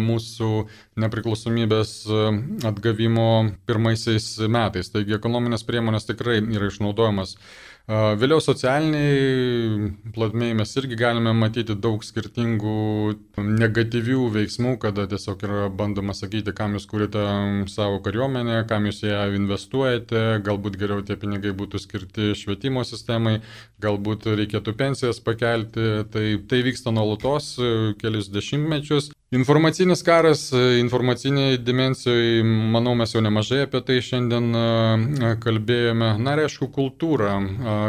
mūsų 0.00 0.50
nepriklausomybės 0.98 1.92
e, 2.10 2.22
atgavimo 2.70 3.28
pirmaisiais 3.68 4.26
metais. 4.50 4.90
Taigi 4.94 5.16
ekonominės 5.18 5.66
priemonės 5.68 6.08
tikrai 6.08 6.40
yra 6.42 6.70
išnaudojamas 6.72 7.36
Vėliau 7.88 8.36
socialiniai 8.44 9.86
platmei 10.12 10.52
mes 10.52 10.74
irgi 10.76 10.96
galime 11.00 11.32
matyti 11.32 11.72
daug 11.72 12.02
skirtingų 12.04 13.14
negatyvių 13.40 14.26
veiksmų, 14.34 14.74
kada 14.82 15.06
tiesiog 15.08 15.44
yra 15.48 15.70
bandoma 15.72 16.12
sakyti, 16.12 16.52
kam 16.52 16.76
jūs 16.76 16.84
kūrite 16.90 17.22
savo 17.72 18.02
kariuomenę, 18.04 18.58
kam 18.68 18.90
jūs 18.90 19.00
ją 19.06 19.22
investuojate, 19.38 20.42
galbūt 20.44 20.76
geriau 20.76 21.00
tie 21.00 21.16
pinigai 21.16 21.54
būtų 21.56 21.80
skirti 21.80 22.34
švietimo 22.36 22.84
sistemai, 22.84 23.38
galbūt 23.80 24.28
reikėtų 24.36 24.76
pensijas 24.76 25.24
pakelti. 25.24 26.04
Tai, 26.12 26.26
tai 26.44 26.60
vyksta 26.68 26.92
nuolatos 26.92 27.54
kelius 28.04 28.28
dešimtmečius. 28.28 29.14
Informacinis 29.30 30.00
karas, 30.02 30.52
informaciniai 30.80 31.58
dimensijoje, 31.60 32.40
manau, 32.72 32.94
mes 32.96 33.10
jau 33.12 33.20
nemažai 33.20 33.58
apie 33.66 33.82
tai 33.84 33.98
šiandien 34.00 34.46
kalbėjome. 35.42 36.08
Na 36.24 36.32
ir 36.32 36.46
aišku, 36.46 36.70
kultūra. 36.72 37.34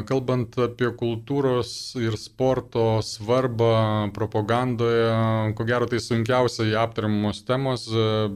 Kalbant 0.09 0.57
apie 0.65 0.89
kultūros 0.99 1.71
ir 1.95 2.19
sporto 2.19 2.99
svarbą 3.07 4.11
propagandoje, 4.19 5.07
ko 5.55 5.69
gero 5.71 5.87
tai 5.87 6.03
sunkiausiai 6.03 6.75
aptariamos 6.83 7.39
temos, 7.47 7.87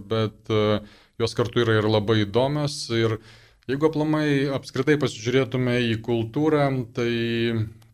bet 0.07 0.55
jos 1.19 1.35
kartu 1.35 1.65
yra 1.67 1.81
ir 1.81 1.91
labai 1.91 2.21
įdomios. 2.23 2.85
Ir 2.95 3.19
jeigu 3.67 3.91
aplamai 3.91 4.47
apskritai 4.55 4.95
pasižiūrėtume 5.03 5.75
į 5.91 5.99
kultūrą, 6.07 6.71
tai 6.95 7.11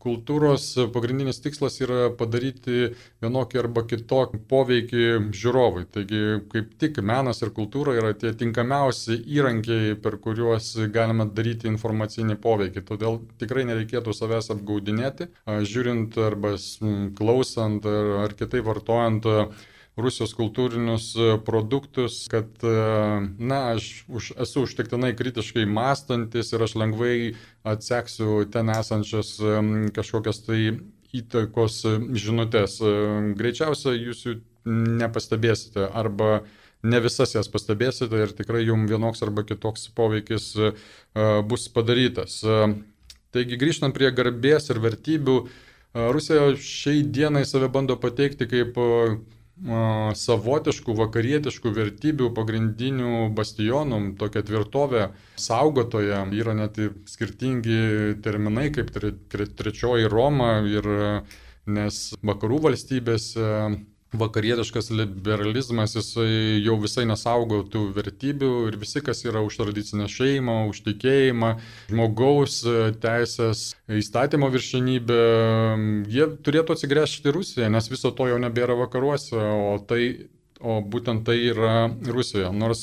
kultūros 0.00 0.66
pagrindinis 0.94 1.40
tikslas 1.44 1.76
yra 1.84 2.08
padaryti 2.16 2.90
vienokį 3.22 3.60
arba 3.62 3.84
kitokį 3.88 4.40
poveikį 4.50 5.06
žiūrovui. 5.36 5.86
Taigi, 5.94 6.22
kaip 6.52 6.72
tik 6.80 7.00
menas 7.04 7.42
ir 7.44 7.52
kultūra 7.56 7.96
yra 7.98 8.12
tie 8.18 8.32
tinkamiausi 8.40 9.18
įrankiai, 9.38 9.96
per 10.00 10.18
kuriuos 10.24 10.72
galima 10.94 11.28
daryti 11.28 11.68
informacinį 11.70 12.38
poveikį. 12.40 12.84
Todėl 12.88 13.20
tikrai 13.42 13.66
nereikėtų 13.68 14.14
savęs 14.16 14.52
apgaudinėti, 14.56 15.30
žiūrint 15.46 16.16
arba 16.24 16.56
klausant 17.18 17.86
ar, 17.88 18.14
ar 18.24 18.38
kitai 18.38 18.64
vartojant 18.64 19.28
Rusijos 19.98 20.32
kultūrinius 20.38 21.10
e, 21.18 21.32
produktus, 21.44 22.22
kad, 22.30 22.48
e, 22.62 22.74
na, 23.38 23.60
aš 23.74 24.04
už, 24.08 24.32
esu 24.44 24.64
užtektinai 24.66 25.12
kritiškai 25.18 25.66
mąstantis 25.66 26.52
ir 26.54 26.64
aš 26.66 26.76
lengvai 26.78 27.14
atseksiu 27.66 28.44
ten 28.52 28.70
esančias 28.72 29.34
e, 29.42 29.56
kažkokias 29.96 30.44
tai 30.46 30.60
įtakos 31.16 31.80
žinutės. 32.14 32.78
Greičiausiai 33.34 33.98
jūs 33.98 34.20
jų 34.28 34.36
nepastebėsite 35.00 35.88
arba 35.90 36.44
ne 36.86 37.00
visas 37.02 37.34
jas 37.34 37.50
pastebėsite 37.50 38.20
ir 38.22 38.34
tikrai 38.38 38.62
jums 38.62 38.92
vienoks 38.92 39.24
arba 39.26 39.42
kitoks 39.48 39.88
poveikis 39.96 40.52
bus 41.50 41.66
padarytas. 41.74 42.36
Taigi 43.34 43.58
grįžtant 43.58 43.96
prie 43.96 44.12
garbės 44.14 44.70
ir 44.70 44.78
vertybių, 44.86 45.36
Rusija 46.14 46.54
šiai 46.62 47.02
dienai 47.02 47.42
save 47.42 47.66
bando 47.74 47.98
pateikti 47.98 48.46
kaip 48.46 48.78
savotiškų 49.60 50.94
vakarietiškų 50.96 51.72
vertybių 51.76 52.30
pagrindinių 52.36 53.28
bastionų, 53.36 54.00
tokia 54.20 54.42
tvirtovė 54.46 55.10
saugotoja. 55.36 56.24
Yra 56.32 56.54
net 56.56 56.80
skirtingi 57.10 58.16
terminai 58.24 58.70
kaip 58.72 58.90
tre, 58.94 59.12
tre, 59.28 59.46
trečioji 59.46 60.08
Roma 60.08 60.60
ir 60.64 60.88
nes 61.70 62.02
vakarų 62.24 62.62
valstybėse 62.70 63.50
vakarietiškas 64.12 64.90
liberalizmas, 64.90 65.94
jisai 65.94 66.58
jau 66.64 66.74
visai 66.82 67.04
nesaugo 67.06 67.60
tų 67.70 67.84
vertybių 67.94 68.50
ir 68.70 68.78
visi, 68.80 69.02
kas 69.06 69.22
yra 69.26 69.42
už 69.46 69.60
tradicinę 69.60 70.08
šeimą, 70.10 70.56
už 70.72 70.82
tikėjimą, 70.88 71.52
žmogaus 71.92 72.60
teisės, 73.02 73.70
įstatymo 74.00 74.50
viršenybę, 74.50 75.22
jie 76.10 76.28
turėtų 76.42 76.76
atsigręžti 76.76 77.34
Rusiją, 77.34 77.70
nes 77.70 77.90
viso 77.92 78.10
to 78.10 78.26
jau 78.30 78.42
nebėra 78.42 78.78
vakaruose, 78.82 79.38
o 79.38 79.78
tai 79.86 80.02
O 80.60 80.80
būtent 80.84 81.24
tai 81.24 81.38
yra 81.48 81.88
Rusijoje. 82.04 82.50
Nors, 82.52 82.82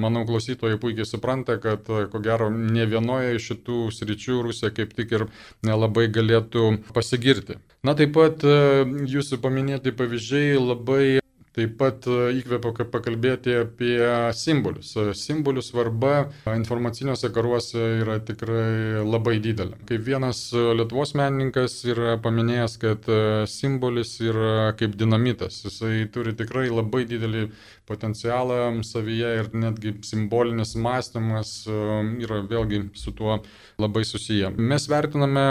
manau, 0.00 0.24
klausytojai 0.28 0.78
puikiai 0.80 1.08
supranta, 1.08 1.58
kad 1.60 1.84
ko 1.84 2.22
gero 2.24 2.48
ne 2.52 2.86
vienoje 2.88 3.36
iš 3.36 3.50
šitų 3.52 3.80
sričių 3.92 4.38
Rusija 4.48 4.72
kaip 4.72 4.94
tik 4.96 5.12
ir 5.12 5.26
nelabai 5.66 6.06
galėtų 6.08 6.70
pasigirti. 6.96 7.58
Na 7.84 7.96
taip 7.98 8.14
pat 8.16 8.44
jūsų 8.44 9.42
paminėti 9.44 9.92
pavyzdžiai 9.98 10.56
labai 10.56 11.21
taip 11.56 11.74
pat 11.80 12.06
įkvėpia 12.08 12.86
pakalbėti 12.92 13.56
apie 13.60 13.96
simbolius. 14.36 14.94
Simbolių 15.20 15.64
svarba 15.64 16.14
informaciniuose 16.48 17.28
karuose 17.34 17.82
yra 18.00 18.18
tikrai 18.24 19.02
labai 19.04 19.36
didelė. 19.44 19.76
Kaip 19.88 20.06
vienas 20.06 20.40
Lietuvos 20.52 21.12
menininkas 21.18 21.76
yra 21.88 22.16
paminėjęs, 22.24 22.78
kad 22.82 23.10
simbolis 23.52 24.14
yra 24.24 24.72
kaip 24.80 24.96
dinamitas. 25.00 25.60
Jisai 25.66 26.06
turi 26.12 26.32
tikrai 26.38 26.68
labai 26.72 27.04
didelį 27.10 27.46
potencialą 27.88 28.80
savyje 28.86 29.36
ir 29.42 29.52
netgi 29.52 29.96
simbolinis 30.08 30.76
mąstymas 30.80 31.54
yra 31.68 32.42
vėlgi 32.48 32.86
su 32.96 33.12
tuo 33.16 33.42
labai 33.82 34.04
susiję. 34.08 34.54
Mes 34.56 34.88
vertiname 34.88 35.48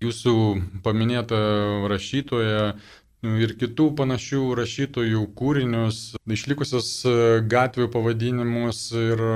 jūsų 0.00 0.32
paminėtą 0.84 1.38
rašytoją 1.92 2.62
ir 3.26 3.52
kitų 3.60 3.90
panašių 3.98 4.42
rašytojų 4.56 5.24
kūrinius, 5.36 5.98
išlikusias 6.30 6.88
e, 7.04 7.14
gatvių 7.50 7.88
pavadinimus 7.92 8.80
ir 8.96 9.20
e, 9.20 9.34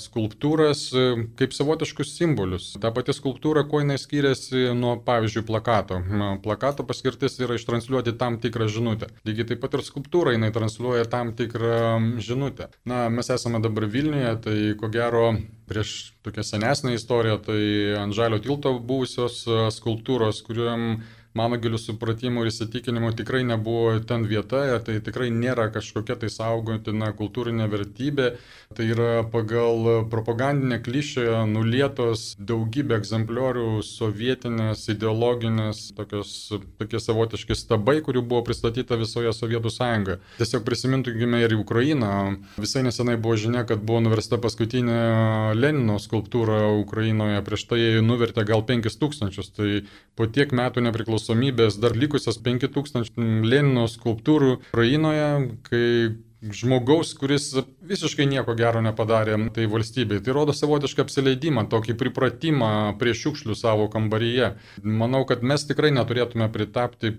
skulptūras 0.00 0.86
e, 0.96 1.04
kaip 1.38 1.56
savotiškus 1.56 2.14
simbolius. 2.16 2.70
Ta 2.80 2.92
pati 2.96 3.14
skulptūra, 3.16 3.66
kuo 3.68 3.82
jinai 3.82 3.98
skiriasi 4.00 4.70
nuo, 4.76 4.96
pavyzdžiui, 5.04 5.44
plakato. 5.48 6.00
Plakato 6.44 6.86
paskirtis 6.88 7.36
yra 7.44 7.58
ištransliuoti 7.58 8.16
tam 8.20 8.40
tikrą 8.40 8.70
žinutę. 8.72 9.10
Lygiai 9.28 9.50
taip 9.52 9.62
pat 9.64 9.76
ir 9.76 9.84
skulptūra 9.86 10.32
jinai 10.36 10.52
transliuoja 10.54 11.04
tam 11.12 11.34
tikrą 11.36 12.00
žinutę. 12.22 12.70
Na, 12.88 13.06
mes 13.12 13.30
esame 13.32 13.60
dabar 13.64 13.88
Vilniuje, 13.92 14.32
tai 14.46 14.56
ko 14.80 14.90
gero 14.92 15.28
prieš 15.68 16.16
tokią 16.24 16.44
senesnę 16.46 16.94
istoriją, 16.96 17.38
tai 17.42 17.60
ant 17.98 18.14
žalio 18.16 18.38
tilto 18.42 18.76
buvusios 18.78 19.42
skulptūros, 19.76 20.42
kuriuom 20.46 21.00
mano 21.36 21.58
giliu 21.60 21.78
supratimu 21.80 22.42
ir 22.44 22.50
įsitikinimu 22.50 23.12
tikrai 23.18 23.42
nebuvo 23.44 23.98
ten 24.08 24.24
vieta, 24.28 24.62
tai 24.84 24.98
tikrai 25.04 25.28
nėra 25.34 25.68
kažkokia 25.74 26.16
tai 26.22 26.30
saugotina 26.32 27.10
kultūrinė 27.16 27.66
vertybė, 27.70 28.30
tai 28.76 28.86
yra 28.94 29.10
pagal 29.32 30.06
propagandinę 30.12 30.78
klišę 30.84 31.44
nulietos 31.50 32.24
daugybė 32.40 32.96
egzempliorių 33.00 33.82
sovietinės, 33.84 34.86
ideologinės, 34.94 35.82
tokios, 35.98 36.32
tokie 36.80 37.00
savotiški 37.02 37.56
stabai, 37.58 37.98
kurių 38.06 38.24
buvo 38.24 38.42
pristatyta 38.48 38.98
visoje 39.00 39.34
Sovietų 39.36 39.72
sąjungoje. 39.74 40.18
Tiesiog 40.40 40.64
prisimintume 40.64 41.42
ir 41.44 41.56
Ukrainą. 41.58 42.12
Visai 42.56 42.84
nesenai 42.86 43.18
buvo 43.20 43.36
žinia, 43.40 43.66
kad 43.68 43.84
buvo 43.84 44.00
nuversta 44.06 44.40
paskutinė 44.40 45.54
Lenino 45.58 45.98
skulptūra 46.00 46.62
Ukrainoje, 46.80 47.42
prieš 47.44 47.66
tai 47.70 47.80
nuvertė 48.04 48.46
gal 48.48 48.64
5000, 48.66 49.52
tai 49.56 49.70
po 50.16 50.26
tiek 50.32 50.52
metų 50.56 50.84
nepriklausomybės 50.86 51.25
nepriklausomybės 51.26 51.78
dar 51.80 51.96
likusias 51.96 52.38
5000 52.38 53.44
Lenino 53.44 53.86
skulptūrų 53.88 54.60
Ukrainoje, 54.70 55.56
kai 55.66 56.16
žmogaus, 56.52 57.14
kuris 57.18 57.54
visiškai 57.88 58.26
nieko 58.28 58.54
gero 58.58 58.82
nepadarė 58.84 59.38
tai 59.54 59.66
valstybei. 59.70 60.20
Tai 60.24 60.34
rodo 60.36 60.54
savotišką 60.56 61.06
apsileidimą, 61.06 61.66
tokį 61.72 61.96
pripratimą 62.00 62.70
prie 63.00 63.14
šiukšlių 63.16 63.56
savo 63.58 63.88
kambaryje. 63.92 64.52
Manau, 64.82 65.24
kad 65.28 65.44
mes 65.46 65.66
tikrai 65.68 65.92
neturėtume 65.94 66.48
pritapti, 66.52 67.12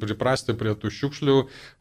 priprasti 0.00 0.56
prie 0.58 0.74
tų 0.78 0.92
šiukšlių. 0.96 1.36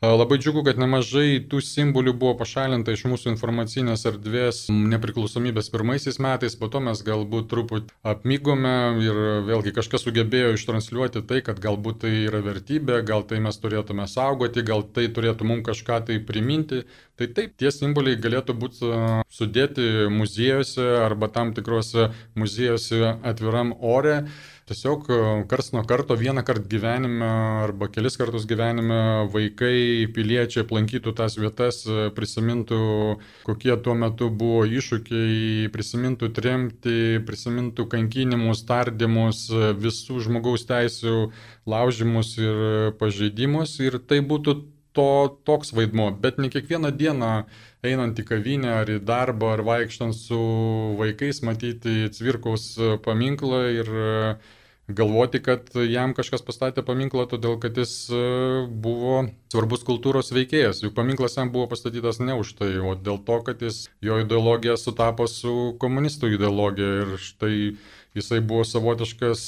Labai 0.05 0.39
džiugu, 0.41 0.63
kad 0.67 0.79
nemažai 0.81 1.41
tų 1.51 1.61
simbolių 1.65 2.15
buvo 2.19 2.35
pašalinta 2.39 2.95
iš 2.95 3.05
mūsų 3.09 3.33
informacinės 3.33 4.05
erdvės 4.09 4.65
nepriklausomybės 4.69 5.71
pirmaisiais 5.73 6.19
metais, 6.23 6.57
po 6.59 6.69
to 6.71 6.81
mes 6.83 7.03
galbūt 7.05 7.49
truputį 7.51 7.93
apmygome 8.07 8.75
ir 9.03 9.19
vėlgi 9.47 9.73
kažkas 9.75 10.05
sugebėjo 10.07 10.55
ištransliuoti 10.55 11.23
tai, 11.29 11.41
kad 11.45 11.61
galbūt 11.63 12.03
tai 12.05 12.13
yra 12.25 12.41
vertybė, 12.45 13.01
gal 13.07 13.25
tai 13.27 13.41
mes 13.43 13.59
turėtume 13.59 14.07
saugoti, 14.09 14.65
gal 14.65 14.85
tai 14.95 15.07
turėtų 15.13 15.47
mums 15.47 15.67
kažką 15.67 16.03
tai 16.09 16.19
priminti. 16.23 16.83
Tai 17.19 17.27
taip, 17.35 17.57
tie 17.59 17.67
simboliai 17.75 18.15
galėtų 18.29 18.55
būti 18.61 18.93
sudėti 19.33 20.07
muziejuose 20.13 20.85
arba 21.01 21.29
tam 21.33 21.53
tikrose 21.57 22.11
muziejuose 22.37 23.17
atviram 23.25 23.73
ore. 23.81 24.23
Tiesiog 24.69 25.07
kars 25.49 25.71
nuo 25.73 25.81
karto, 25.89 26.13
vieną 26.13 26.43
kartą 26.45 26.67
gyvenime 26.69 27.25
arba 27.65 27.87
kelis 27.89 28.19
kartus 28.21 28.45
gyvenime 28.45 29.25
vaikai, 29.33 30.05
piliečiai 30.13 30.61
aplankytų 30.61 31.15
tas 31.17 31.39
vietas, 31.41 31.79
prisimintų, 32.13 32.77
kokie 33.47 33.73
tuo 33.81 33.97
metu 33.97 34.29
buvo 34.29 34.67
iššūkiai, 34.69 35.71
prisimintų 35.73 36.29
tremti, 36.37 37.17
prisimintų 37.25 37.89
kankinimus, 37.89 38.61
tardymus, 38.69 39.47
visų 39.81 40.21
žmogaus 40.27 40.69
teisų 40.69 41.31
laužimus 41.65 42.35
ir 42.37 42.93
pažeidimus. 43.01 43.79
Ir 43.81 43.97
tai 44.05 44.21
būtų 44.21 44.59
to 44.93 45.39
toks 45.45 45.73
vaidmo, 45.75 46.09
bet 46.11 46.39
ne 46.41 46.49
kiekvieną 46.51 46.91
dieną 46.97 47.33
einant 47.85 48.19
į 48.19 48.25
kavinę 48.27 48.71
ar 48.81 48.89
į 48.91 48.99
darbą 49.05 49.53
ar 49.55 49.65
vaikštant 49.67 50.17
su 50.17 50.39
vaikais 50.99 51.43
matyti 51.47 52.09
Cvirkaus 52.15 52.71
paminklą 53.05 53.61
ir 53.75 53.91
e, 53.93 54.15
galvoti, 54.89 55.39
kad 55.45 55.69
jam 55.87 56.15
kažkas 56.17 56.43
pastatė 56.45 56.83
paminklą, 56.85 57.27
todėl 57.29 57.59
kad 57.61 57.77
jis 57.77 57.93
e, 58.11 58.23
buvo 58.67 59.21
svarbus 59.53 59.85
kultūros 59.87 60.33
veikėjas. 60.35 60.81
Juk 60.83 60.97
paminklas 60.97 61.37
jam 61.37 61.53
buvo 61.53 61.69
pastatytas 61.71 62.19
ne 62.23 62.35
už 62.41 62.55
tai, 62.59 62.73
o 62.81 62.95
dėl 62.97 63.21
to, 63.25 63.39
kad 63.45 63.61
jis, 63.63 63.85
jo 64.03 64.19
ideologija 64.23 64.75
sutapo 64.81 65.29
su 65.29 65.75
komunistų 65.79 66.33
ideologija 66.35 67.05
ir 67.05 67.15
štai 67.21 67.55
jisai 68.17 68.39
buvo 68.41 68.63
savotiškas 68.67 69.43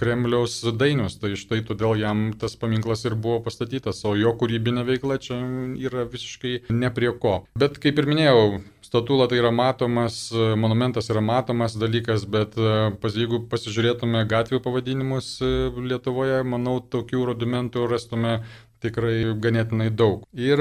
Kremliaus 0.00 0.58
dainius, 0.74 1.18
tai 1.20 1.34
štai 1.38 1.62
todėl 1.66 1.98
jam 2.00 2.26
tas 2.38 2.56
paminklas 2.58 3.04
ir 3.06 3.14
buvo 3.14 3.40
pastatytas, 3.44 4.02
o 4.08 4.14
jo 4.18 4.34
kūrybinė 4.40 4.84
veikla 4.88 5.18
čia 5.22 5.38
yra 5.78 6.06
visiškai 6.10 6.72
ne 6.74 6.90
prie 6.94 7.12
ko. 7.20 7.40
Bet 7.58 7.78
kaip 7.82 8.00
ir 8.00 8.10
minėjau, 8.10 8.44
statula 8.84 9.28
tai 9.30 9.40
yra 9.40 9.54
matomas, 9.54 10.26
monumentas 10.34 11.10
yra 11.12 11.22
matomas 11.24 11.78
dalykas, 11.78 12.26
bet 12.30 12.58
pas, 13.00 13.16
jeigu 13.16 13.44
pasižiūrėtume 13.50 14.26
gatvių 14.30 14.60
pavadinimus 14.64 15.36
Lietuvoje, 15.42 16.42
manau, 16.46 16.78
tokių 16.80 17.30
rudimentų 17.32 17.88
rastume 17.90 18.38
tikrai 18.84 19.34
ganėtinai 19.40 19.90
daug. 19.94 20.24
Ir 20.36 20.60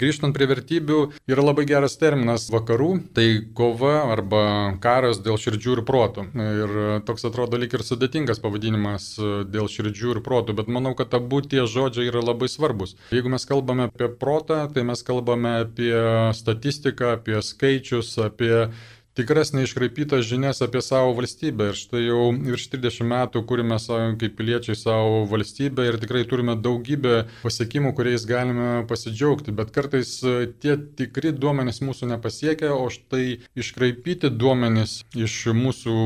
grįžtant 0.00 0.34
prie 0.36 0.48
vertybių, 0.50 1.00
yra 1.30 1.46
labai 1.46 1.64
geras 1.68 1.96
terminas 2.00 2.48
vakarų, 2.52 2.90
tai 3.16 3.26
kova 3.56 3.94
arba 4.12 4.44
karas 4.82 5.22
dėl 5.24 5.38
širdžių 5.40 5.76
ir 5.78 5.84
protų. 5.88 6.26
Ir 6.34 6.76
toks 7.08 7.26
atrodo 7.28 7.60
lik 7.60 7.76
ir 7.76 7.86
sudėtingas 7.86 8.42
pavadinimas 8.42 9.12
dėl 9.52 9.70
širdžių 9.72 10.16
ir 10.16 10.22
protų, 10.26 10.56
bet 10.58 10.70
manau, 10.72 10.94
kad 10.98 11.14
abu 11.18 11.42
tie 11.44 11.66
žodžiai 11.68 12.10
yra 12.10 12.24
labai 12.24 12.50
svarbus. 12.52 12.96
Jeigu 13.14 13.32
mes 13.32 13.46
kalbame 13.48 13.88
apie 13.90 14.10
protą, 14.20 14.64
tai 14.72 14.86
mes 14.88 15.04
kalbame 15.06 15.58
apie 15.66 15.94
statistiką, 16.36 17.16
apie 17.18 17.40
skaičius, 17.44 18.16
apie 18.22 18.68
tikras 19.18 19.52
neiškraipytas 19.52 20.24
žinias 20.26 20.62
apie 20.64 20.82
savo 20.82 21.12
valstybę. 21.16 21.70
Ir 21.72 21.78
štai 21.78 22.02
jau 22.06 22.30
virš 22.32 22.68
30 22.74 23.08
metų 23.12 23.42
kūrime 23.48 23.78
savo 23.82 24.12
kaip 24.20 24.36
piliečiai 24.38 24.78
savo 24.78 25.22
valstybę 25.30 25.86
ir 25.88 25.98
tikrai 26.02 26.24
turime 26.28 26.56
daugybę 26.56 27.26
pasiekimų, 27.42 27.94
kuriais 27.98 28.26
galime 28.28 28.70
pasidžiaugti. 28.90 29.54
Bet 29.56 29.74
kartais 29.74 30.14
e, 30.24 30.48
tie 30.62 30.78
tikri 31.00 31.34
duomenys 31.36 31.82
mūsų 31.84 32.12
nepasiekia, 32.14 32.72
o 32.76 32.88
štai 32.92 33.42
iškraipyti 33.58 34.32
duomenys 34.32 35.00
iš 35.18 35.38
mūsų 35.56 35.98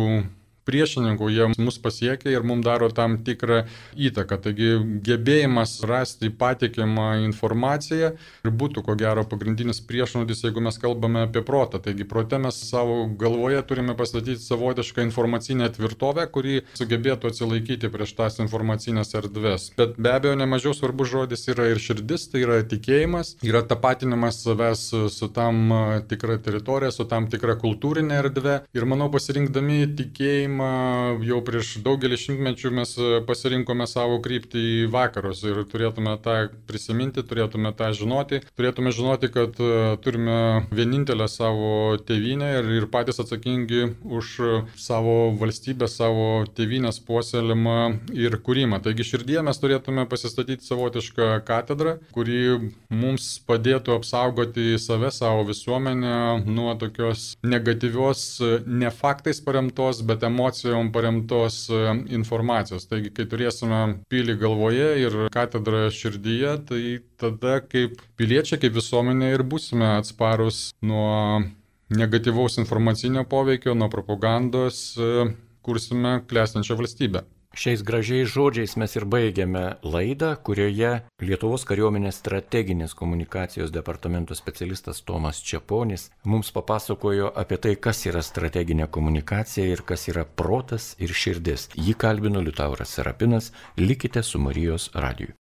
priešininkų, 0.66 1.30
jie 1.32 1.48
mus 1.56 1.78
pasiekia 1.82 2.32
ir 2.34 2.46
mums 2.46 2.66
daro 2.66 2.90
tam 2.94 3.18
tikrą 3.26 3.62
įtaką. 3.96 4.40
Taigi 4.46 4.70
gebėjimas 5.06 5.78
rasti 5.88 6.30
patikimą 6.30 7.08
informaciją 7.26 8.12
ir 8.16 8.54
būtų 8.62 8.84
ko 8.86 8.96
gero 8.98 9.24
pagrindinis 9.28 9.80
priešnaudis, 9.86 10.44
jeigu 10.46 10.62
mes 10.64 10.78
kalbame 10.82 11.24
apie 11.26 11.42
protą. 11.46 11.80
Taigi 11.82 12.06
prote 12.08 12.40
mes 12.42 12.58
savo 12.70 13.04
galvoje 13.20 13.62
turime 13.68 13.96
pastatyti 13.98 14.42
savotišką 14.42 15.06
informacinę 15.06 15.70
tvirtovę, 15.76 16.26
kuri 16.32 16.60
sugebėtų 16.78 17.30
atsilaikyti 17.30 17.90
prieš 17.92 18.16
tas 18.18 18.40
informacinės 18.42 19.14
erdves. 19.18 19.70
Bet 19.78 19.96
be 20.00 20.12
abejo, 20.16 20.36
nemažiau 20.38 20.74
svarbus 20.76 21.12
žodis 21.12 21.46
yra 21.52 21.70
ir 21.72 21.80
širdis, 21.82 22.28
tai 22.32 22.42
yra 22.44 22.60
tikėjimas, 22.66 23.36
yra 23.46 23.62
tapatinimas 23.66 24.42
savęs 24.44 24.88
su 25.12 25.30
tam 25.36 25.70
tikra 26.08 26.38
teritorija, 26.42 26.92
su 26.94 27.06
tam 27.08 27.28
tikra 27.32 27.56
kultūrinė 27.60 28.20
erdvė. 28.22 28.56
Ir 28.76 28.88
manau, 28.88 29.08
pasirinkdami 29.12 29.78
tikėjimą, 29.98 30.55
tikėjimą 30.56 31.24
jau 31.24 31.40
prieš 31.44 31.82
daugelį 31.84 32.16
šimtmečių 32.16 32.70
mes 32.72 32.96
e, 32.98 33.20
pasirinkome 33.26 33.86
savo 33.86 34.20
kryptį 34.20 34.58
į 34.58 34.90
vakarus 34.90 35.42
ir 35.44 35.64
turėtume 35.68 36.16
tą 36.22 36.48
prisiminti, 36.66 37.22
turėtume 37.22 37.72
tą 37.76 37.92
žinoti, 37.92 38.40
turėtume 38.56 38.92
žinoti, 38.92 39.28
kad 39.28 39.54
e, 39.60 39.96
turime 40.02 40.66
vienintelę 40.70 41.28
savo 41.28 41.96
tėvynę 41.98 42.58
ir, 42.60 42.70
ir 42.80 42.86
patys 42.88 43.20
atsakingi 43.20 43.96
už 44.04 44.36
savo 44.76 45.32
valstybę, 45.38 45.88
savo 45.88 46.44
tėvynės 46.56 47.00
puoselimą 47.06 48.00
ir 48.14 48.38
kūrimą. 48.38 48.80
Taigi 48.82 49.04
širdie 49.04 49.42
mes 49.42 49.58
turėtume 49.60 50.06
pasistatyti 50.08 50.64
savotišką 50.66 51.42
katedrą, 51.46 51.98
kuri 52.12 52.72
mums 52.90 53.36
padėtų 53.46 53.96
apsaugoti 53.96 54.76
save, 54.80 55.12
savo 55.12 55.46
visuomenę 55.48 56.44
nuo 56.46 56.74
tokios 56.78 57.34
negatyvios, 57.44 58.40
ne 58.66 58.90
faktais 58.90 59.40
paremtos, 59.44 60.02
bet 60.06 60.24
emocijos 60.26 60.45
emocijom 60.46 60.92
paremtos 60.92 61.68
e, 61.68 61.74
informacijos. 62.14 62.86
Taigi, 62.86 63.10
kai 63.10 63.26
turėsime 63.26 63.98
pilį 64.10 64.36
galvoje 64.38 64.88
ir 65.02 65.16
katedrą 65.34 65.88
širdyje, 65.90 66.52
tai 66.68 66.82
tada 67.18 67.60
kaip 67.60 68.00
piliečiai, 68.16 68.60
kaip 68.60 68.74
visuomenė 68.76 69.32
ir 69.34 69.42
būsime 69.42 69.96
atsparus 69.98 70.70
nuo 70.82 71.42
negatyvaus 71.90 72.58
informacinio 72.58 73.24
poveikio, 73.24 73.74
nuo 73.74 73.88
propagandos, 73.90 74.96
e, 74.98 75.30
kursime 75.66 76.20
klestinčią 76.30 76.78
valstybę. 76.78 77.26
Šiais 77.56 77.80
gražiais 77.80 78.28
žodžiais 78.28 78.74
mes 78.76 78.94
ir 78.98 79.04
baigiame 79.08 79.60
laidą, 79.80 80.34
kurioje 80.44 80.90
Lietuvos 81.24 81.62
kariuomenės 81.64 82.18
strateginės 82.20 82.92
komunikacijos 82.98 83.72
departamento 83.72 84.36
specialistas 84.36 85.00
Tomas 85.08 85.40
Čiaponis 85.40 86.10
mums 86.28 86.52
papasakojo 86.52 87.30
apie 87.44 87.56
tai, 87.56 87.72
kas 87.80 88.04
yra 88.10 88.20
strateginė 88.20 88.90
komunikacija 88.98 89.72
ir 89.72 89.86
kas 89.88 90.04
yra 90.12 90.26
protas 90.42 90.92
ir 91.00 91.16
širdis. 91.16 91.70
Jį 91.80 91.96
kalbino 91.96 92.44
Liutauras 92.44 92.92
Serapinas, 92.92 93.54
likite 93.80 94.20
su 94.20 94.42
Marijos 94.42 94.90
radiju. 94.92 95.38